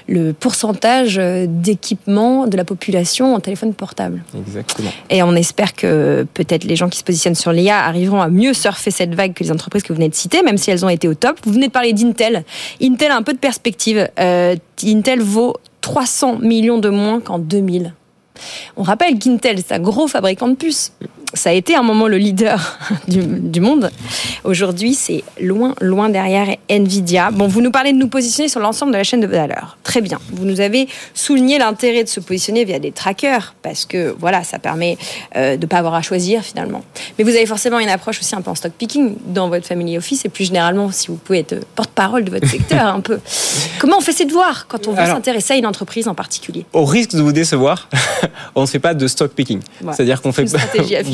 le 0.08 0.34
pourcentage 0.34 0.51
euh, 1.18 1.46
d'équipement 1.48 2.48
de 2.48 2.58
la 2.58 2.64
population 2.64 3.36
en 3.36 3.40
téléphone 3.40 3.74
portable. 3.74 4.24
Exactement. 4.36 4.92
Et 5.10 5.24
on 5.24 5.36
espère 5.36 5.74
que 5.74 6.26
peut-être 6.34 6.64
les 6.64 6.76
gens 6.76 6.90
qui 6.90 7.00
se 7.00 7.04
positionnent 7.04 7.36
sur 7.36 7.52
l'IA 7.52 7.80
arriveront 7.80 8.22
à 8.22 8.30
mieux 8.30 8.54
surfer 8.54 8.92
cette 8.92 9.16
vague 9.16 9.34
que 9.34 9.44
les 9.44 9.52
entreprises 9.52 9.84
que 9.84 9.90
vous 9.90 9.96
venez 9.96 10.10
de 10.10 10.16
citer, 10.16 10.42
même 10.44 10.58
si 10.58 10.72
elles 10.72 10.86
ont 10.86 10.90
été 10.90 11.08
au 11.08 11.14
top. 11.14 11.38
Vous 11.44 11.54
venez 11.54 11.68
de 11.68 11.72
parler 11.72 11.94
d'Intel. 11.94 12.44
Intel 12.82 13.12
a 13.12 13.16
un 13.16 13.24
peu 13.24 13.34
de 13.34 13.40
perspective. 13.40 14.10
Euh, 14.20 14.56
Intel 14.84 15.22
vaut 15.22 15.56
300 15.82 16.40
millions 16.40 16.78
de 16.78 16.90
moins 16.90 17.20
qu'en 17.20 17.40
2000. 17.40 17.94
On 18.78 18.84
rappelle 18.84 19.20
qu'Intel, 19.20 19.58
c'est 19.60 19.74
un 19.74 19.80
gros 19.80 20.08
fabricant 20.08 20.48
de 20.48 20.56
puces 20.56 20.94
ça 21.34 21.50
a 21.50 21.54
été 21.54 21.76
un 21.76 21.84
moment 21.84 22.08
le 22.08 22.18
leader 22.18 22.80
du, 23.08 23.62
monde. 23.62 23.92
Aujourd'hui, 24.44 24.94
c'est 24.94 25.24
loin, 25.40 25.76
loin 25.82 26.10
derrière 26.10 26.56
Nvidia. 26.70 27.32
Bon, 27.32 27.48
vous 27.48 27.62
nous 27.62 27.72
parlez 27.72 27.94
de 27.94 27.98
nous 27.98 28.08
positionner 28.08 28.50
sur 28.50 28.60
l'ensemble 28.60 28.92
de 28.92 28.98
la 28.98 29.04
chaîne 29.04 29.22
de 29.22 29.28
valeur. 29.28 29.78
Très 29.84 30.02
bien. 30.02 30.20
Vous 30.32 30.46
nous 30.46 30.62
avez 30.62 30.88
souligné 31.14 31.58
l'intérêt 31.58 32.04
de 32.04 32.10
se 32.10 32.20
positionner 32.20 32.66
via 32.66 32.80
des 32.80 32.92
trackers 32.92 33.56
parce 33.62 33.86
que 33.86 34.16
voilà, 34.20 34.44
ça 34.44 34.60
permet 34.60 34.98
euh, 35.36 35.56
de 35.58 35.62
ne 35.62 35.66
pas 35.68 35.78
avoir 35.78 35.94
à 35.94 36.02
choisir 36.02 36.44
finalement. 36.44 36.84
Mais 37.18 37.24
vous 37.24 37.32
avez 37.32 37.46
forcément 37.46 37.80
une 37.80 37.90
approche 37.90 38.20
aussi 38.20 38.36
un 38.36 38.42
peu 38.42 38.50
en 38.50 38.56
stock 38.56 38.74
picking 38.74 39.16
dans 39.28 39.50
votre 39.50 39.68
family 39.68 39.98
office 39.98 40.26
et 40.26 40.30
plus 40.30 40.46
généralement, 40.46 40.92
si 40.92 41.08
vous 41.08 41.16
pouvez 41.16 41.40
être 41.40 41.56
porte-parole 41.76 42.24
de 42.24 42.32
votre 42.32 42.48
secteur 42.48 42.86
un 42.96 43.02
peu. 43.02 43.20
Comment 43.80 43.98
on 43.98 44.02
fait 44.02 44.14
ses 44.14 44.26
devoirs 44.26 44.68
quand 44.68 44.88
on 44.88 44.92
veut 44.94 45.06
s'intéresser 45.06 45.54
à 45.54 45.58
une 45.58 45.66
entreprise 45.66 46.08
en 46.08 46.16
particulier? 46.16 46.66
Au 46.74 46.86
risque 46.86 47.12
de 47.12 47.22
vous 47.22 47.32
décevoir, 47.32 47.90
on 48.56 48.62
ne 48.62 48.68
fait 48.68 48.80
pas 48.80 48.94
de 48.94 49.08
stock 49.08 49.32
picking. 49.32 49.62
C'est-à-dire 49.92 50.22
qu'on 50.22 50.32
fait. 50.32 50.46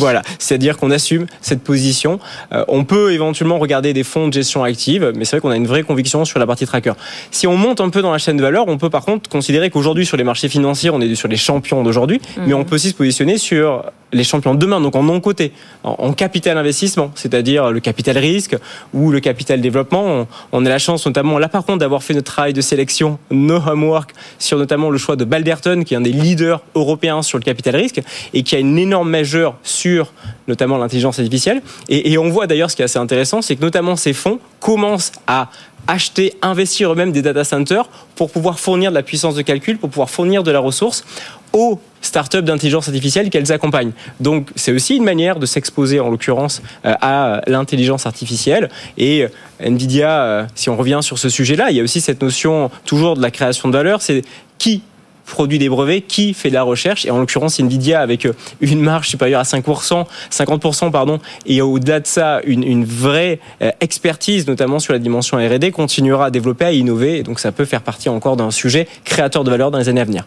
Voilà, 0.08 0.22
c'est-à-dire 0.40 0.78
qu'on 0.78 0.90
assume 0.90 1.26
cette 1.42 1.62
position. 1.62 2.22
Euh, 2.54 2.64
on 2.70 2.86
peut 2.86 3.12
éventuellement 3.12 3.60
regarder 3.60 3.92
des 3.92 4.06
fonds 4.06 4.30
de 4.30 4.34
gestion 4.34 4.64
active, 4.64 5.12
mais 5.14 5.26
c'est 5.26 5.36
vrai 5.36 5.42
qu'on 5.42 5.50
a 5.50 5.58
une 5.58 5.68
vraie 5.68 5.84
conviction 5.84 6.24
sur 6.24 6.40
la 6.40 6.48
partie 6.48 6.66
tracker. 6.66 6.94
Si 7.30 7.46
on 7.46 7.58
monte 7.58 7.82
un 7.82 7.90
peu 7.90 8.02
dans 8.02 8.14
la 8.14 8.18
chaîne 8.18 8.38
de 8.38 8.42
valeur, 8.42 8.70
on 8.70 8.78
peut 8.78 8.90
par 8.90 9.04
contre 9.04 9.30
considérer 9.30 9.70
qu'aujourd'hui 9.70 10.06
sur 10.06 10.16
les 10.16 10.24
marchés 10.24 10.48
financiers, 10.48 10.92
on 10.92 11.02
est 11.02 11.14
sur 11.16 11.28
les 11.28 11.36
champions 11.36 11.84
d'aujourd'hui, 11.84 12.22
mais 12.38 12.54
on 12.54 12.60
mhm. 12.60 12.66
peut 12.66 12.76
aussi 12.76 12.92
se 12.92 12.94
positionner 12.94 13.38
sur 13.38 13.84
les 14.14 14.24
champions 14.24 14.54
de 14.54 14.60
demain, 14.60 14.80
donc 14.80 14.96
en 14.96 15.04
non 15.04 15.20
coté, 15.20 15.52
en, 15.84 16.14
capital 16.14 16.58
investissement, 16.58 17.12
c'est-à-dire 17.16 17.72
le 17.72 17.80
capital 17.80 18.18
risque 18.18 18.56
ou 18.94 19.12
le 19.12 19.20
capital 19.20 19.62
développement. 19.62 20.28
On, 20.52 20.66
a 20.66 20.70
la 20.70 20.80
chance 20.80 21.06
notamment 21.06 21.40
là 21.40 21.50
par 21.50 21.66
contre 21.66 21.80
d'avoir 21.80 22.04
fait 22.04 22.14
notre 22.14 22.32
travail 22.32 22.54
de 22.54 22.62
sélection, 22.62 23.20
no 23.32 23.56
homework 23.56 24.14
sur 24.40 24.58
notamment 24.58 24.90
le 24.90 24.98
choix 24.98 25.16
de 25.16 25.26
Balderton, 25.26 25.84
qui 25.84 25.94
est 25.94 25.98
un 25.98 26.02
des 26.02 26.12
leaders 26.12 26.62
européens 26.76 27.22
sur 27.22 27.38
le 27.38 27.44
capital 27.44 27.76
risque 27.76 28.02
et 28.34 28.44
qui 28.44 28.56
a 28.56 28.60
une 28.60 28.78
énorme 28.78 29.10
majeure 29.10 29.56
sur 29.64 30.14
notamment 30.48 30.78
l'intelligence 30.78 31.20
artificielle. 31.20 31.62
Et, 31.90 32.18
on 32.18 32.30
voit 32.30 32.48
d'ailleurs 32.48 32.72
ce 32.72 32.76
qui 32.76 32.82
est 32.82 32.86
assez 32.86 33.00
intéressant, 33.00 33.42
c'est 33.42 33.56
que 33.56 33.62
notamment 33.62 33.96
ces 33.96 34.14
fonds 34.14 34.40
commencent 34.60 35.12
à 35.28 35.50
acheter, 35.88 36.34
investir 36.42 36.92
eux-mêmes 36.92 37.12
des 37.12 37.22
data 37.22 37.44
centers 37.44 37.88
pour 38.16 38.32
pouvoir 38.32 38.60
fournir 38.60 38.90
de 38.92 38.96
la 38.96 39.04
puissance 39.04 39.36
de 39.36 39.42
calcul, 39.42 39.78
pour 39.78 39.90
pouvoir 39.90 40.10
fournir 40.10 40.44
de 40.44 40.52
la 40.52 40.60
ressource 40.60 41.06
aux 41.54 41.80
startups 42.02 42.42
d'intelligence 42.42 42.88
artificielle 42.88 43.30
qu'elles 43.30 43.52
accompagnent. 43.52 43.92
Donc 44.20 44.50
c'est 44.56 44.72
aussi 44.72 44.96
une 44.96 45.04
manière 45.04 45.40
de 45.40 45.46
s'exposer 45.46 46.00
en 46.00 46.10
l'occurrence 46.10 46.62
euh, 46.86 46.94
à 47.02 47.42
l'intelligence 47.48 48.06
artificielle. 48.06 48.70
Et 48.98 49.24
euh, 49.24 49.28
Nvidia, 49.60 50.24
euh, 50.24 50.46
si 50.56 50.70
on 50.70 50.78
revient 50.78 51.00
sur 51.02 51.18
ce 51.18 51.30
sujet-là, 51.30 51.72
il 51.72 51.78
y 51.78 51.80
a 51.80 51.84
aussi 51.84 52.02
cette 52.02 52.22
notion 52.22 52.72
toujours 52.86 53.16
de 53.16 53.22
la 53.22 53.32
création 53.32 53.70
de 53.70 53.74
valeur, 53.74 54.02
c'est 54.02 54.22
qui 54.58 54.84
produit 55.26 55.60
des 55.60 55.68
brevets, 55.68 56.02
qui 56.08 56.34
fait 56.34 56.48
de 56.48 56.54
la 56.54 56.64
recherche, 56.64 57.06
et 57.06 57.12
en 57.12 57.18
l'occurrence 57.18 57.60
Nvidia 57.60 58.00
avec 58.00 58.26
une 58.62 58.80
marge 58.80 59.10
supérieure 59.10 59.42
à 59.42 59.44
5%, 59.44 60.06
50%, 60.32 60.90
pardon, 60.90 61.20
et 61.46 61.62
au-delà 61.62 62.00
de 62.00 62.08
ça, 62.08 62.40
une, 62.46 62.86
vraie 62.86 63.42
expertise, 63.82 64.48
notamment 64.48 64.80
sur 64.80 64.94
la 64.94 65.00
dimension 65.00 65.38
R&D, 65.38 65.72
continuera 65.72 66.28
à 66.28 66.32
développer, 66.32 66.64
à 66.64 66.72
innover, 66.72 67.24
donc 67.24 67.42
ça 67.42 67.52
peut 67.52 67.66
faire 67.66 67.82
partie 67.82 68.08
encore 68.08 68.38
d'un 68.38 68.52
sujet 68.52 68.88
créateur 69.04 69.44
de 69.44 69.52
valeur 69.52 69.70
dans 69.70 69.80
les 69.80 69.90
années 69.90 70.00
à 70.00 70.06
venir. 70.06 70.24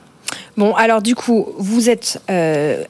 Bon, 0.56 0.74
alors 0.74 1.02
du 1.02 1.14
coup, 1.14 1.48
vous 1.58 1.88
êtes, 1.88 2.20
euh, 2.30 2.82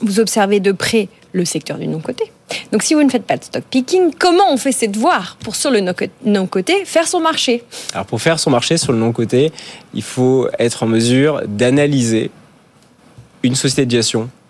vous 0.00 0.20
observez 0.20 0.60
de 0.60 0.72
près 0.72 1.08
le 1.32 1.44
secteur 1.44 1.78
du 1.78 1.86
non-côté. 1.86 2.32
Donc 2.72 2.82
si 2.82 2.94
vous 2.94 3.02
ne 3.02 3.10
faites 3.10 3.24
pas 3.24 3.36
de 3.36 3.44
stock 3.44 3.62
picking, 3.70 4.12
comment 4.18 4.44
on 4.50 4.56
fait 4.56 4.72
ses 4.72 4.88
devoirs 4.88 5.36
pour 5.42 5.56
sur 5.56 5.70
le 5.70 5.80
non-côté 6.24 6.84
faire 6.84 7.06
son 7.06 7.20
marché? 7.20 7.62
Alors 7.92 8.06
pour 8.06 8.20
faire 8.20 8.40
son 8.40 8.50
marché 8.50 8.78
sur 8.78 8.92
le 8.92 8.98
non-côté, 8.98 9.52
il 9.94 10.02
faut 10.02 10.48
être 10.58 10.82
en 10.82 10.86
mesure 10.86 11.42
d'analyser 11.46 12.30
une 13.42 13.54
société 13.54 13.86
de 13.86 14.02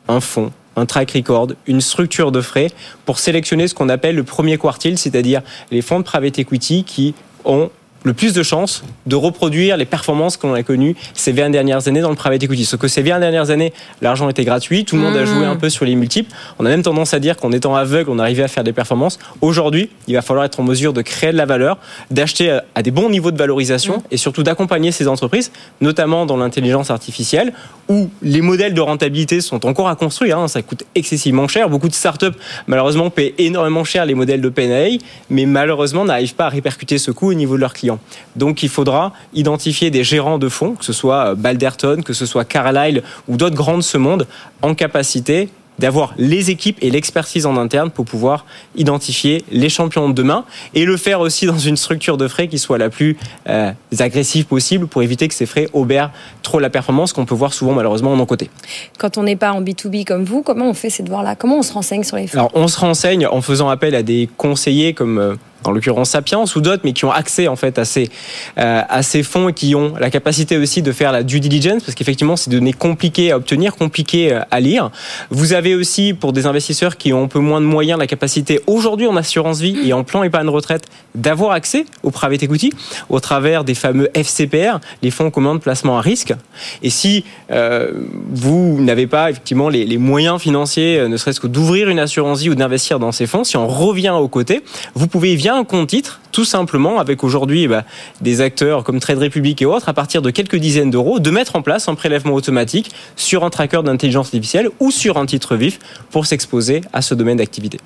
un 0.08 0.20
fonds, 0.20 0.52
un 0.76 0.86
track 0.86 1.12
record, 1.12 1.48
une 1.66 1.80
structure 1.80 2.32
de 2.32 2.40
frais 2.40 2.70
pour 3.04 3.18
sélectionner 3.18 3.68
ce 3.68 3.74
qu'on 3.74 3.88
appelle 3.88 4.14
le 4.14 4.24
premier 4.24 4.58
quartile, 4.58 4.96
c'est-à-dire 4.96 5.42
les 5.70 5.82
fonds 5.82 5.98
de 5.98 6.04
private 6.04 6.38
equity 6.38 6.84
qui 6.84 7.14
ont 7.44 7.70
le 8.08 8.14
plus 8.14 8.32
de 8.32 8.42
chances 8.42 8.82
de 9.06 9.14
reproduire 9.14 9.76
les 9.76 9.84
performances 9.84 10.36
qu'on 10.36 10.54
a 10.54 10.62
connues 10.62 10.96
ces 11.14 11.30
20 11.30 11.50
dernières 11.50 11.86
années 11.86 12.00
dans 12.00 12.10
le 12.10 12.16
private 12.16 12.42
equity. 12.42 12.64
Sauf 12.64 12.80
que 12.80 12.88
ces 12.88 13.02
20 13.02 13.20
dernières 13.20 13.50
années, 13.50 13.72
l'argent 14.02 14.28
était 14.28 14.44
gratuit, 14.44 14.84
tout 14.84 14.96
le 14.96 15.02
monde 15.02 15.16
a 15.16 15.24
joué 15.24 15.46
mmh. 15.46 15.50
un 15.50 15.56
peu 15.56 15.68
sur 15.68 15.84
les 15.84 15.94
multiples. 15.94 16.32
On 16.58 16.66
a 16.66 16.70
même 16.70 16.82
tendance 16.82 17.14
à 17.14 17.20
dire 17.20 17.36
qu'en 17.36 17.52
étant 17.52 17.76
aveugle, 17.76 18.10
on 18.10 18.18
arrivait 18.18 18.42
à 18.42 18.48
faire 18.48 18.64
des 18.64 18.72
performances. 18.72 19.18
Aujourd'hui, 19.42 19.90
il 20.08 20.14
va 20.14 20.22
falloir 20.22 20.46
être 20.46 20.58
en 20.58 20.62
mesure 20.62 20.92
de 20.92 21.02
créer 21.02 21.32
de 21.32 21.36
la 21.36 21.46
valeur, 21.46 21.78
d'acheter 22.10 22.58
à 22.74 22.82
des 22.82 22.90
bons 22.90 23.10
niveaux 23.10 23.30
de 23.30 23.38
valorisation 23.38 23.98
mmh. 23.98 24.02
et 24.10 24.16
surtout 24.16 24.42
d'accompagner 24.42 24.90
ces 24.90 25.06
entreprises, 25.06 25.52
notamment 25.80 26.24
dans 26.24 26.38
l'intelligence 26.38 26.90
artificielle, 26.90 27.52
où 27.88 28.10
les 28.22 28.40
modèles 28.40 28.74
de 28.74 28.80
rentabilité 28.80 29.40
sont 29.40 29.64
encore 29.66 29.88
à 29.88 29.96
construire. 29.96 30.38
Hein. 30.38 30.48
ça 30.48 30.62
coûte 30.62 30.84
excessivement 30.94 31.48
cher. 31.48 31.68
Beaucoup 31.68 31.88
de 31.88 31.94
startups, 31.94 32.26
malheureusement, 32.66 33.10
paient 33.10 33.34
énormément 33.38 33.84
cher 33.84 34.04
les 34.04 34.14
modèles 34.14 34.40
de 34.40 34.48
PNA, 34.48 34.98
mais 35.30 35.46
malheureusement 35.46 36.04
n'arrivent 36.04 36.34
pas 36.34 36.46
à 36.46 36.50
répercuter 36.50 36.98
ce 36.98 37.10
coût 37.10 37.30
au 37.30 37.34
niveau 37.34 37.56
de 37.56 37.60
leurs 37.60 37.72
clients. 37.72 37.98
Donc 38.36 38.62
il 38.62 38.68
faudra 38.68 39.12
identifier 39.34 39.90
des 39.90 40.04
gérants 40.04 40.38
de 40.38 40.48
fonds, 40.48 40.74
que 40.74 40.84
ce 40.84 40.92
soit 40.92 41.34
Balderton, 41.34 42.02
que 42.02 42.12
ce 42.12 42.26
soit 42.26 42.44
Carlyle 42.44 43.02
ou 43.26 43.36
d'autres 43.36 43.56
grands 43.56 43.78
de 43.78 43.82
ce 43.82 43.98
monde, 43.98 44.26
en 44.62 44.74
capacité 44.74 45.48
d'avoir 45.78 46.14
les 46.18 46.50
équipes 46.50 46.78
et 46.82 46.90
l'expertise 46.90 47.46
en 47.46 47.56
interne 47.56 47.90
pour 47.90 48.04
pouvoir 48.04 48.44
identifier 48.76 49.44
les 49.50 49.68
champions 49.68 50.08
de 50.08 50.14
demain 50.14 50.44
et 50.74 50.84
le 50.84 50.96
faire 50.96 51.20
aussi 51.20 51.46
dans 51.46 51.58
une 51.58 51.76
structure 51.76 52.16
de 52.16 52.28
frais 52.28 52.48
qui 52.48 52.58
soit 52.58 52.78
la 52.78 52.90
plus 52.90 53.16
euh, 53.48 53.72
agressive 53.98 54.46
possible 54.46 54.86
pour 54.86 55.02
éviter 55.02 55.28
que 55.28 55.34
ces 55.34 55.46
frais 55.46 55.68
obèrent 55.72 56.10
trop 56.42 56.58
la 56.58 56.70
performance 56.70 57.12
qu'on 57.12 57.24
peut 57.24 57.34
voir 57.34 57.52
souvent 57.52 57.72
malheureusement 57.72 58.12
en 58.12 58.26
côté. 58.26 58.50
Quand 58.98 59.18
on 59.18 59.22
n'est 59.22 59.36
pas 59.36 59.52
en 59.52 59.62
B2B 59.62 60.04
comme 60.04 60.24
vous, 60.24 60.42
comment 60.42 60.68
on 60.68 60.74
fait 60.74 60.90
ces 60.90 61.02
devoirs-là? 61.02 61.36
Comment 61.36 61.58
on 61.58 61.62
se 61.62 61.72
renseigne 61.72 62.04
sur 62.04 62.16
les 62.16 62.26
fonds 62.26 62.38
Alors 62.38 62.50
on 62.54 62.68
se 62.68 62.78
renseigne 62.78 63.26
en 63.26 63.40
faisant 63.40 63.68
appel 63.68 63.94
à 63.94 64.02
des 64.02 64.28
conseillers 64.36 64.94
comme 64.94 65.18
euh, 65.18 65.34
en 65.68 65.72
l'occurrence 65.72 66.10
Sapiens 66.10 66.44
ou 66.54 66.60
d'autres, 66.60 66.82
mais 66.84 66.92
qui 66.92 67.04
ont 67.04 67.12
accès 67.12 67.48
en 67.48 67.56
fait 67.56 67.78
à 67.78 67.84
ces, 67.84 68.10
euh, 68.58 68.82
à 68.88 69.02
ces 69.02 69.22
fonds 69.22 69.50
et 69.50 69.52
qui 69.52 69.74
ont 69.74 69.94
la 69.98 70.10
capacité 70.10 70.56
aussi 70.56 70.82
de 70.82 70.92
faire 70.92 71.12
la 71.12 71.22
due 71.22 71.40
diligence, 71.40 71.82
parce 71.84 71.94
qu'effectivement, 71.94 72.36
c'est 72.36 72.50
données 72.50 72.72
compliquées 72.72 73.32
à 73.32 73.36
obtenir, 73.36 73.76
compliquées 73.76 74.32
euh, 74.32 74.40
à 74.50 74.60
lire. 74.60 74.90
Vous 75.30 75.52
avez 75.52 75.74
aussi, 75.74 76.14
pour 76.14 76.32
des 76.32 76.46
investisseurs 76.46 76.96
qui 76.96 77.12
ont 77.12 77.24
un 77.24 77.28
peu 77.28 77.38
moins 77.38 77.60
de 77.60 77.66
moyens, 77.66 77.98
la 77.98 78.06
capacité 78.06 78.60
aujourd'hui 78.66 79.06
en 79.06 79.16
assurance 79.16 79.60
vie 79.60 79.78
et 79.84 79.92
en 79.92 80.04
plan 80.04 80.22
épargne 80.22 80.48
retraite 80.48 80.84
d'avoir 81.14 81.52
accès 81.52 81.84
au 82.02 82.10
private 82.10 82.42
equity 82.42 82.72
au 83.08 83.20
travers 83.20 83.64
des 83.64 83.74
fameux 83.74 84.08
FCPR, 84.14 84.78
les 85.02 85.10
fonds 85.10 85.30
communs 85.30 85.54
de 85.54 85.60
placement 85.60 85.98
à 85.98 86.00
risque. 86.00 86.34
Et 86.82 86.90
si 86.90 87.24
euh, 87.50 87.92
vous 88.30 88.78
n'avez 88.80 89.06
pas 89.06 89.30
effectivement 89.30 89.68
les, 89.68 89.84
les 89.84 89.98
moyens 89.98 90.40
financiers, 90.40 91.06
ne 91.08 91.16
serait-ce 91.16 91.40
que 91.40 91.46
d'ouvrir 91.46 91.88
une 91.88 91.98
assurance 91.98 92.40
vie 92.40 92.50
ou 92.50 92.54
d'investir 92.54 92.98
dans 92.98 93.12
ces 93.12 93.26
fonds, 93.26 93.44
si 93.44 93.56
on 93.56 93.66
revient 93.66 94.14
aux 94.18 94.28
côtés, 94.28 94.62
vous 94.94 95.06
pouvez 95.06 95.34
via 95.34 95.57
un 95.58 95.64
compte 95.64 95.88
titre 95.88 96.20
tout 96.32 96.44
simplement, 96.44 97.00
avec 97.00 97.24
aujourd'hui 97.24 97.66
bah, 97.66 97.84
des 98.20 98.40
acteurs 98.40 98.84
comme 98.84 99.00
Trade 99.00 99.18
Republic 99.18 99.60
et 99.60 99.66
autres, 99.66 99.88
à 99.88 99.92
partir 99.92 100.22
de 100.22 100.30
quelques 100.30 100.56
dizaines 100.56 100.90
d'euros, 100.90 101.18
de 101.18 101.30
mettre 101.30 101.56
en 101.56 101.62
place 101.62 101.88
un 101.88 101.94
prélèvement 101.94 102.34
automatique 102.34 102.92
sur 103.16 103.44
un 103.44 103.50
tracker 103.50 103.82
d'intelligence 103.82 104.26
artificielle 104.26 104.70
ou 104.78 104.90
sur 104.90 105.16
un 105.16 105.26
titre 105.26 105.56
vif 105.56 105.78
pour 106.10 106.26
s'exposer 106.26 106.82
à 106.92 107.02
ce 107.02 107.14
domaine 107.14 107.38
d'activité. 107.38 107.78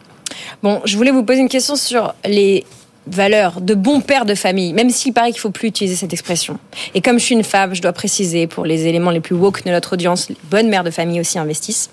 Bon, 0.62 0.80
je 0.84 0.96
voulais 0.96 1.10
vous 1.10 1.24
poser 1.24 1.40
une 1.40 1.48
question 1.48 1.76
sur 1.76 2.14
les 2.26 2.64
valeurs 3.06 3.60
de 3.60 3.74
bon 3.74 4.00
père 4.00 4.24
de 4.24 4.34
famille, 4.34 4.72
même 4.72 4.90
s'il 4.90 5.12
paraît 5.12 5.32
qu'il 5.32 5.40
faut 5.40 5.50
plus 5.50 5.68
utiliser 5.68 5.96
cette 5.96 6.12
expression. 6.12 6.58
Et 6.94 7.00
comme 7.00 7.18
je 7.18 7.24
suis 7.24 7.34
une 7.34 7.44
femme, 7.44 7.74
je 7.74 7.82
dois 7.82 7.92
préciser 7.92 8.46
pour 8.46 8.64
les 8.64 8.86
éléments 8.86 9.10
les 9.10 9.20
plus 9.20 9.34
woke 9.34 9.64
de 9.64 9.70
notre 9.70 9.94
audience, 9.94 10.28
les 10.28 10.36
bonnes 10.44 10.68
mères 10.68 10.84
de 10.84 10.90
famille 10.90 11.20
aussi 11.20 11.38
investissent. 11.38 11.90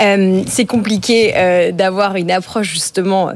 Euh, 0.00 0.42
c'est 0.46 0.66
compliqué 0.66 1.32
euh, 1.34 1.72
d'avoir 1.72 2.16
une 2.16 2.30
approche 2.30 2.68
justement 2.68 3.30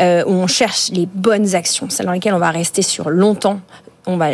euh, 0.00 0.24
où 0.26 0.32
on 0.32 0.46
cherche 0.46 0.90
les 0.90 1.06
bonnes 1.06 1.54
actions, 1.54 1.90
celles 1.90 2.06
dans 2.06 2.12
lesquelles 2.12 2.34
on 2.34 2.38
va 2.38 2.50
rester 2.50 2.82
sur 2.82 3.10
longtemps, 3.10 3.60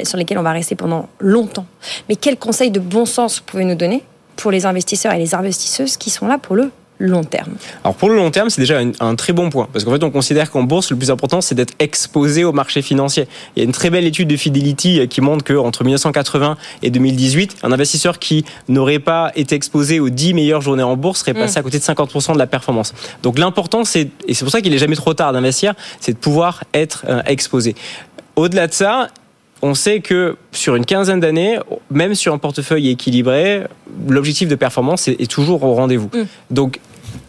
sur 0.05 0.19
lesquelles 0.19 0.39
on 0.39 0.43
va 0.43 0.53
rester 0.53 0.75
pendant 0.75 1.09
longtemps. 1.19 1.67
Mais 2.09 2.17
quels 2.17 2.37
conseils 2.37 2.71
de 2.71 2.81
bon 2.81 3.07
sens 3.07 3.39
vous 3.39 3.45
pouvez 3.45 3.65
nous 3.65 3.75
donner 3.75 4.03
pour 4.37 4.51
les 4.51 4.67
investisseurs 4.67 5.13
et 5.13 5.19
les 5.19 5.35
investisseuses 5.35 5.97
qui 5.97 6.11
sont 6.11 6.27
là 6.27 6.39
pour 6.39 6.57
le 6.57 6.71
long 7.01 7.25
terme 7.25 7.53
Alors 7.83 7.97
pour 7.97 8.09
le 8.09 8.17
long 8.17 8.31
terme, 8.31 8.51
c'est 8.51 8.61
déjà 8.61 8.79
un, 8.79 8.93
un, 9.01 9.15
très 9.17 9.33
bon 9.33 9.51
point, 9.51 9.69
parce 9.73 9.85
qu'en 9.85 9.91
fait 9.91 10.05
on 10.05 10.11
considère 10.11 10.51
qu'en 10.51 10.63
bourse, 10.63 10.91
le 10.91 10.97
plus 10.97 11.11
important, 11.11 11.41
c'est 11.41 11.55
d'être 11.55 11.75
exposé 11.79 12.45
au 12.45 12.53
marché 12.53 12.83
financier. 12.83 13.27
Il 13.57 13.61
y 13.61 13.63
a 13.63 13.65
une 13.65 13.73
très 13.73 13.91
belle 13.91 14.07
étude 14.07 14.29
de 14.29 14.37
Fidelity 14.37 15.09
qui 15.09 15.21
montre 15.21 15.45
qu'entre 15.45 15.83
1980 15.85 16.57
et 16.83 16.91
2018, 16.91 17.57
un 17.63 17.73
investisseur 17.73 18.19
qui 18.19 18.45
n'aurait 18.69 18.99
pas 18.99 19.33
été 19.35 19.55
exposé 19.55 20.01
aux 20.01 20.11
10 20.11 20.35
meilleures 20.35 20.61
journées 20.61 20.83
en 20.83 20.97
bourse 20.97 21.21
serait 21.21 21.35
passé 21.35 21.59
à 21.59 21.63
côté 21.63 21.79
de 21.79 21.83
50% 21.83 22.35
de 22.35 22.39
la 22.39 22.47
performance. 22.47 22.95
Donc 23.23 23.39
l'important, 23.39 23.85
c'est, 23.85 24.09
et 24.27 24.35
c'est 24.35 24.45
pour 24.45 24.53
ça 24.53 24.61
qu'il 24.61 24.73
est 24.75 24.79
jamais 24.79 24.97
trop 24.97 25.15
tard 25.15 25.33
d'investir, 25.33 25.75
c'est 26.01 26.13
de 26.13 26.19
pouvoir 26.19 26.65
être 26.75 27.05
euh, 27.09 27.23
exposé. 27.27 27.75
Au-delà 28.37 28.67
de 28.67 28.73
ça, 28.73 29.09
on 29.63 29.75
sait 29.75 30.01
que 30.01 30.37
sur 30.53 30.77
une 30.77 30.87
quinzaine 30.87 31.21
d'années, 31.21 31.59
même 31.91 32.15
sur 32.15 32.33
un 32.33 32.39
portefeuille 32.39 32.89
équilibré, 32.89 33.65
l'objectif 34.09 34.49
de 34.49 34.55
performance 34.55 35.09
est, 35.09 35.21
est 35.21 35.31
toujours 35.31 35.63
au 35.65 35.75
rendez-vous. 35.75 36.11
Mm. 36.15 36.27
Donc 36.51 36.81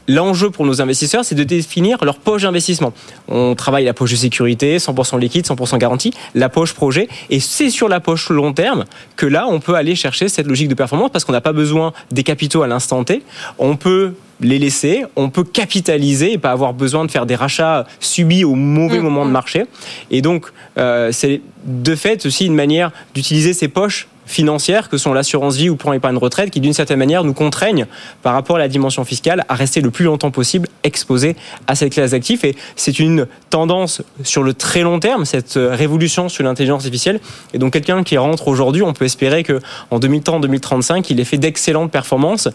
L'enjeu 0.07 0.49
pour 0.49 0.65
nos 0.65 0.81
investisseurs, 0.81 1.25
c'est 1.25 1.35
de 1.35 1.43
définir 1.43 2.03
leur 2.03 2.17
poche 2.17 2.43
d'investissement. 2.43 2.93
On 3.27 3.55
travaille 3.55 3.85
la 3.85 3.93
poche 3.93 4.11
de 4.11 4.15
sécurité, 4.15 4.77
100% 4.77 5.19
liquide, 5.19 5.45
100% 5.45 5.77
garantie, 5.77 6.13
la 6.35 6.49
poche 6.49 6.73
projet, 6.73 7.07
et 7.29 7.39
c'est 7.39 7.69
sur 7.69 7.89
la 7.89 7.99
poche 7.99 8.29
long 8.29 8.53
terme 8.53 8.85
que 9.15 9.25
là, 9.25 9.47
on 9.47 9.59
peut 9.59 9.75
aller 9.75 9.95
chercher 9.95 10.29
cette 10.29 10.47
logique 10.47 10.67
de 10.67 10.75
performance 10.75 11.09
parce 11.11 11.25
qu'on 11.25 11.33
n'a 11.33 11.41
pas 11.41 11.53
besoin 11.53 11.93
des 12.11 12.23
capitaux 12.23 12.63
à 12.63 12.67
l'instant 12.67 13.03
T. 13.03 13.23
On 13.59 13.75
peut 13.75 14.13
les 14.39 14.57
laisser, 14.57 15.03
on 15.15 15.29
peut 15.29 15.43
capitaliser 15.43 16.33
et 16.33 16.37
pas 16.39 16.51
avoir 16.51 16.73
besoin 16.73 17.05
de 17.05 17.11
faire 17.11 17.27
des 17.27 17.35
rachats 17.35 17.85
subis 17.99 18.43
au 18.43 18.55
mauvais 18.55 18.99
Mmh, 18.99 19.03
moment 19.03 19.25
de 19.25 19.31
marché. 19.31 19.65
Et 20.09 20.21
donc, 20.21 20.47
euh, 20.77 21.11
c'est 21.11 21.41
de 21.65 21.95
fait 21.95 22.25
aussi 22.25 22.45
une 22.45 22.55
manière 22.55 22.91
d'utiliser 23.13 23.53
ces 23.53 23.67
poches 23.67 24.07
financières 24.31 24.89
que 24.89 24.97
sont 24.97 25.13
l'assurance 25.13 25.55
vie 25.55 25.69
ou 25.69 25.75
plan 25.75 25.93
épargne 25.93 26.17
retraite 26.17 26.49
qui 26.49 26.59
d'une 26.59 26.73
certaine 26.73 26.97
manière 26.99 27.23
nous 27.23 27.33
contraignent 27.33 27.85
par 28.21 28.33
rapport 28.33 28.55
à 28.55 28.59
la 28.59 28.67
dimension 28.67 29.05
fiscale 29.05 29.43
à 29.49 29.55
rester 29.55 29.81
le 29.81 29.91
plus 29.91 30.05
longtemps 30.05 30.31
possible 30.31 30.67
exposés 30.83 31.35
à 31.67 31.75
cette 31.75 31.93
classe 31.93 32.11
d'actifs. 32.11 32.43
Et 32.43 32.55
c'est 32.75 32.99
une 32.99 33.27
tendance 33.49 34.01
sur 34.23 34.43
le 34.43 34.53
très 34.53 34.81
long 34.81 34.99
terme 34.99 35.25
cette 35.25 35.53
révolution 35.55 36.29
sur 36.29 36.43
l'intelligence 36.43 36.81
artificielle. 36.81 37.19
Et 37.53 37.57
donc 37.57 37.73
quelqu'un 37.73 38.03
qui 38.03 38.17
rentre 38.17 38.47
aujourd'hui 38.47 38.81
on 38.81 38.93
peut 38.93 39.05
espérer 39.05 39.43
que 39.43 39.59
en 39.91 39.99
2030 39.99 40.41
2035 40.41 41.09
il 41.09 41.19
ait 41.19 41.25
fait 41.25 41.37
d'excellentes 41.37 41.91
performances 41.91 42.47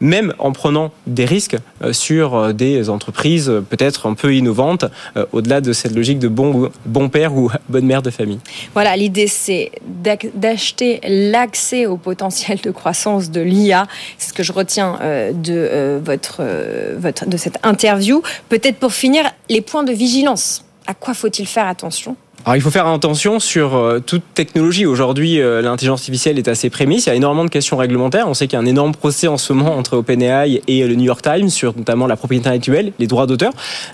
même 0.00 0.34
en 0.38 0.52
prenant 0.52 0.92
des 1.06 1.24
risques 1.24 1.56
euh, 1.82 1.92
sur 1.92 2.34
euh, 2.34 2.52
des 2.52 2.90
entreprises 2.90 3.48
euh, 3.48 3.60
peut-être 3.60 4.06
un 4.06 4.14
peu 4.14 4.34
innovantes, 4.34 4.84
au-delà 5.32 5.60
de 5.60 5.72
cette 5.72 5.94
logique 5.94 6.18
de 6.18 6.28
bon, 6.28 6.70
bon 6.84 7.08
père 7.08 7.34
ou 7.34 7.50
bonne 7.68 7.86
mère 7.86 8.02
de 8.02 8.10
famille. 8.10 8.38
Voilà, 8.74 8.96
l'idée 8.96 9.26
c'est 9.26 9.72
d'ac- 9.86 10.30
d'acheter 10.34 11.00
l'accès 11.06 11.86
au 11.86 11.96
potentiel 11.96 12.58
de 12.60 12.70
croissance 12.70 13.30
de 13.30 13.40
l'IA. 13.40 13.86
C'est 14.18 14.28
ce 14.30 14.34
que 14.34 14.42
je 14.42 14.52
retiens 14.52 14.98
de, 15.32 15.98
votre, 16.04 16.42
de 17.26 17.36
cette 17.36 17.58
interview. 17.62 18.22
Peut-être 18.48 18.76
pour 18.76 18.92
finir, 18.92 19.24
les 19.48 19.60
points 19.60 19.84
de 19.84 19.92
vigilance. 19.92 20.64
À 20.86 20.94
quoi 20.94 21.14
faut-il 21.14 21.46
faire 21.46 21.66
attention? 21.66 22.16
Alors 22.46 22.54
il 22.54 22.60
faut 22.60 22.70
faire 22.70 22.86
attention 22.86 23.40
sur 23.40 23.74
euh, 23.74 23.98
toute 23.98 24.22
technologie. 24.34 24.86
Aujourd'hui, 24.86 25.40
euh, 25.40 25.60
l'intelligence 25.62 26.02
artificielle 26.02 26.38
est 26.38 26.46
assez 26.46 26.70
prémisse. 26.70 27.06
Il 27.06 27.08
y 27.08 27.12
a 27.12 27.16
énormément 27.16 27.44
de 27.44 27.50
questions 27.50 27.76
réglementaires. 27.76 28.28
On 28.28 28.34
sait 28.34 28.46
qu'il 28.46 28.56
y 28.56 28.60
a 28.60 28.62
un 28.62 28.66
énorme 28.66 28.94
procès 28.94 29.26
en 29.26 29.36
ce 29.36 29.52
moment 29.52 29.76
entre 29.76 29.96
OpenAI 29.96 30.62
et 30.68 30.86
le 30.86 30.94
New 30.94 31.06
York 31.06 31.22
Times 31.22 31.48
sur 31.48 31.76
notamment 31.76 32.06
la 32.06 32.14
propriété 32.14 32.46
intellectuelle, 32.46 32.92
les 33.00 33.08
droits 33.08 33.26
d'auteur. 33.26 33.50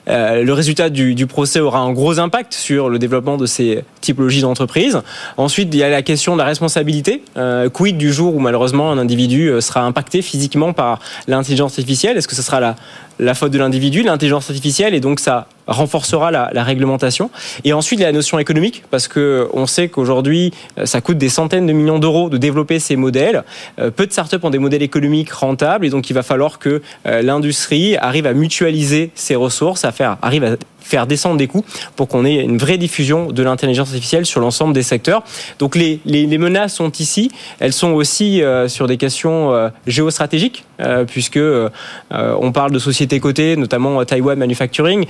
Euh, 0.08 0.42
le 0.42 0.52
résultat 0.52 0.90
du, 0.90 1.26
procès 1.26 1.60
aura 1.60 1.78
un 1.78 1.92
gros 1.92 2.18
impact 2.18 2.52
sur 2.52 2.90
le 2.90 2.98
développement 2.98 3.38
de 3.38 3.46
ces 3.46 3.84
typologies 4.02 4.42
d'entreprises. 4.42 5.00
Ensuite, 5.38 5.70
il 5.72 5.78
y 5.78 5.82
a 5.82 5.88
la 5.88 6.02
question 6.02 6.34
de 6.34 6.38
la 6.38 6.44
responsabilité. 6.44 7.24
Euh, 7.38 7.70
quid 7.70 7.96
du 7.96 8.12
jour 8.12 8.34
où 8.34 8.38
malheureusement 8.38 8.92
un 8.92 8.98
individu 8.98 9.48
euh, 9.48 9.62
sera 9.62 9.80
impacté 9.80 10.20
physiquement 10.20 10.74
par 10.74 10.98
l'intelligence 11.26 11.72
artificielle? 11.78 12.18
Est-ce 12.18 12.28
que 12.28 12.34
ce 12.34 12.42
sera 12.42 12.60
la, 12.60 12.76
la 13.18 13.32
faute 13.32 13.52
de 13.52 13.58
l'individu, 13.58 14.02
l'intelligence 14.02 14.50
artificielle, 14.50 14.94
et 14.94 15.00
donc 15.00 15.20
ça 15.20 15.46
renforcera 15.66 16.30
la, 16.30 16.62
réglementation. 16.62 17.30
Et 17.64 17.72
ensuite, 17.72 17.98
il 17.98 18.02
y 18.02 18.04
a 18.04 18.08
la 18.08 18.12
notion 18.12 18.38
économique, 18.38 18.84
parce 18.90 19.08
que 19.08 19.48
on 19.52 19.66
sait 19.66 19.88
qu'aujourd'hui, 19.88 20.52
euh, 20.78 20.86
ça 20.86 21.00
coûte 21.00 21.18
des 21.18 21.28
centaines 21.28 21.66
de 21.66 21.72
millions 21.72 21.98
d'euros 21.98 22.30
de 22.30 22.38
développer 22.38 22.78
ces 22.78 22.96
modèles. 22.96 23.44
Euh, 23.78 23.90
Peu 23.90 24.06
de 24.06 24.12
startups 24.12 24.36
ont 24.42 24.50
des 24.50 24.58
modèles 24.58 24.82
économiques 24.82 25.30
rentables, 25.30 25.86
et 25.86 25.90
donc 25.90 26.10
il 26.10 26.14
va 26.14 26.22
falloir 26.22 26.58
que 26.58 26.82
euh, 27.06 27.22
l'industrie 27.22 27.96
arrive 27.96 28.26
à 28.26 28.32
mutualiser 28.32 29.10
ses 29.14 29.34
ressources, 29.34 29.84
à 29.84 29.92
faire, 29.92 30.18
arrive 30.22 30.56
faire 30.84 31.06
descendre 31.06 31.36
des 31.36 31.46
coûts 31.46 31.64
pour 31.96 32.08
qu'on 32.08 32.24
ait 32.24 32.36
une 32.36 32.58
vraie 32.58 32.78
diffusion 32.78 33.32
de 33.32 33.42
l'intelligence 33.42 33.88
artificielle 33.88 34.26
sur 34.26 34.40
l'ensemble 34.40 34.74
des 34.74 34.82
secteurs. 34.82 35.22
Donc 35.58 35.76
les, 35.76 36.00
les, 36.04 36.38
menaces 36.38 36.74
sont 36.74 36.90
ici. 36.92 37.30
Elles 37.60 37.72
sont 37.72 37.92
aussi 37.92 38.42
euh, 38.42 38.68
sur 38.68 38.86
des 38.86 38.96
questions 38.96 39.52
euh, 39.52 39.68
géostratégiques, 39.86 40.64
euh, 40.80 41.04
puisque 41.04 41.36
euh, 41.36 41.68
on 42.10 42.52
parle 42.52 42.72
de 42.72 42.78
sociétés 42.78 43.20
cotées, 43.20 43.56
notamment 43.56 44.04
Taiwan 44.04 44.38
Manufacturing, 44.38 45.06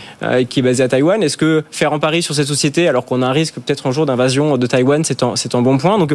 qui 0.48 0.60
est 0.60 0.62
basée 0.62 0.82
à 0.82 0.88
Taïwan. 0.88 1.22
Est-ce 1.22 1.36
que 1.36 1.62
faire 1.70 1.92
un 1.92 1.98
pari 1.98 2.22
sur 2.22 2.34
cette 2.34 2.46
société, 2.46 2.88
alors 2.88 3.04
qu'on 3.04 3.22
a 3.22 3.26
un 3.26 3.32
risque 3.32 3.54
peut-être 3.54 3.86
un 3.86 3.92
jour 3.92 4.06
d'invasion 4.06 4.56
de 4.56 4.66
Taïwan, 4.66 5.04
c'est 5.04 5.22
un, 5.22 5.34
un 5.52 5.62
bon 5.62 5.78
point. 5.78 5.98
Donc 5.98 6.14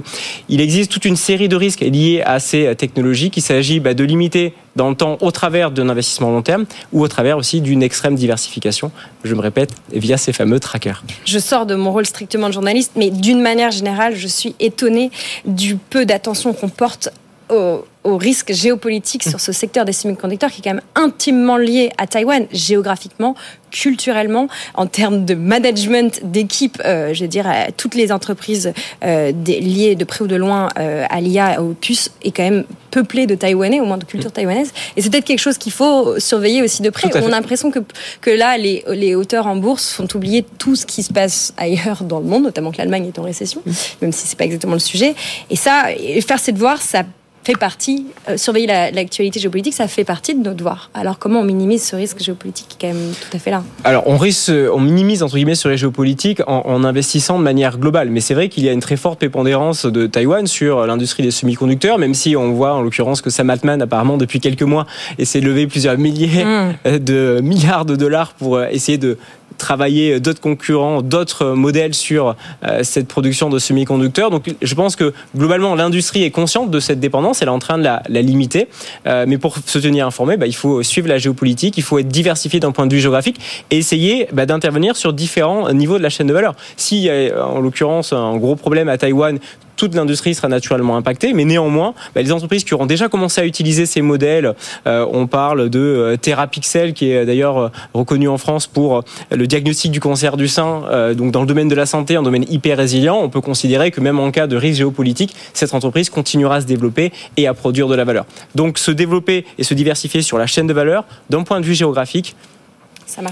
il 0.50 0.62
existe 0.62 0.92
toute 0.92 1.06
une 1.06 1.16
série 1.16 1.50
de 1.50 1.56
risques 1.56 1.82
liés 1.82 2.22
à 2.26 2.40
ces 2.40 2.76
technologies 2.76 3.30
qu'il 3.30 3.44
s'agit 3.44 3.80
bah, 3.80 3.94
de 3.94 4.04
limiter 4.04 4.54
dans 4.78 4.90
le 4.90 4.96
temps 4.96 5.18
au 5.20 5.32
travers 5.32 5.72
d'un 5.72 5.90
investissement 5.90 6.32
long 6.32 6.42
terme 6.42 6.66
ou 6.94 7.02
au 7.02 7.08
travers 7.10 7.38
aussi 7.38 7.60
d'une 7.60 7.84
extrême 7.84 8.16
diversification, 8.16 8.92
je 9.26 9.36
me 9.36 9.42
répète, 9.42 9.72
via 9.92 10.16
ces 10.16 10.32
fameux 10.32 10.62
trackers. 10.62 11.04
Je 11.26 11.40
sors 11.40 11.66
de 11.66 11.76
mon 11.76 11.92
rôle 11.92 12.06
strictement 12.06 12.48
de 12.48 12.54
journaliste, 12.54 12.94
mais 12.96 13.10
d'une 13.10 13.42
manière 13.42 13.72
générale, 13.72 14.16
je 14.16 14.28
suis 14.28 14.56
étonnée 14.60 15.12
du 15.46 15.76
peu 15.76 16.06
d'attention 16.06 16.54
qu'on 16.54 16.70
porte 16.70 17.10
au, 17.50 17.86
au 18.04 18.18
risque 18.18 18.52
géopolitique 18.54 19.24
sur 19.24 19.40
ce 19.40 19.52
secteur 19.52 19.86
des 19.86 19.92
semi-conducteurs 19.94 20.52
qui 20.52 20.62
est 20.62 20.64
quand 20.64 20.74
même 20.74 20.82
intimement 20.96 21.58
lié 21.58 21.92
à 21.98 22.08
Taïwan, 22.08 22.46
géographiquement, 22.52 23.36
culturellement, 23.72 24.48
en 24.76 24.86
termes 24.88 25.26
de 25.26 25.34
management 25.34 26.22
d'équipe, 26.24 26.82
euh, 26.86 27.14
je 27.14 27.22
veux 27.24 27.28
dire, 27.28 27.46
à 27.48 27.72
toutes 27.72 27.96
les 27.96 28.12
entreprises 28.12 28.72
euh, 29.04 29.32
des- 29.36 29.60
liées 29.60 29.96
de 29.96 30.06
près 30.06 30.24
ou 30.24 30.28
de 30.28 30.36
loin 30.38 30.70
euh, 30.80 31.06
à 31.10 31.20
l'IA, 31.22 31.62
aux 31.62 31.74
puces, 31.74 32.12
est 32.24 32.32
quand 32.32 32.44
même 32.44 32.64
peuplée 32.92 33.28
de 33.28 33.36
Taïwanais, 33.36 33.82
au 33.82 33.86
moins 33.86 33.98
de 33.98 34.06
culture 34.06 34.32
taïwanaise. 34.32 34.72
Et 34.96 35.02
c'est 35.02 35.10
peut-être 35.10 35.26
quelque 35.26 35.40
chose 35.40 35.58
qu'il 35.58 35.74
faut 35.74 36.18
surveiller 36.20 36.64
aussi 36.64 36.82
de 36.82 36.90
près. 36.90 37.10
On 37.24 37.28
a 37.28 37.30
l'impression 37.32 37.70
que, 37.72 37.80
que 38.22 38.30
là, 38.32 38.58
les, 38.58 38.84
les 38.94 39.16
hauteurs 39.16 39.48
en 39.48 39.58
bourse 39.58 39.92
font 39.92 40.08
oublier 40.16 40.46
tout 40.58 40.76
ce 40.76 40.86
qui 40.86 41.04
se 41.04 41.12
passe 41.14 41.54
ailleurs 41.58 42.04
dans 42.04 42.20
le 42.20 42.26
monde, 42.26 42.44
notamment 42.44 42.72
que 42.72 42.78
l'Allemagne 42.78 43.08
est 43.08 43.20
en 43.20 43.24
récession, 43.24 43.62
même 44.02 44.12
si 44.14 44.28
c'est 44.28 44.38
pas 44.38 44.46
exactement 44.46 44.74
le 44.74 44.80
sujet. 44.80 45.14
Et 45.50 45.56
ça, 45.58 45.86
faire 46.26 46.40
ses 46.40 46.54
devoirs, 46.54 46.82
ça 46.82 47.04
fait 47.48 47.58
partie, 47.58 48.06
euh, 48.30 48.36
surveiller 48.36 48.68
la- 48.68 48.92
l'actualité 48.92 49.40
géopolitique, 49.40 49.74
ça 49.74 49.88
fait 49.88 50.04
partie 50.04 50.36
de 50.36 50.44
nos 50.44 50.54
devoirs. 50.54 50.90
Alors 50.94 51.18
comment 51.18 51.40
on 51.40 51.44
minimise 51.46 51.82
ce 51.82 51.96
risque 51.96 52.22
géopolitique 52.22 52.68
qui 52.68 52.76
est 52.86 52.90
quand 52.90 52.94
même 52.94 53.14
tout 53.22 53.38
à 53.38 53.40
fait 53.40 53.52
là 53.52 53.64
Alors, 53.86 54.04
on, 54.06 54.18
risque, 54.18 54.52
on 54.74 54.80
minimise 54.82 55.24
entre 55.24 55.36
guillemets 55.36 55.56
sur 55.56 55.70
les 55.70 55.78
géopolitiques 55.78 56.42
en, 56.46 56.64
en 56.66 56.84
investissant 56.84 57.38
de 57.40 57.44
manière 57.44 57.78
globale. 57.78 58.10
Mais 58.10 58.20
c'est 58.20 58.34
vrai 58.34 58.50
qu'il 58.50 58.66
y 58.66 58.70
a 58.70 58.74
une 58.74 58.82
très 58.82 58.98
forte 58.98 59.20
prépondérance 59.20 59.86
de 59.86 60.08
Taïwan 60.08 60.46
sur 60.46 60.86
l'industrie 60.86 61.24
des 61.24 61.32
semi-conducteurs, 61.32 61.98
même 62.00 62.14
si 62.14 62.36
on 62.36 62.52
voit 62.52 62.74
en 62.74 62.82
l'occurrence 62.82 63.22
que 63.22 63.30
Sam 63.30 63.50
Altman, 63.50 63.82
apparemment, 63.82 64.18
depuis 64.18 64.42
quelques 64.42 64.64
mois, 64.64 64.86
essaie 65.18 65.40
de 65.40 65.46
lever 65.46 65.68
plusieurs 65.68 65.98
milliers 65.98 66.44
Mm. 66.44 66.74
euh, 66.86 67.00
de 67.00 67.40
milliards 67.42 67.86
de 67.86 67.96
dollars 67.96 68.34
pour 68.34 68.58
euh, 68.58 68.68
essayer 68.72 68.98
de 68.98 69.18
travailler 69.58 70.20
d'autres 70.20 70.42
concurrents, 70.42 71.02
d'autres 71.02 71.48
modèles 71.54 71.94
sur 71.94 72.36
euh, 72.64 72.84
cette 72.84 73.08
production 73.08 73.50
de 73.50 73.60
semi-conducteurs. 73.60 74.30
Donc 74.30 74.54
je 74.62 74.76
pense 74.76 74.96
que 74.96 75.14
globalement 75.36 75.76
l'industrie 75.76 76.24
est 76.24 76.32
consciente 76.32 76.72
de 76.72 76.80
cette 76.80 77.00
dépendance, 77.00 77.42
elle 77.42 77.48
est 77.48 77.52
en 77.52 77.60
train 77.60 77.78
de 77.78 77.84
la, 77.84 78.02
limiter. 78.10 78.68
Euh, 79.06 79.26
mais 79.28 79.38
pour 79.38 79.58
se 79.58 79.80
tenir 79.80 80.08
informé, 80.08 80.38
bah, 80.38 80.48
il 80.48 80.56
faut 80.56 80.84
suivre 80.84 81.08
la 81.08 81.18
géopolitique, 81.18 81.78
il 81.78 81.84
faut 81.84 82.00
être 82.00 82.08
diversifié 82.08 82.60
d'un 82.60 82.72
point 82.72 82.88
de 82.88 82.94
vue 82.94 83.02
géographique 83.02 83.40
et 83.72 83.78
essayer 83.78 84.28
bah, 84.34 84.46
d'intervenir 84.46 84.96
sur 84.96 85.14
différents 85.14 85.72
niveaux 85.72 85.98
de 85.98 86.04
la 86.04 86.10
chaîne 86.10 86.28
de 86.28 86.34
valeur. 86.34 86.56
Y 86.92 87.10
a 87.10 87.46
en 87.46 87.60
l'occurrence 87.60 88.14
un 88.14 88.38
gros 88.38 88.56
problème 88.56 88.90
à 88.90 88.98
Taïwan, 88.98 89.40
toute 89.78 89.96
l'industrie 89.96 90.36
sera 90.36 90.50
naturellement 90.50 90.98
impactée, 90.98 91.32
mais 91.34 91.46
néanmoins, 91.46 91.94
bah, 92.14 92.22
les 92.22 92.34
entreprises 92.34 92.66
qui 92.66 92.74
auront 92.74 92.88
déjà 92.88 93.08
commencé 93.08 93.40
à 93.40 93.46
utiliser 93.46 93.86
ces 93.86 94.02
modèles, 94.02 94.54
euh, 94.88 95.06
on 95.12 95.28
parle 95.28 95.70
de 95.70 95.80
euh, 95.80 96.18
Therapixel, 96.18 96.94
qui 96.94 97.12
est 97.12 97.26
d'ailleurs 97.26 97.58
euh, 97.58 97.70
reconnu 97.94 98.28
en 98.28 98.38
France 98.38 98.68
pour 98.68 99.04
le 99.32 99.48
diagnostic 99.48 99.92
du 99.92 100.00
cancer 100.00 100.36
du 100.36 100.48
sein, 100.48 100.82
donc 101.16 101.32
dans 101.32 101.42
le 101.42 101.48
domaine 101.48 101.68
de 101.68 101.76
la 101.76 101.86
santé, 101.86 102.16
un 102.16 102.24
domaine 102.24 102.46
hyper 102.50 102.78
résilient, 102.78 103.20
on 103.22 103.30
peut 103.30 103.42
considérer 103.42 103.92
que 103.92 104.02
même 104.02 104.20
en 104.20 104.32
cas 104.32 104.48
de 104.48 104.56
risque 104.56 104.80
géopolitique, 104.80 105.36
cette 105.54 105.74
entreprise 105.74 106.10
continuera 106.10 106.56
à 106.56 106.62
se 106.62 106.66
développer 106.66 107.12
et 107.38 107.46
à 107.48 107.54
produire 107.54 107.88
de 107.88 107.94
la 107.96 108.04
valeur. 108.04 108.26
Donc 108.56 108.80
se 108.80 108.90
développer 108.90 109.46
et 109.60 109.64
se 109.64 109.76
diversifier 109.76 110.24
sur 110.24 110.40
la 110.40 110.48
chaîne 110.48 110.66
de 110.66 110.74
valeur, 110.74 111.06
d'un 111.30 111.44
point 111.44 111.60
de 111.60 111.66
vue 111.66 111.76
géographique, 111.76 112.36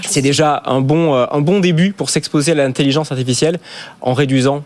c'est 0.02 0.22
déjà 0.22 0.62
un 0.64 0.80
bon, 0.80 1.14
un 1.14 1.40
bon 1.40 1.60
début 1.60 1.92
pour 1.92 2.08
s'exposer 2.08 2.52
à 2.52 2.54
l'intelligence 2.54 3.10
artificielle 3.10 3.58
en 4.00 4.14
réduisant 4.14 4.62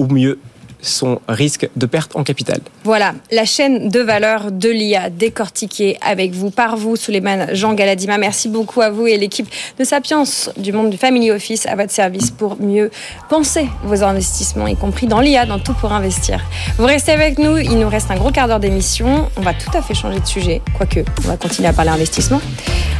au 0.00 0.06
mieux 0.06 0.38
son 0.82 1.20
risque 1.28 1.68
de 1.76 1.86
perte 1.86 2.16
en 2.16 2.24
capital. 2.24 2.60
Voilà, 2.84 3.14
la 3.30 3.44
chaîne 3.44 3.88
de 3.88 4.00
valeur 4.00 4.50
de 4.50 4.68
l'IA 4.68 5.10
décortiquée 5.10 5.98
avec 6.00 6.32
vous, 6.32 6.50
par 6.50 6.76
vous, 6.76 6.96
Souleymane 6.96 7.54
Jean 7.54 7.74
Galadima. 7.74 8.18
Merci 8.18 8.48
beaucoup 8.48 8.80
à 8.80 8.90
vous 8.90 9.06
et 9.06 9.16
l'équipe 9.16 9.48
de 9.78 9.84
Sapiens 9.84 10.24
du 10.56 10.72
monde 10.72 10.90
du 10.90 10.96
Family 10.96 11.30
Office 11.30 11.66
à 11.66 11.76
votre 11.76 11.92
service 11.92 12.30
pour 12.30 12.60
mieux 12.60 12.90
penser 13.28 13.68
vos 13.84 14.02
investissements, 14.02 14.66
y 14.66 14.76
compris 14.76 15.06
dans 15.06 15.20
l'IA, 15.20 15.46
dans 15.46 15.58
tout 15.58 15.74
pour 15.74 15.92
investir. 15.92 16.40
Vous 16.78 16.86
restez 16.86 17.12
avec 17.12 17.38
nous, 17.38 17.58
il 17.58 17.78
nous 17.78 17.88
reste 17.88 18.10
un 18.10 18.16
gros 18.16 18.30
quart 18.30 18.48
d'heure 18.48 18.60
d'émission. 18.60 19.28
On 19.36 19.42
va 19.42 19.54
tout 19.54 19.76
à 19.76 19.82
fait 19.82 19.94
changer 19.94 20.20
de 20.20 20.26
sujet, 20.26 20.62
quoique 20.76 21.00
on 21.24 21.28
va 21.28 21.36
continuer 21.36 21.68
à 21.68 21.72
parler 21.72 21.90
investissement. 21.90 22.40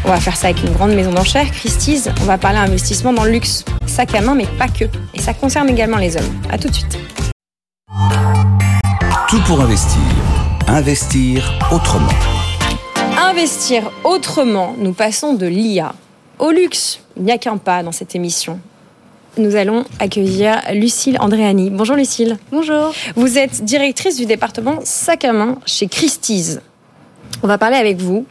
On 0.04 0.08
va 0.08 0.20
faire 0.20 0.36
ça 0.36 0.48
avec 0.48 0.62
une 0.62 0.72
grande 0.72 0.92
maison 0.92 1.12
d'enchères, 1.12 1.50
Christie's. 1.50 2.08
On 2.20 2.24
va 2.24 2.38
parler 2.38 2.58
investissement 2.58 3.12
dans 3.12 3.24
le 3.24 3.30
luxe, 3.30 3.64
sac 3.86 4.14
à 4.14 4.20
main, 4.20 4.34
mais 4.34 4.46
pas 4.58 4.68
que. 4.68 4.84
Et 5.14 5.20
ça 5.20 5.34
concerne 5.34 5.68
également 5.68 5.98
les 5.98 6.16
hommes. 6.16 6.40
À 6.50 6.58
tout 6.58 6.68
de 6.68 6.74
suite. 6.74 6.98
Tout 9.30 9.40
pour 9.42 9.60
investir. 9.60 10.00
Investir 10.66 11.56
autrement. 11.70 12.10
Investir 13.16 13.88
autrement, 14.02 14.74
nous 14.76 14.92
passons 14.92 15.34
de 15.34 15.46
l'IA 15.46 15.94
au 16.40 16.50
luxe. 16.50 16.98
Il 17.16 17.22
n'y 17.22 17.30
a 17.30 17.38
qu'un 17.38 17.56
pas 17.56 17.84
dans 17.84 17.92
cette 17.92 18.16
émission. 18.16 18.58
Nous 19.38 19.54
allons 19.54 19.84
accueillir 20.00 20.60
Lucille 20.74 21.16
Andréani. 21.20 21.70
Bonjour 21.70 21.94
Lucille. 21.94 22.38
Bonjour. 22.50 22.92
Vous 23.14 23.38
êtes 23.38 23.62
directrice 23.62 24.16
du 24.16 24.26
département 24.26 24.80
sac 24.82 25.24
à 25.24 25.32
main 25.32 25.60
chez 25.64 25.86
Christie's. 25.86 26.58
On 27.44 27.46
va 27.46 27.56
parler 27.56 27.76
avec 27.76 27.98
vous 27.98 28.26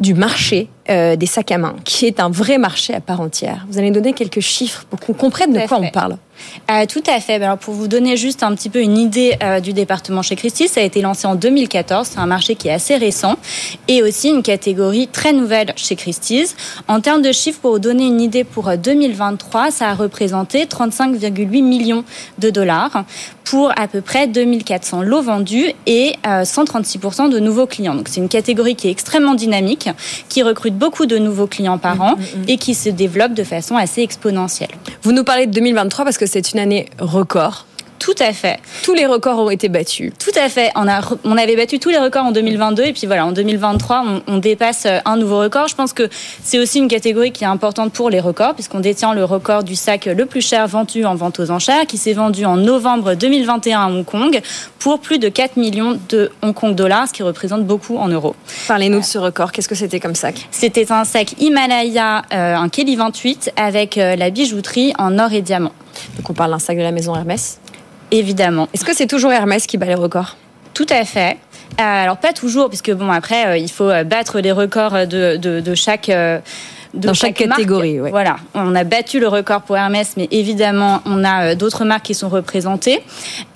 du 0.00 0.14
marché 0.14 0.68
euh, 0.90 1.16
des 1.16 1.26
sacs 1.26 1.52
à 1.52 1.58
main, 1.58 1.74
qui 1.84 2.06
est 2.06 2.20
un 2.20 2.30
vrai 2.30 2.58
marché 2.58 2.94
à 2.94 3.00
part 3.00 3.20
entière. 3.20 3.66
Vous 3.68 3.78
allez 3.78 3.90
donner 3.90 4.12
quelques 4.12 4.40
chiffres 4.40 4.84
pour 4.90 5.00
qu'on 5.00 5.14
comprenne 5.14 5.52
de 5.52 5.66
quoi 5.66 5.78
on 5.78 5.90
parle. 5.90 6.16
Euh, 6.70 6.86
tout 6.86 7.02
à 7.06 7.20
fait. 7.20 7.34
Alors 7.34 7.58
pour 7.58 7.74
vous 7.74 7.88
donner 7.88 8.16
juste 8.16 8.42
un 8.42 8.54
petit 8.54 8.68
peu 8.68 8.80
une 8.80 8.98
idée 8.98 9.36
euh, 9.42 9.60
du 9.60 9.72
département 9.72 10.22
chez 10.22 10.36
Christie, 10.36 10.68
ça 10.68 10.80
a 10.80 10.84
été 10.84 11.02
lancé 11.02 11.26
en 11.26 11.34
2014. 11.34 12.08
C'est 12.12 12.18
un 12.18 12.26
marché 12.26 12.54
qui 12.54 12.68
est 12.68 12.72
assez 12.72 12.96
récent 12.96 13.36
et 13.88 14.02
aussi 14.02 14.28
une 14.28 14.42
catégorie 14.42 15.08
très 15.08 15.32
nouvelle 15.32 15.72
chez 15.76 15.96
Christie's. 15.96 16.54
En 16.88 17.00
termes 17.00 17.22
de 17.22 17.32
chiffres, 17.32 17.60
pour 17.60 17.72
vous 17.72 17.78
donner 17.78 18.06
une 18.06 18.20
idée 18.20 18.44
pour 18.44 18.76
2023, 18.76 19.66
euh, 19.66 19.70
ça 19.70 19.88
a 19.88 19.94
représenté 19.94 20.64
35,8 20.64 21.62
millions 21.62 22.04
de 22.38 22.50
dollars 22.50 23.04
pour 23.44 23.72
à 23.78 23.88
peu 23.88 24.00
près 24.00 24.26
2400 24.26 25.02
lots 25.02 25.22
vendus 25.22 25.72
et 25.86 26.14
136% 26.24 27.28
de 27.28 27.40
nouveaux 27.40 27.66
clients. 27.66 27.94
Donc 27.94 28.08
c'est 28.08 28.20
une 28.20 28.28
catégorie 28.28 28.76
qui 28.76 28.86
est 28.86 28.90
extrêmement 28.90 29.34
dynamique, 29.34 29.90
qui 30.28 30.42
recrute 30.42 30.71
beaucoup 30.72 31.06
de 31.06 31.18
nouveaux 31.18 31.46
clients 31.46 31.78
par 31.78 32.00
an 32.00 32.16
mm, 32.16 32.20
mm, 32.20 32.42
mm. 32.42 32.44
et 32.48 32.56
qui 32.56 32.74
se 32.74 32.88
développe 32.88 33.34
de 33.34 33.44
façon 33.44 33.76
assez 33.76 34.02
exponentielle. 34.02 34.70
Vous 35.02 35.12
nous 35.12 35.24
parlez 35.24 35.46
de 35.46 35.52
2023 35.52 36.04
parce 36.04 36.18
que 36.18 36.26
c'est 36.26 36.52
une 36.52 36.58
année 36.58 36.88
record. 36.98 37.66
Tout 38.02 38.14
à 38.18 38.32
fait. 38.32 38.58
Tous 38.82 38.94
les 38.94 39.06
records 39.06 39.38
ont 39.38 39.48
été 39.48 39.68
battus. 39.68 40.12
Tout 40.18 40.36
à 40.36 40.48
fait. 40.48 40.72
On, 40.74 40.88
a, 40.88 41.00
on 41.22 41.36
avait 41.36 41.54
battu 41.54 41.78
tous 41.78 41.90
les 41.90 41.98
records 41.98 42.24
en 42.24 42.32
2022 42.32 42.82
et 42.82 42.92
puis 42.92 43.06
voilà, 43.06 43.24
en 43.24 43.30
2023, 43.30 44.04
on, 44.26 44.38
dépasse 44.38 44.86
euh, 44.86 44.98
un 45.04 45.16
nouveau 45.16 45.38
record. 45.38 45.68
Je 45.68 45.76
pense 45.76 45.92
que 45.92 46.08
c'est 46.42 46.58
aussi 46.58 46.80
une 46.80 46.88
catégorie 46.88 47.30
qui 47.30 47.44
est 47.44 47.46
importante 47.46 47.92
pour 47.92 48.10
les 48.10 48.18
records 48.18 48.54
puisqu'on 48.54 48.80
détient 48.80 49.14
le 49.14 49.24
record 49.24 49.62
du 49.62 49.76
sac 49.76 50.06
le 50.06 50.26
plus 50.26 50.40
cher 50.40 50.66
vendu 50.66 51.04
en 51.04 51.14
vente 51.14 51.38
aux 51.38 51.52
enchères 51.52 51.86
qui 51.86 51.96
s'est 51.96 52.12
vendu 52.12 52.44
en 52.44 52.56
novembre 52.56 53.14
2021 53.14 53.80
à 53.80 53.86
Hong 53.86 54.04
Kong 54.04 54.40
pour 54.80 54.98
plus 54.98 55.20
de 55.20 55.28
4 55.28 55.56
millions 55.56 55.96
de 56.08 56.32
Hong 56.42 56.54
Kong 56.54 56.74
dollars, 56.74 57.06
ce 57.06 57.12
qui 57.12 57.22
représente 57.22 57.64
beaucoup 57.64 57.98
en 57.98 58.08
euros. 58.08 58.34
Parlez-nous 58.66 58.98
de 58.98 59.04
ce 59.04 59.18
record. 59.18 59.52
Qu'est-ce 59.52 59.68
que 59.68 59.76
c'était 59.76 60.00
comme 60.00 60.16
sac? 60.16 60.48
C'était 60.50 60.90
un 60.90 61.04
sac 61.04 61.40
Himalaya, 61.40 62.22
euh, 62.32 62.56
un 62.56 62.68
Kelly 62.68 62.96
28 62.96 63.52
avec 63.54 63.96
euh, 63.96 64.16
la 64.16 64.30
bijouterie 64.30 64.92
en 64.98 65.20
or 65.20 65.32
et 65.32 65.40
diamant. 65.40 65.72
Donc 66.16 66.30
on 66.30 66.32
parle 66.32 66.50
d'un 66.50 66.58
sac 66.58 66.76
de 66.76 66.82
la 66.82 66.90
maison 66.90 67.14
Hermès 67.14 67.60
Évidemment. 68.12 68.68
Est-ce 68.74 68.84
que 68.84 68.94
c'est 68.94 69.06
toujours 69.06 69.32
Hermès 69.32 69.66
qui 69.66 69.78
bat 69.78 69.86
les 69.86 69.94
records? 69.94 70.36
Tout 70.74 70.86
à 70.90 71.04
fait. 71.04 71.38
Euh, 71.80 71.82
alors 71.82 72.18
pas 72.18 72.34
toujours, 72.34 72.68
puisque 72.68 72.92
bon 72.92 73.10
après 73.10 73.46
euh, 73.46 73.56
il 73.56 73.70
faut 73.70 73.88
euh, 73.88 74.04
battre 74.04 74.40
les 74.40 74.52
records 74.52 75.06
de, 75.06 75.36
de 75.36 75.74
chaque 75.74 76.10
dans 76.94 77.14
chaque, 77.14 77.34
catégorie. 77.34 77.98
Voilà, 77.98 78.36
on 78.54 78.74
a 78.74 78.84
battu 78.84 79.18
le 79.18 79.28
record 79.28 79.62
pour 79.62 79.76
Hermès, 79.76 80.14
mais 80.16 80.28
évidemment, 80.30 81.00
on 81.06 81.24
a 81.24 81.52
euh, 81.52 81.54
d'autres 81.54 81.84
marques 81.84 82.04
qui 82.04 82.14
sont 82.14 82.28
représentées. 82.28 83.02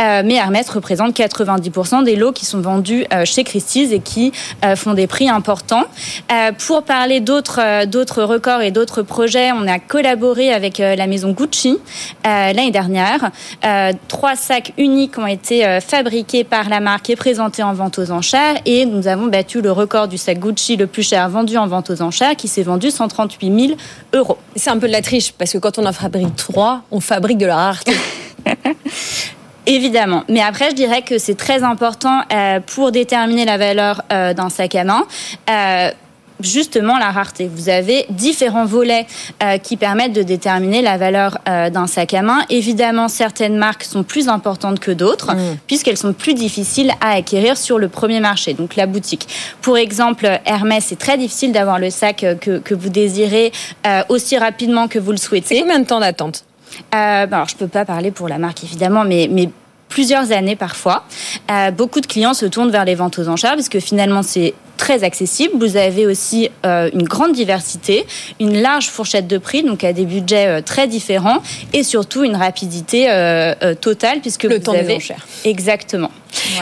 Euh, 0.01 0.23
mais 0.25 0.35
Hermès 0.35 0.69
représente 0.69 1.15
90% 1.15 2.05
des 2.05 2.17
lots 2.17 2.33
qui 2.33 2.47
sont 2.47 2.61
vendus 2.61 3.05
euh, 3.13 3.25
chez 3.25 3.45
Christie's 3.45 3.93
et 3.93 4.01
qui 4.01 4.33
font 4.77 4.95
des 4.95 5.07
prix 5.07 5.29
importants. 5.29 5.85
pour 6.59 6.83
parler 6.83 7.21
d'autres 7.21 7.87
d'autres 7.87 8.23
records 8.23 8.63
et 8.63 8.71
d'autres 8.71 9.03
projets, 9.03 9.53
on 9.53 9.67
a 9.67 9.79
collaboré 9.79 10.53
avec 10.53 10.79
la 10.79 11.07
maison 11.07 11.33
Gucci 11.33 11.79
l'année 12.25 12.71
dernière. 12.71 13.31
trois 14.09 14.37
sacs 14.37 14.73
uniques 14.79 15.19
ont 15.19 15.27
été 15.27 15.81
fabriqués 15.81 16.45
par 16.45 16.69
la 16.69 16.81
marque 16.81 17.11
et 17.11 17.17
présentés 17.17 17.63
en 17.63 17.73
vente 17.73 17.99
aux 17.99 18.11
enchères. 18.11 18.57
Et 18.65 18.87
nous 18.87 19.09
avons 19.09 19.27
battu 19.27 19.61
le 19.61 19.73
record 19.73 20.09
du 20.09 20.19
sac 20.19 20.39
Gucci 20.39 20.77
le 20.77 20.87
plus 20.87 21.03
cher 21.03 21.29
vendu 21.29 21.57
en 21.57 21.67
vente 21.67 21.91
aux 21.91 22.03
enchères, 22.03 22.37
qui 22.37 22.49
s'est 22.49 22.63
vendu 22.63 22.91
130 22.91 23.26
000 23.29 23.79
euros. 24.13 24.39
C'est 24.55 24.71
un 24.71 24.79
peu 24.79 24.87
de 24.87 24.93
la 24.93 25.03
triche, 25.03 25.33
parce 25.33 25.53
que 25.53 25.59
quand 25.59 25.79
on 25.79 25.87
en 25.87 25.93
fabrique 25.93 26.37
trois, 26.37 26.83
on 26.91 27.01
fabrique 27.01 27.39
de 27.39 27.47
la 27.47 27.57
rareté. 27.57 27.93
Évidemment. 29.67 30.23
Mais 30.29 30.41
après, 30.41 30.71
je 30.71 30.77
dirais 30.77 31.03
que 31.03 31.19
c'est 31.19 31.35
très 31.35 31.65
important 31.65 32.23
euh, 32.33 32.61
pour 32.61 32.93
déterminer 32.93 33.45
la 33.45 33.59
valeur 33.59 34.03
euh, 34.13 34.33
d'un 34.33 34.49
sac 34.49 34.77
à 34.77 34.85
main. 34.85 35.05
Justement 36.41 36.99
la 36.99 37.11
rareté. 37.11 37.51
Vous 37.53 37.69
avez 37.69 38.07
différents 38.11 38.67
volets 38.67 39.07
euh, 39.43 39.59
qui 39.59 39.77
permettent 39.77 40.13
de 40.13 40.23
déterminer 40.23 40.83
la 40.83 40.97
valeur 40.97 41.39
euh, 41.49 41.71
d'un 41.71 41.87
sac 41.87 42.15
à 42.15 42.23
main. 42.23 42.45
Évidemment, 42.51 43.09
certaines 43.09 43.57
marques 43.57 43.85
sont 43.85 44.03
plus 44.03 44.29
importantes 44.29 44.81
que 44.81 44.91
d'autres 44.91 45.35
mm. 45.35 45.59
puisqu'elles 45.67 45.97
sont 45.97 46.13
plus 46.13 46.35
difficiles 46.35 46.93
à 47.01 47.13
acquérir 47.13 47.57
sur 47.57 47.79
le 47.79 47.89
premier 47.89 48.21
marché, 48.21 48.55
donc 48.55 48.77
la 48.77 48.87
boutique. 48.87 49.29
Pour 49.63 49.79
exemple, 49.79 50.41
Hermès, 50.45 50.85
c'est 50.85 50.99
très 50.99 51.19
difficile 51.19 51.53
d'avoir 51.53 51.79
le 51.79 51.91
sac 51.91 52.25
euh, 52.25 52.35
que, 52.35 52.59
que 52.59 52.75
vous 52.75 52.89
désirez 52.89 53.53
aussi 54.09 54.37
rapidement 54.37 54.89
que 54.89 54.99
vous 54.99 55.11
le 55.11 55.17
souhaitez. 55.17 55.61
Combien 55.61 55.79
de 55.79 55.87
temps 55.87 56.01
d'attente? 56.01 56.45
Euh, 56.95 57.27
alors, 57.31 57.49
je 57.49 57.57
peux 57.57 57.69
pas 57.69 57.85
parler 57.85 58.11
pour 58.11 58.29
la 58.29 58.39
marque 58.39 58.65
évidemment, 58.65 59.05
mais, 59.05 59.29
mais 59.31 59.49
plusieurs 59.89 60.33
années 60.33 60.57
parfois. 60.57 61.05
Euh, 61.51 61.71
beaucoup 61.71 62.01
de 62.01 62.07
clients 62.07 62.35
se 62.35 62.47
tournent 62.47 62.71
vers 62.71 62.85
les 62.85 62.95
ventes 62.95 63.19
aux 63.19 63.29
enchères 63.29 63.55
parce 63.55 63.69
que 63.69 63.81
finalement 63.81 64.23
c'est 64.23 64.55
très 64.77 65.05
accessible. 65.05 65.55
Vous 65.59 65.77
avez 65.77 66.07
aussi 66.07 66.51
euh, 66.65 66.91
une 66.93 67.05
grande 67.05 67.33
diversité, 67.33 68.07
une 68.41 68.61
large 68.61 68.89
fourchette 68.89 69.27
de 69.27 69.39
prix, 69.39 69.63
donc 69.63 69.85
à 69.85 69.93
des 69.93 70.05
budgets 70.05 70.47
euh, 70.47 70.61
très 70.61 70.87
différents, 70.87 71.43
et 71.73 71.83
surtout 71.83 72.25
une 72.25 72.37
rapidité 72.37 73.07
euh, 73.11 73.75
totale 73.75 74.21
puisque 74.21 74.45
le 74.45 74.57
vous 74.57 74.63
temps 74.63 74.73
avez 74.73 75.01
cher. 75.01 75.27
exactement. 75.45 76.11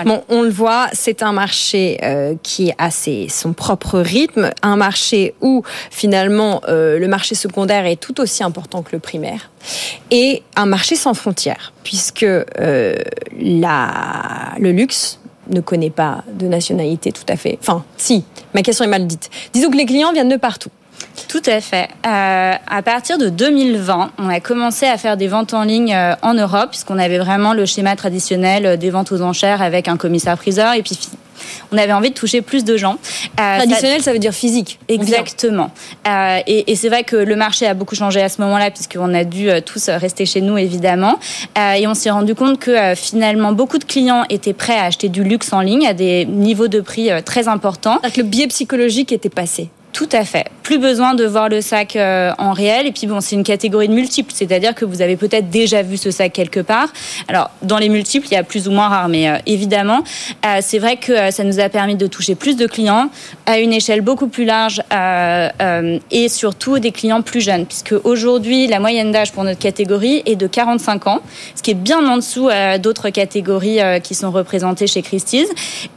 Bon, 0.04 0.22
on 0.28 0.42
le 0.42 0.50
voit, 0.50 0.88
c'est 0.92 1.22
un 1.22 1.32
marché 1.32 1.98
qui 2.44 2.72
a 2.78 2.90
ses, 2.92 3.26
son 3.28 3.52
propre 3.52 3.98
rythme, 3.98 4.50
un 4.62 4.76
marché 4.76 5.34
où 5.40 5.64
finalement 5.90 6.60
le 6.68 7.06
marché 7.06 7.34
secondaire 7.34 7.84
est 7.84 7.96
tout 7.96 8.20
aussi 8.20 8.44
important 8.44 8.82
que 8.82 8.90
le 8.92 9.00
primaire, 9.00 9.50
et 10.12 10.44
un 10.54 10.66
marché 10.66 10.94
sans 10.94 11.14
frontières, 11.14 11.72
puisque 11.82 12.24
la, 12.24 12.92
le 14.58 14.70
luxe 14.70 15.18
ne 15.50 15.60
connaît 15.60 15.90
pas 15.90 16.24
de 16.32 16.46
nationalité 16.46 17.12
tout 17.12 17.26
à 17.28 17.36
fait. 17.36 17.58
Enfin, 17.60 17.84
si, 17.96 18.24
ma 18.54 18.62
question 18.62 18.84
est 18.84 18.88
mal 18.88 19.06
dite. 19.06 19.30
Disons 19.52 19.70
que 19.70 19.76
les 19.76 19.86
clients 19.86 20.12
viennent 20.12 20.28
de 20.28 20.36
partout. 20.36 20.70
Tout 21.28 21.42
à 21.46 21.60
fait. 21.60 21.88
Euh, 22.06 22.54
à 22.66 22.82
partir 22.82 23.18
de 23.18 23.28
2020, 23.28 24.12
on 24.18 24.28
a 24.28 24.40
commencé 24.40 24.86
à 24.86 24.96
faire 24.98 25.16
des 25.16 25.28
ventes 25.28 25.54
en 25.54 25.62
ligne 25.62 25.94
euh, 25.94 26.14
en 26.22 26.34
Europe, 26.34 26.70
puisqu'on 26.70 26.98
avait 26.98 27.18
vraiment 27.18 27.54
le 27.54 27.66
schéma 27.66 27.96
traditionnel 27.96 28.66
euh, 28.66 28.76
des 28.76 28.90
ventes 28.90 29.12
aux 29.12 29.22
enchères 29.22 29.62
avec 29.62 29.88
un 29.88 29.96
commissaire-priseur. 29.96 30.74
On 31.72 31.78
avait 31.78 31.92
envie 31.92 32.10
de 32.10 32.14
toucher 32.14 32.42
plus 32.42 32.64
de 32.64 32.76
gens. 32.76 32.96
Euh, 33.40 33.56
Traditionnel, 33.58 34.02
ça, 34.02 34.12
veut 34.12 34.18
dire 34.18 34.32
physique. 34.32 34.78
Exactement. 34.88 35.70
Euh, 36.06 36.38
et, 36.46 36.70
et 36.70 36.76
c'est 36.76 36.88
vrai 36.88 37.04
que 37.04 37.16
le 37.16 37.36
marché 37.36 37.66
a 37.66 37.74
beaucoup 37.74 37.94
changé 37.94 38.22
à 38.22 38.28
ce 38.28 38.40
moment-là, 38.42 38.70
puisqu'on 38.70 39.14
a 39.14 39.24
dû 39.24 39.50
euh, 39.50 39.60
tous 39.60 39.88
rester 39.88 40.26
chez 40.26 40.40
nous, 40.40 40.58
évidemment. 40.58 41.18
Euh, 41.58 41.72
et 41.72 41.86
on 41.86 41.94
s'est 41.94 42.10
rendu 42.10 42.34
compte 42.34 42.58
que 42.58 42.94
finalement, 42.94 43.52
beaucoup 43.52 43.78
de 43.78 43.84
clients 43.84 44.24
étaient 44.28 44.52
prêts 44.52 44.78
à 44.78 44.84
acheter 44.84 45.08
du 45.08 45.24
luxe 45.24 45.52
en 45.52 45.60
ligne 45.60 45.86
à 45.86 45.94
des 45.94 46.26
niveaux 46.26 46.68
de 46.68 46.80
prix 46.80 47.10
très 47.24 47.48
importants. 47.48 47.98
Que 47.98 48.20
le 48.20 48.26
biais 48.26 48.46
psychologique 48.46 49.12
était 49.12 49.28
passé. 49.28 49.70
Tout 49.94 50.08
à 50.10 50.24
fait. 50.24 50.46
Plus 50.64 50.78
besoin 50.78 51.14
de 51.14 51.24
voir 51.24 51.48
le 51.48 51.60
sac 51.60 51.94
euh, 51.94 52.32
en 52.38 52.52
réel. 52.52 52.88
Et 52.88 52.90
puis 52.90 53.06
bon, 53.06 53.20
c'est 53.20 53.36
une 53.36 53.44
catégorie 53.44 53.86
de 53.86 53.94
multiples, 53.94 54.32
c'est-à-dire 54.34 54.74
que 54.74 54.84
vous 54.84 55.02
avez 55.02 55.16
peut-être 55.16 55.50
déjà 55.50 55.82
vu 55.82 55.96
ce 55.96 56.10
sac 56.10 56.32
quelque 56.32 56.58
part. 56.58 56.88
Alors 57.28 57.52
dans 57.62 57.78
les 57.78 57.88
multiples, 57.88 58.26
il 58.28 58.34
y 58.34 58.36
a 58.36 58.42
plus 58.42 58.66
ou 58.66 58.72
moins 58.72 58.88
rare, 58.88 59.08
mais 59.08 59.28
euh, 59.28 59.36
évidemment, 59.46 60.02
euh, 60.44 60.58
c'est 60.62 60.80
vrai 60.80 60.96
que 60.96 61.30
ça 61.30 61.44
nous 61.44 61.60
a 61.60 61.68
permis 61.68 61.94
de 61.94 62.08
toucher 62.08 62.34
plus 62.34 62.56
de 62.56 62.66
clients 62.66 63.08
à 63.46 63.60
une 63.60 63.72
échelle 63.72 64.00
beaucoup 64.00 64.26
plus 64.26 64.44
large 64.44 64.82
et 66.10 66.28
surtout 66.28 66.80
des 66.80 66.90
clients 66.90 67.22
plus 67.22 67.40
jeunes, 67.40 67.64
puisque 67.64 67.94
aujourd'hui 68.02 68.66
la 68.66 68.80
moyenne 68.80 69.12
d'âge 69.12 69.30
pour 69.30 69.44
notre 69.44 69.60
catégorie 69.60 70.24
est 70.26 70.34
de 70.34 70.48
45 70.48 71.06
ans, 71.06 71.20
ce 71.54 71.62
qui 71.62 71.70
est 71.70 71.74
bien 71.74 72.04
en 72.08 72.16
dessous 72.16 72.48
d'autres 72.80 73.10
catégories 73.10 73.78
qui 74.02 74.14
sont 74.14 74.32
représentées 74.32 74.86
chez 74.86 75.02
Christie's, 75.02 75.48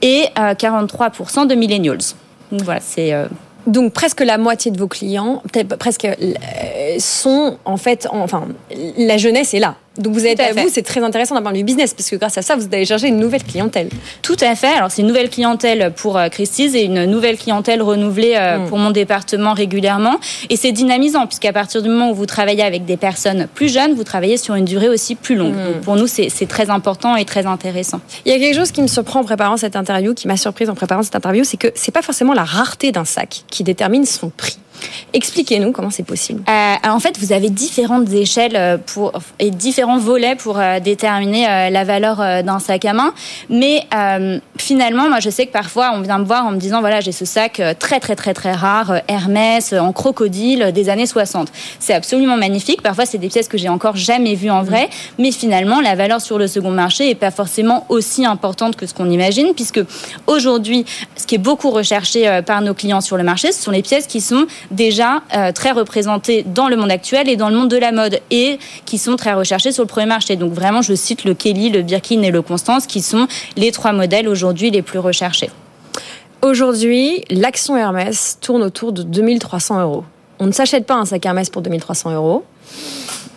et 0.02 0.26
43% 0.36 1.48
de 1.48 1.56
millennials. 1.56 1.98
Donc 2.52 2.62
voilà, 2.62 2.80
c'est 2.82 3.14
donc 3.68 3.94
presque 3.94 4.22
la 4.22 4.38
moitié 4.38 4.72
de 4.72 4.78
vos 4.80 4.88
clients, 4.88 5.44
presque 5.80 6.06
euh, 6.06 6.96
sont 7.00 7.58
en 7.66 7.78
fait, 7.78 8.08
enfin, 8.12 8.48
la 8.98 9.18
jeunesse 9.18 9.54
est 9.54 9.60
là. 9.60 9.76
Donc 9.98 10.14
vous 10.14 10.26
êtes 10.26 10.40
à 10.40 10.54
vous, 10.54 10.70
c'est 10.70 10.84
très 10.84 11.04
intéressant 11.04 11.36
d'un 11.36 11.42
point 11.42 11.52
de 11.52 11.58
vue 11.58 11.64
business 11.64 11.94
parce 11.94 12.10
que 12.10 12.16
grâce 12.16 12.38
à 12.38 12.42
ça, 12.42 12.56
vous 12.56 12.66
allez 12.72 12.86
chercher 12.86 13.08
une 13.08 13.18
nouvelle 13.18 13.44
clientèle. 13.44 13.90
Tout 14.22 14.38
à 14.42 14.56
fait. 14.56 14.74
Alors 14.74 14.92
c'est 14.92 15.02
une 15.02 15.08
nouvelle 15.08 15.30
clientèle 15.30 15.92
pour 15.96 16.18
euh, 16.18 16.30
Christie's 16.30 16.76
et 16.76 16.84
une 16.84 17.06
nouvelle 17.06 17.38
clientèle 17.38 17.82
renouvelée 17.82 18.34
euh, 18.36 18.60
mm. 18.60 18.68
pour 18.68 18.78
mon 18.78 18.92
département 18.92 19.54
régulièrement. 19.54 20.20
Et 20.50 20.56
c'est 20.56 20.72
dynamisant 20.72 21.26
puisqu'à 21.28 21.54
partir 21.54 21.82
du 21.82 21.90
moment 21.90 22.12
où 22.12 22.14
vous 22.14 22.26
travaillez 22.26 22.64
avec 22.64 22.86
des 22.86 22.98
personnes 22.98 23.48
plus 23.54 23.72
jeunes, 23.72 23.94
vous 23.94 24.04
travaillez 24.04 24.38
sur 24.38 24.56
une 24.56 24.66
durée 24.66 24.90
aussi 24.90 25.16
plus 25.16 25.36
longue. 25.36 25.56
Mm. 25.56 25.66
Donc 25.66 25.82
pour 25.82 25.96
nous, 25.96 26.08
c'est 26.08 26.48
très 26.48 26.70
important 26.70 27.16
et 27.16 27.26
très 27.26 27.46
intéressant. 27.46 28.00
Il 28.26 28.32
y 28.32 28.36
a 28.36 28.40
quelque 28.40 28.56
chose 28.56 28.72
qui 28.72 28.82
me 28.82 28.88
surprend 28.88 29.22
en 29.22 29.24
préparant 29.24 29.58
cette 29.58 29.76
interview, 29.76 30.14
qui 30.14 30.28
m'a 30.28 30.38
surprise 30.38 30.70
en 30.70 30.76
préparant 30.76 31.04
cette 31.04 31.16
interview, 31.16 31.44
c'est 31.44 31.58
que 31.58 31.68
c'est 31.76 31.92
pas 31.92 32.02
forcément 32.02 32.34
la 32.34 32.44
rareté 32.44 32.92
d'un 32.92 33.06
sac 33.06 33.44
qui 33.50 33.64
détermine 33.64 34.06
son 34.06 34.30
prix. 34.30 34.58
Expliquez-nous 35.14 35.72
comment 35.72 35.90
c'est 35.90 36.04
possible. 36.04 36.44
Euh, 36.50 36.76
en 36.88 37.00
fait, 37.00 37.18
vous 37.20 37.32
avez 37.32 37.50
différentes 37.50 38.12
échelles 38.12 38.56
euh, 38.56 38.78
pour, 38.78 39.14
et 39.40 39.52
différents 39.52 39.98
volets 39.98 40.36
pour 40.36 40.60
euh, 40.60 40.80
déterminer 40.80 41.70
la 41.72 41.84
valeur 41.84 42.18
d'un 42.44 42.60
sac 42.60 42.86
à 42.86 42.94
main. 42.94 43.14
Mais 43.50 43.88
finalement, 44.58 45.10
moi, 45.10 45.20
je 45.20 45.30
sais 45.30 45.46
que 45.46 45.52
parfois, 45.52 45.92
on 45.94 46.02
vient 46.02 46.20
me 46.20 46.26
voir 46.26 46.46
en 46.46 46.52
me 46.52 46.58
disant, 46.58 46.82
voilà, 46.82 47.00
j'ai 47.00 47.12
ce 47.12 47.26
sac 47.26 47.62
très, 47.80 48.00
très, 48.00 48.16
très, 48.16 48.34
très 48.34 48.54
rare, 48.54 49.02
Hermès, 49.08 49.74
en 49.74 49.94
crocodile, 49.94 50.72
des 50.74 50.90
années 50.90 51.06
60. 51.06 51.52
C'est 51.80 51.94
absolument 51.94 52.38
magnifique. 52.38 52.82
Parfois, 52.82 53.06
c'est 53.06 53.18
des 53.18 53.30
pièces 53.30 53.48
que 53.48 53.58
j'ai 53.58 53.70
encore 53.70 53.96
jamais 53.96 54.36
vues 54.36 54.50
en 54.50 54.64
vrai. 54.64 54.90
Mais 55.18 55.32
finalement, 55.32 55.82
la 55.82 55.96
valeur 55.96 56.22
sur 56.22 56.38
le 56.38 56.48
second 56.48 56.72
marché 56.72 57.10
est 57.10 57.16
pas 57.16 57.32
forcément 57.32 57.86
aussi 57.90 58.26
importante 58.26 58.76
que 58.76 58.86
ce 58.86 58.94
qu'on 58.94 59.10
imagine, 59.10 59.54
puisque 59.56 59.82
aujourd'hui, 60.28 60.86
ce 61.16 61.26
qui 61.26 61.36
est 61.36 61.40
beaucoup 61.40 61.72
recherché 61.72 62.42
par 62.46 62.62
nos 62.62 62.74
clients 62.74 63.02
sur 63.02 63.18
le 63.18 63.24
marché, 63.24 63.52
ce 63.52 63.62
sont 63.62 63.72
les 63.72 63.82
pièces 63.82 64.08
qui 64.08 64.22
sont 64.22 64.46
déjà 64.72 65.22
euh, 65.36 65.52
très 65.52 65.72
représentés 65.72 66.44
dans 66.46 66.68
le 66.68 66.76
monde 66.76 66.92
actuel 66.92 67.30
et 67.30 67.36
dans 67.36 67.50
le 67.50 67.56
monde 67.56 67.70
de 67.70 67.78
la 67.78 67.92
mode 67.92 68.20
et 68.32 68.60
qui 68.86 68.98
sont 68.98 69.16
très 69.16 69.34
recherchés 69.34 69.72
sur 69.72 69.84
le 69.84 69.88
premier 69.88 70.08
marché. 70.08 70.36
Donc 70.36 70.54
vraiment, 70.54 70.82
je 70.82 70.94
cite 70.94 71.24
le 71.24 71.34
Kelly, 71.34 71.70
le 71.70 71.82
Birkin 71.82 72.22
et 72.22 72.32
le 72.32 72.42
Constance 72.42 72.88
qui 72.88 73.02
sont 73.02 73.28
les 73.56 73.72
trois 73.72 73.94
modèles 73.94 74.28
aujourd'hui 74.28 74.72
les 74.72 74.82
plus 74.82 75.00
recherchés. 75.00 75.50
Aujourd'hui, 76.42 77.24
l'action 77.30 77.76
Hermès 77.76 78.38
tourne 78.42 78.64
autour 78.64 78.92
de 78.92 79.04
2300 79.04 79.82
euros. 79.82 80.04
On 80.40 80.46
ne 80.46 80.52
s'achète 80.52 80.86
pas 80.86 80.96
un 80.96 81.06
sac 81.06 81.26
Hermès 81.26 81.50
pour 81.50 81.64
2300 81.64 82.14
euros. 82.14 82.44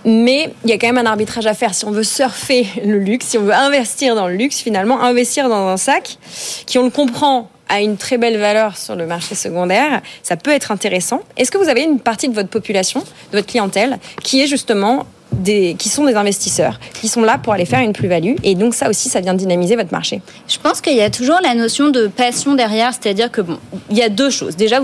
Mais 0.05 0.53
il 0.65 0.71
y 0.71 0.73
a 0.73 0.79
quand 0.79 0.87
même 0.87 0.99
un 0.99 1.11
arbitrage 1.11 1.47
à 1.47 1.55
faire. 1.55 1.75
Si 1.75 1.85
on 1.85 1.91
veut 1.91 2.05
surfer 2.05 2.67
le 2.85 2.99
luxe, 2.99 3.27
si 3.27 3.39
on 3.39 3.43
veut 3.43 3.55
investir 3.55 4.15
dans 4.15 4.29
le 4.29 4.35
luxe, 4.35 4.59
finalement, 4.59 5.01
investir 5.01 5.49
dans 5.49 5.69
un 5.69 5.77
sac 5.77 6.19
qui, 6.67 6.79
on 6.79 6.85
le 6.85 6.91
comprend, 6.91 7.51
a 7.69 7.81
une 7.81 7.97
très 7.97 8.19
belle 8.19 8.39
valeur 8.39 8.77
sur 8.77 8.97
le 8.97 9.07
marché 9.07 9.35
secondaire, 9.35 10.03
ça 10.23 10.37
peut 10.37 10.51
être 10.51 10.73
intéressant. 10.73 11.21
Est-ce 11.37 11.51
que 11.51 11.59
vous 11.59 11.69
avez 11.69 11.83
une 11.83 12.01
partie 12.01 12.29
de 12.29 12.35
votre 12.35 12.49
population, 12.49 13.01
de 13.01 13.39
votre 13.39 13.47
clientèle, 13.47 13.99
qui 14.23 14.43
est 14.43 14.47
justement 14.47 15.07
des, 15.33 15.77
qui 15.79 15.89
sont 15.89 16.05
des 16.05 16.17
investisseurs, 16.17 16.81
qui 16.95 17.07
sont 17.07 17.23
là 17.23 17.39
pour 17.39 17.53
aller 17.53 17.65
faire 17.65 17.81
une 17.81 17.93
plus-value? 17.93 18.35
Et 18.43 18.57
donc 18.57 18.75
ça 18.75 18.91
aussi, 18.91 19.09
ça 19.09 19.21
vient 19.21 19.35
dynamiser 19.35 19.77
votre 19.77 19.93
marché. 19.93 20.21
Je 20.49 20.59
pense 20.59 20.81
qu'il 20.81 20.97
y 20.97 21.01
a 21.01 21.11
toujours 21.11 21.39
la 21.43 21.55
notion 21.55 21.91
de 21.91 22.09
passion 22.09 22.55
derrière, 22.55 22.93
c'est-à-dire 22.93 23.31
que 23.31 23.41
bon, 23.41 23.59
il 23.89 23.97
y 23.97 24.03
a 24.03 24.09
deux 24.09 24.31
choses. 24.31 24.57
Déjà, 24.57 24.81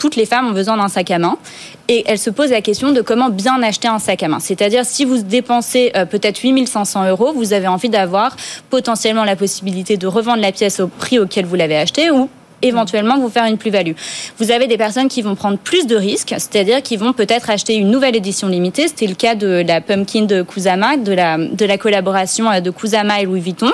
toutes 0.00 0.16
les 0.16 0.26
femmes 0.26 0.48
ont 0.48 0.52
besoin 0.52 0.76
d'un 0.76 0.88
sac 0.88 1.10
à 1.12 1.18
main 1.20 1.36
et 1.86 2.02
elles 2.06 2.18
se 2.18 2.30
posent 2.30 2.50
la 2.50 2.62
question 2.62 2.90
de 2.90 3.02
comment 3.02 3.28
bien 3.28 3.62
acheter 3.62 3.86
un 3.86 4.00
sac 4.00 4.22
à 4.24 4.28
main. 4.28 4.40
C'est-à-dire 4.40 4.84
si 4.84 5.04
vous 5.04 5.22
dépensez 5.22 5.92
euh, 5.94 6.06
peut-être 6.06 6.40
8500 6.40 7.08
euros, 7.08 7.32
vous 7.32 7.52
avez 7.52 7.68
envie 7.68 7.90
d'avoir 7.90 8.34
potentiellement 8.70 9.24
la 9.24 9.36
possibilité 9.36 9.96
de 9.96 10.08
revendre 10.08 10.40
la 10.40 10.50
pièce 10.50 10.80
au 10.80 10.88
prix 10.88 11.18
auquel 11.20 11.44
vous 11.44 11.54
l'avez 11.54 11.76
acheté 11.76 12.10
ou 12.10 12.28
éventuellement 12.62 13.18
vous 13.18 13.28
faire 13.28 13.44
une 13.44 13.58
plus-value. 13.58 13.92
Vous 14.38 14.50
avez 14.50 14.66
des 14.66 14.76
personnes 14.76 15.08
qui 15.08 15.22
vont 15.22 15.34
prendre 15.34 15.58
plus 15.58 15.86
de 15.86 15.96
risques, 15.96 16.34
c'est-à-dire 16.36 16.82
qui 16.82 16.96
vont 16.96 17.12
peut-être 17.12 17.50
acheter 17.50 17.76
une 17.76 17.90
nouvelle 17.90 18.16
édition 18.16 18.48
limitée. 18.48 18.88
C'était 18.88 19.06
le 19.06 19.14
cas 19.14 19.34
de 19.34 19.64
la 19.66 19.80
Pumpkin 19.80 20.22
de 20.22 20.42
Kusama, 20.42 20.96
de 20.96 21.12
la, 21.12 21.38
de 21.38 21.64
la 21.64 21.78
collaboration 21.78 22.50
euh, 22.50 22.60
de 22.60 22.70
Kusama 22.70 23.20
et 23.20 23.24
Louis 23.24 23.40
Vuitton. 23.40 23.72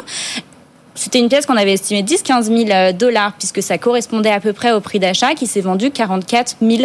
C'était 0.97 1.18
une 1.18 1.28
pièce 1.28 1.47
qu'on 1.47 1.57
avait 1.57 1.74
estimée 1.74 2.03
10-15 2.03 2.66
000 2.66 2.92
dollars, 2.94 3.34
puisque 3.38 3.62
ça 3.62 3.78
correspondait 3.78 4.30
à 4.30 4.40
peu 4.40 4.53
près 4.53 4.72
au 4.72 4.80
prix 4.80 4.99
d'achat, 4.99 5.34
qui 5.34 5.47
s'est 5.47 5.61
vendu 5.61 5.90
44 5.90 6.57
000 6.61 6.84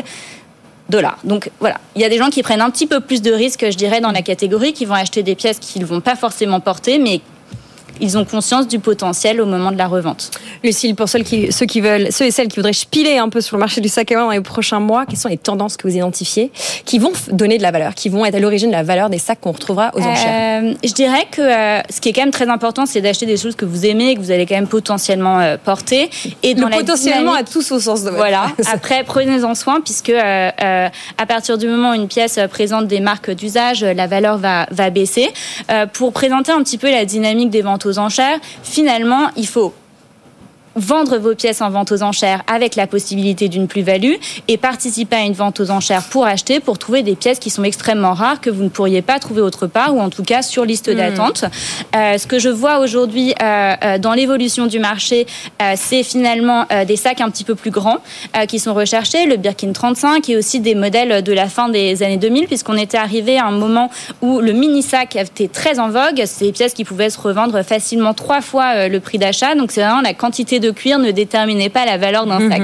dollars. 0.90 1.18
Donc 1.24 1.50
voilà, 1.60 1.80
il 1.96 2.02
y 2.02 2.06
a 2.06 2.10
des 2.10 2.18
gens 2.18 2.30
qui 2.30 2.44
prennent 2.44 2.62
un 2.62 2.70
petit 2.70 2.88
peu 2.88 3.00
plus 3.00 3.22
de 3.22 3.32
risques, 3.32 3.66
je 3.72 3.78
dirais, 3.78 4.02
dans 4.02 4.12
la 4.12 4.22
catégorie, 4.22 4.74
qui 4.74 4.86
vont 4.86 4.96
acheter 4.96 5.24
des 5.24 5.36
pièces 5.36 5.60
qu'ils 5.60 5.82
ne 5.82 5.88
vont 5.88 6.02
pas 6.02 6.16
forcément 6.16 6.60
porter, 6.60 7.00
mais 7.00 7.22
ils 8.02 8.18
ont 8.18 8.26
conscience 8.26 8.68
du 8.68 8.80
potentiel 8.80 9.40
au 9.40 9.46
moment 9.46 9.72
de 9.72 9.78
la 9.78 9.88
revente. 9.88 10.32
Lucille, 10.64 10.96
pour 10.96 11.08
ceux, 11.08 11.20
qui, 11.20 11.52
ceux 11.52 11.66
qui 11.66 11.80
veulent, 11.82 12.12
ceux 12.12 12.26
et 12.26 12.32
celles 12.32 12.48
qui 12.48 12.58
voudraient 12.58 12.74
spiler 12.74 13.18
un 13.18 13.30
peu 13.30 13.42
sur 13.42 13.56
le 13.56 13.62
marché 13.62 13.80
du 13.80 13.88
sac 13.88 14.12
à 14.12 14.16
main 14.16 14.26
dans 14.26 14.32
les 14.32 14.42
prochains 14.42 14.80
mois, 14.80 15.06
quelles 15.06 15.20
sont 15.20 15.30
les 15.30 15.38
tendances 15.38 15.78
que 15.78 15.88
vous 15.88 15.96
identifiez 15.96 16.52
qui 16.86 17.00
vont 17.00 17.12
donner 17.32 17.58
de 17.58 17.64
la 17.64 17.72
valeur, 17.72 17.94
qui 17.96 18.10
vont 18.10 18.26
être 18.26 18.36
à 18.36 18.40
l'origine 18.40 18.70
de 18.70 18.76
la 18.76 18.84
valeur 18.84 19.10
des 19.10 19.20
sacs 19.20 19.40
qu'on 19.40 19.52
retrouvera 19.52 19.92
aux 19.94 20.02
enchères 20.02 20.64
euh, 20.64 20.74
Je 20.84 20.94
dirais 20.94 21.28
que 21.32 21.42
euh, 21.42 21.82
ce 21.90 22.02
qui 22.02 22.10
est 22.10 22.14
quand 22.14 22.22
même 22.22 22.32
très 22.32 22.50
important, 22.50 22.86
c'est 22.86 23.02
d'acheter 23.02 23.26
des 23.26 23.38
choses 23.38 23.56
que 23.56 23.66
vous 23.66 23.86
aimez, 23.86 24.16
que 24.16 24.20
vous 24.20 24.32
allez 24.32 24.46
quand 24.46 24.56
même 24.56 24.68
potentiellement 24.68 25.40
euh, 25.40 25.58
porter. 25.64 26.10
Et 26.44 26.56
dans 26.56 26.68
le 26.68 26.78
potentiellement 26.78 27.34
à 27.34 27.44
tous 27.44 27.72
au 27.72 27.80
sens 27.80 28.04
de 28.04 28.10
Voilà. 28.10 28.48
Après, 28.72 29.04
prenez-en 29.04 29.56
soin 29.56 29.80
puisque 29.82 30.12
à 30.12 31.26
partir 31.28 31.58
du 31.58 31.68
moment 31.68 31.92
où 31.92 31.94
une 31.94 32.08
pièce 32.08 32.40
présente 32.50 32.88
des 32.88 33.00
marques 33.00 33.32
d'usage, 33.32 33.84
la 33.84 34.08
valeur 34.08 34.38
va, 34.38 34.66
va 34.72 34.90
baisser. 34.90 35.30
pour 35.94 36.14
présenter 36.14 36.52
un 36.52 36.64
petit 36.64 36.78
peu 36.78 36.90
la 36.90 37.06
dynamique 37.06 37.50
des 37.50 37.62
ventes 37.62 37.86
aux 37.86 37.91
enchères, 38.00 38.40
finalement, 38.64 39.30
il 39.36 39.48
faut 39.48 39.74
vendre 40.76 41.18
vos 41.18 41.36
pièces 41.36 41.62
en 41.62 41.70
vente 41.70 41.92
aux 41.92 42.04
enchères 42.04 42.44
avec 42.48 42.76
la 42.76 42.88
possibilité 42.88 43.50
d'une 43.50 43.68
plus-value 43.68 44.16
et 44.48 44.58
participer 44.58 45.16
à 45.16 45.22
une 45.22 45.34
vente 45.34 45.60
aux 45.60 45.72
enchères 45.72 46.04
pour 46.04 46.26
acheter, 46.26 46.60
pour 46.60 46.78
trouver 46.78 47.04
des 47.04 47.16
pièces 47.16 47.40
qui 47.40 47.50
sont 47.50 47.64
extrêmement 47.64 48.14
rares 48.14 48.42
que 48.42 48.50
vous 48.50 48.64
ne 48.64 48.70
pourriez 48.70 49.02
pas 49.02 49.20
trouver 49.20 49.42
autre 49.42 49.68
part 49.68 49.96
ou 49.96 50.00
en 50.00 50.10
tout 50.10 50.24
cas 50.24 50.42
sur 50.42 50.66
liste 50.66 50.90
hmm. 50.90 50.96
d'attente. 50.96 51.46
Euh, 51.96 52.18
ce 52.18 52.28
que 52.28 52.40
je 52.40 52.50
vois 52.50 52.80
aujourd'hui 52.80 53.34
euh, 53.42 53.76
euh, 53.84 53.98
dans 53.98 54.14
l'évolution 54.14 54.68
du 54.68 54.80
marché, 54.80 55.26
euh, 55.62 55.74
c'est 55.76 56.04
finalement 56.04 56.66
des 56.88 56.96
sacs 56.96 57.22
un 57.22 57.30
petit 57.30 57.44
peu 57.44 57.56
plus 57.56 57.72
grands 57.72 57.98
qui 58.48 58.60
sont 58.60 58.74
recherchés, 58.74 59.26
le 59.26 59.38
Birkin 59.38 59.72
35 59.72 60.30
et 60.30 60.38
aussi 60.38 60.60
des 60.60 60.76
modèles 60.76 61.24
de 61.24 61.34
la 61.34 61.48
fin 61.48 61.70
des 61.70 62.04
années 62.04 62.18
2000 62.18 62.48
puisqu'on 62.48 62.78
était 62.78 62.98
arrivé 62.98 63.38
à 63.38 63.46
un 63.46 63.52
moment 63.52 63.90
où 64.22 64.40
le 64.40 64.54
mini 64.54 64.82
sac 64.82 65.16
était 65.16 65.48
très 65.48 65.80
en 65.80 65.90
vogue. 65.90 66.24
C'est 66.26 66.46
des 66.46 66.52
pièces 66.52 66.74
qui 66.74 66.84
pouvaient 66.84 67.10
se 67.10 67.20
revendre 67.20 67.64
facilement 67.64 68.14
trois 68.14 68.42
fois 68.42 68.88
le 68.88 69.00
prix 69.00 69.18
d'achat. 69.18 69.56
Donc 69.56 69.72
c'est 69.72 69.82
vraiment 69.82 70.02
la 70.02 70.14
quantité 70.14 70.60
de 70.62 70.72
cuir 70.72 71.00
ne 71.00 71.12
déterminait 71.12 71.70
pas 71.70 71.86
la 71.86 71.98
valeur 71.98 72.26
d'un 72.26 72.50
sac. 72.50 72.62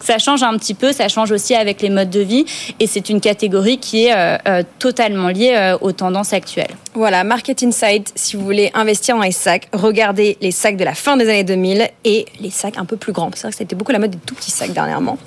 ça 0.00 0.18
change 0.18 0.42
un 0.42 0.56
petit 0.56 0.74
peu, 0.74 0.92
ça 0.92 1.08
change 1.08 1.32
aussi 1.32 1.54
avec 1.54 1.82
les 1.82 1.90
modes 1.90 2.10
de 2.10 2.20
vie 2.20 2.44
et 2.78 2.86
c'est 2.86 3.08
une 3.08 3.20
catégorie 3.20 3.78
qui 3.78 4.06
est 4.06 4.14
euh, 4.14 4.36
euh, 4.46 4.62
totalement 4.78 5.28
liée 5.28 5.54
euh, 5.56 5.76
aux 5.80 5.92
tendances 5.92 6.32
actuelles. 6.32 6.70
Voilà, 6.94 7.24
Market 7.24 7.62
Insight, 7.62 8.12
si 8.14 8.36
vous 8.36 8.44
voulez 8.44 8.70
investir 8.74 9.16
dans 9.16 9.22
les 9.22 9.32
sacs, 9.32 9.68
regardez 9.72 10.36
les 10.40 10.50
sacs 10.50 10.76
de 10.76 10.84
la 10.84 10.94
fin 10.94 11.16
des 11.16 11.28
années 11.28 11.44
2000 11.44 11.88
et 12.04 12.26
les 12.40 12.50
sacs 12.50 12.76
un 12.76 12.84
peu 12.84 12.96
plus 12.96 13.12
grands. 13.12 13.30
C'est 13.34 13.42
vrai 13.42 13.50
que 13.50 13.56
ça 13.56 13.62
a 13.62 13.64
été 13.64 13.76
beaucoup 13.76 13.92
la 13.92 13.98
mode 13.98 14.10
des 14.10 14.18
tout 14.18 14.34
petits 14.34 14.50
sacs 14.50 14.72
dernièrement. 14.72 15.18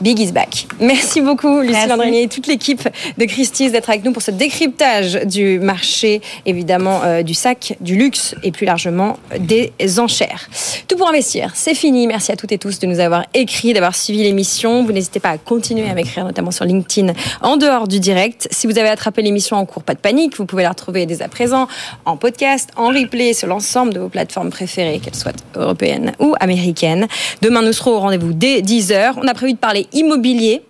Big 0.00 0.20
is 0.20 0.32
back. 0.32 0.66
Merci 0.78 1.22
beaucoup, 1.22 1.60
Lucie 1.60 1.88
Landrinier 1.88 2.24
et 2.24 2.28
toute 2.28 2.46
l'équipe 2.46 2.86
de 3.16 3.24
Christie's 3.24 3.72
d'être 3.72 3.88
avec 3.88 4.04
nous 4.04 4.12
pour 4.12 4.22
ce 4.22 4.30
décryptage 4.30 5.14
du 5.24 5.58
marché, 5.58 6.20
évidemment, 6.44 7.00
euh, 7.02 7.22
du 7.22 7.32
sac, 7.32 7.76
du 7.80 7.96
luxe 7.96 8.34
et 8.42 8.52
plus 8.52 8.66
largement 8.66 9.18
des 9.38 9.72
enchères. 9.98 10.48
Tout 10.86 10.96
pour 10.96 11.08
investir, 11.08 11.52
c'est 11.54 11.74
fini. 11.74 12.06
Merci 12.06 12.30
à 12.30 12.36
toutes 12.36 12.52
et 12.52 12.58
tous 12.58 12.78
de 12.78 12.86
nous 12.86 13.00
avoir 13.00 13.24
écrit, 13.32 13.72
d'avoir 13.72 13.96
suivi 13.96 14.22
l'émission. 14.22 14.84
Vous 14.84 14.92
n'hésitez 14.92 15.18
pas 15.18 15.30
à 15.30 15.38
continuer 15.38 15.88
à 15.88 15.94
m'écrire, 15.94 16.24
notamment 16.24 16.50
sur 16.50 16.66
LinkedIn, 16.66 17.14
en 17.40 17.56
dehors 17.56 17.88
du 17.88 17.98
direct. 17.98 18.48
Si 18.50 18.66
vous 18.66 18.78
avez 18.78 18.88
attrapé 18.88 19.22
l'émission 19.22 19.56
en 19.56 19.64
cours, 19.64 19.82
pas 19.82 19.94
de 19.94 20.00
panique. 20.00 20.36
Vous 20.36 20.46
pouvez 20.46 20.62
la 20.62 20.70
retrouver 20.70 21.06
dès 21.06 21.22
à 21.22 21.28
présent 21.28 21.68
en 22.04 22.18
podcast, 22.18 22.70
en 22.76 22.88
replay 22.88 23.32
sur 23.32 23.48
l'ensemble 23.48 23.94
de 23.94 24.00
vos 24.00 24.08
plateformes 24.08 24.50
préférées, 24.50 25.00
qu'elles 25.00 25.14
soient 25.14 25.32
européennes 25.54 26.12
ou 26.18 26.34
américaines. 26.40 27.06
Demain, 27.40 27.62
nous 27.62 27.72
serons 27.72 27.92
au 27.92 28.00
rendez-vous 28.00 28.34
dès 28.34 28.60
10h. 28.60 29.14
On 29.16 29.26
a 29.26 29.34
prévu 29.34 29.54
de 29.54 29.58
parler 29.58 29.85
immobilier. 29.92 30.62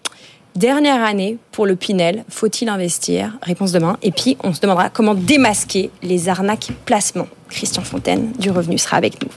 Dernière 0.57 1.05
année 1.05 1.37
pour 1.53 1.67
le 1.67 1.77
Pinel, 1.77 2.25
faut-il 2.31 2.71
investir? 2.71 3.37
Réponse 3.43 3.73
demain. 3.73 3.99
Et 4.03 4.11
puis, 4.11 4.39
on 4.43 4.55
se 4.55 4.61
demandera 4.61 4.89
comment 4.89 5.15
démasquer 5.15 5.91
les 6.03 6.31
arnaques 6.31 6.69
placements. 6.87 7.29
Christian 7.51 7.83
Fontaine 7.83 8.33
du 8.39 8.51
Revenu 8.51 8.79
sera 8.79 8.97
avec 8.97 9.23
nous. 9.23 9.29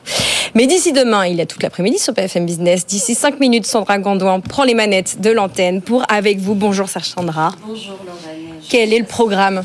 Mais 0.55 0.65
d'ici 0.65 0.93
demain, 0.93 1.25
il 1.25 1.35
y 1.35 1.41
a 1.41 1.45
toute 1.45 1.61
l'après-midi 1.61 1.99
sur 1.99 2.13
BFM 2.13 2.45
Business. 2.45 2.85
D'ici 2.85 3.15
5 3.15 3.39
minutes, 3.39 3.65
Sandra 3.65 3.97
Gondouin 3.99 4.39
prend 4.39 4.63
les 4.63 4.73
manettes 4.73 5.19
de 5.19 5.29
l'antenne 5.29 5.81
pour 5.81 6.03
Avec 6.09 6.39
vous. 6.39 6.55
Bonjour 6.55 6.87
Sandra. 6.87 7.51
Bonjour 7.67 7.99
Lorraine. 8.05 8.61
Quel 8.69 8.93
est 8.93 8.99
le 8.99 9.05
programme? 9.05 9.61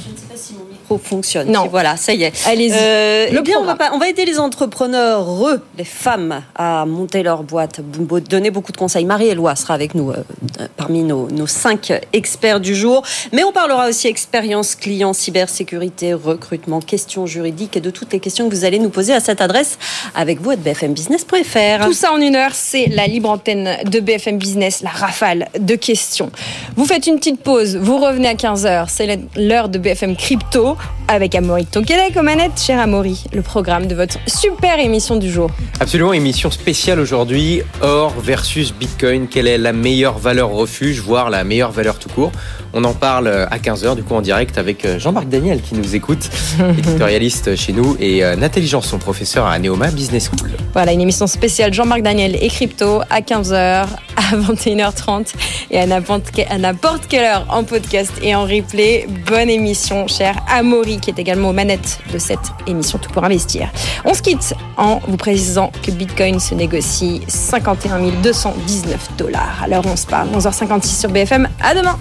Micro 0.95 0.99
fonctionne. 0.99 1.51
Non. 1.51 1.67
Voilà, 1.71 1.97
ça 1.97 2.13
y 2.15 2.25
est. 2.25 2.33
Allez-y. 2.47 2.73
Euh, 2.75 3.27
eh 3.31 3.41
bien, 3.43 3.59
on 3.61 3.65
va, 3.65 3.75
pas- 3.77 3.91
on 3.95 3.99
va 3.99 4.09
aider 4.09 4.25
les 4.25 4.39
entrepreneurs, 4.39 5.47
eux, 5.47 5.61
les 5.79 5.85
femmes, 5.85 6.43
à 6.55 6.85
monter 6.87 7.23
leur 7.23 7.43
boîte, 7.43 7.81
donner 8.29 8.51
beaucoup 8.51 8.73
de 8.73 8.77
conseils. 8.77 9.05
Marie-Éloi 9.05 9.57
sera 9.57 9.75
avec 9.75 9.95
nous 9.95 10.11
euh, 10.11 10.17
euh, 10.61 10.67
parmi 10.77 11.03
nos, 11.03 11.29
nos 11.31 11.47
cinq 11.47 11.93
experts 12.13 12.61
du 12.61 12.75
jour. 12.75 13.03
Mais 13.33 13.45
on 13.45 13.53
parlera 13.53 13.89
aussi 13.89 14.09
expérience 14.09 14.75
client, 14.75 15.13
cybersécurité, 15.13 16.15
recrutement, 16.15 16.81
questions 16.81 17.27
juridiques 17.27 17.77
et 17.77 17.81
de 17.81 17.91
toutes 17.91 18.13
les 18.13 18.21
questions 18.21 18.49
que 18.49 18.55
vous 18.55 18.65
allez 18.65 18.79
nous 18.79 18.91
poser 18.91 19.13
à 19.15 19.21
cette 19.21 19.41
adresse 19.41 19.79
avec 20.15 20.41
vous 20.41 20.51
à 20.51 20.57
bfmbusiness.fr. 20.57 21.85
Tout 21.85 21.93
ça 21.93 22.13
en 22.13 22.21
une 22.21 22.37
heure, 22.37 22.53
c'est 22.55 22.87
la 22.87 23.07
libre 23.07 23.31
antenne 23.31 23.77
de 23.85 24.01
BFM 24.01 24.39
Business, 24.39 24.83
la 24.83 24.91
rafale 24.91 25.49
de 25.59 25.75
questions. 25.75 26.31
Vous 26.77 26.85
faites 26.85 27.07
une 27.07 27.17
petite 27.17 27.41
pause, 27.43 27.77
vous 27.77 27.99
revenez 27.99 28.29
à 28.29 28.35
15h, 28.35 28.87
c'est 28.89 29.19
l'heure 29.37 29.69
de 29.69 29.79
BFM 29.79 30.17
Crypto 30.17 30.77
avec 31.09 31.35
Amaury 31.35 31.67
Tonquedec 31.67 32.17
aux 32.17 32.23
manettes. 32.23 32.61
Cher 32.61 32.81
Amaury, 32.81 33.25
le 33.33 33.43
programme 33.43 33.87
de 33.87 33.95
votre 33.95 34.17
super 34.27 34.79
émission 34.81 35.17
du 35.17 35.31
jour. 35.31 35.51
Absolument, 35.81 36.13
émission 36.13 36.51
spéciale 36.51 36.99
aujourd'hui, 36.99 37.63
or 37.83 38.13
versus 38.23 38.73
Bitcoin, 38.73 39.29
quelle 39.29 39.47
est 39.47 39.59
la 39.59 39.73
meilleure 39.73 40.19
valeur 40.19 40.51
refuge, 40.51 41.01
voire 41.01 41.29
la 41.31 41.45
meilleure 41.45 41.73
valeur 41.73 41.99
tout 41.99 42.09
court? 42.09 42.33
On 42.73 42.83
en 42.85 42.95
parle 42.95 43.29
à 43.29 43.59
15h, 43.59 43.95
du 43.97 44.03
coup 44.03 44.15
en 44.15 44.23
direct 44.23 44.59
avec 44.59 44.85
euh, 44.85 44.99
Jean-Marc 44.99 45.29
Daniel 45.29 45.61
qui 45.61 45.75
nous 45.75 45.95
écoute, 45.95 46.29
éditorialiste 46.79 47.55
chez 47.55 47.73
nous, 47.73 47.97
et 48.01 48.25
euh, 48.25 48.35
Nathalie 48.37 48.67
Janson, 48.67 48.99
professeur 48.99 49.47
à 49.47 49.59
Neoma 49.59 49.91
Business 49.91 50.31
School. 50.31 50.51
Voilà, 50.73 50.93
une 50.93 51.01
émission 51.01 51.27
spéciale 51.27 51.73
Jean-Marc 51.73 52.03
Daniel 52.03 52.37
et 52.41 52.49
Crypto 52.49 53.01
à 53.11 53.21
15h, 53.21 53.55
à 54.17 54.37
21h30 54.37 55.27
et 55.71 55.79
à 55.79 55.87
n'importe 55.87 56.31
que- 56.31 56.43
à 56.53 56.59
n'importe 56.59 57.07
quelle 57.09 57.25
heure 57.25 57.47
en 57.51 57.63
podcast 57.65 58.13
et 58.23 58.35
en 58.35 58.43
replay. 58.45 59.07
Bonne 59.29 59.51
émission, 59.51 60.07
cher 60.09 60.35
Amaury, 60.51 60.64
qui 61.01 61.11
est 61.11 61.19
également 61.19 61.51
aux 61.51 61.53
manettes 61.53 62.01
de 62.13 62.19
cette 62.19 62.53
émission 62.67 62.99
Tout 62.99 63.11
pour 63.13 63.25
investir. 63.25 63.69
On 64.05 64.15
se 64.15 64.23
quitte 64.23 64.55
en 64.77 65.01
vous 65.07 65.17
précisant 65.17 65.71
que 65.83 65.91
Bitcoin 65.91 66.41
se 66.41 66.55
négocie 66.55 67.23
51 67.29 68.01
219 68.23 69.17
dollars. 69.17 69.67
Où 69.69 69.89
on 69.89 69.97
se 69.97 70.07
parle, 70.07 70.29
11h56 70.29 71.01
sur 71.01 71.11
BFM. 71.11 71.49
À 71.61 71.75
demain! 71.75 71.99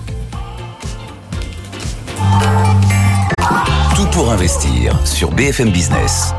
Tout 3.95 4.07
pour 4.11 4.31
investir 4.31 4.99
sur 5.05 5.31
BFM 5.31 5.69
Business. 5.69 6.33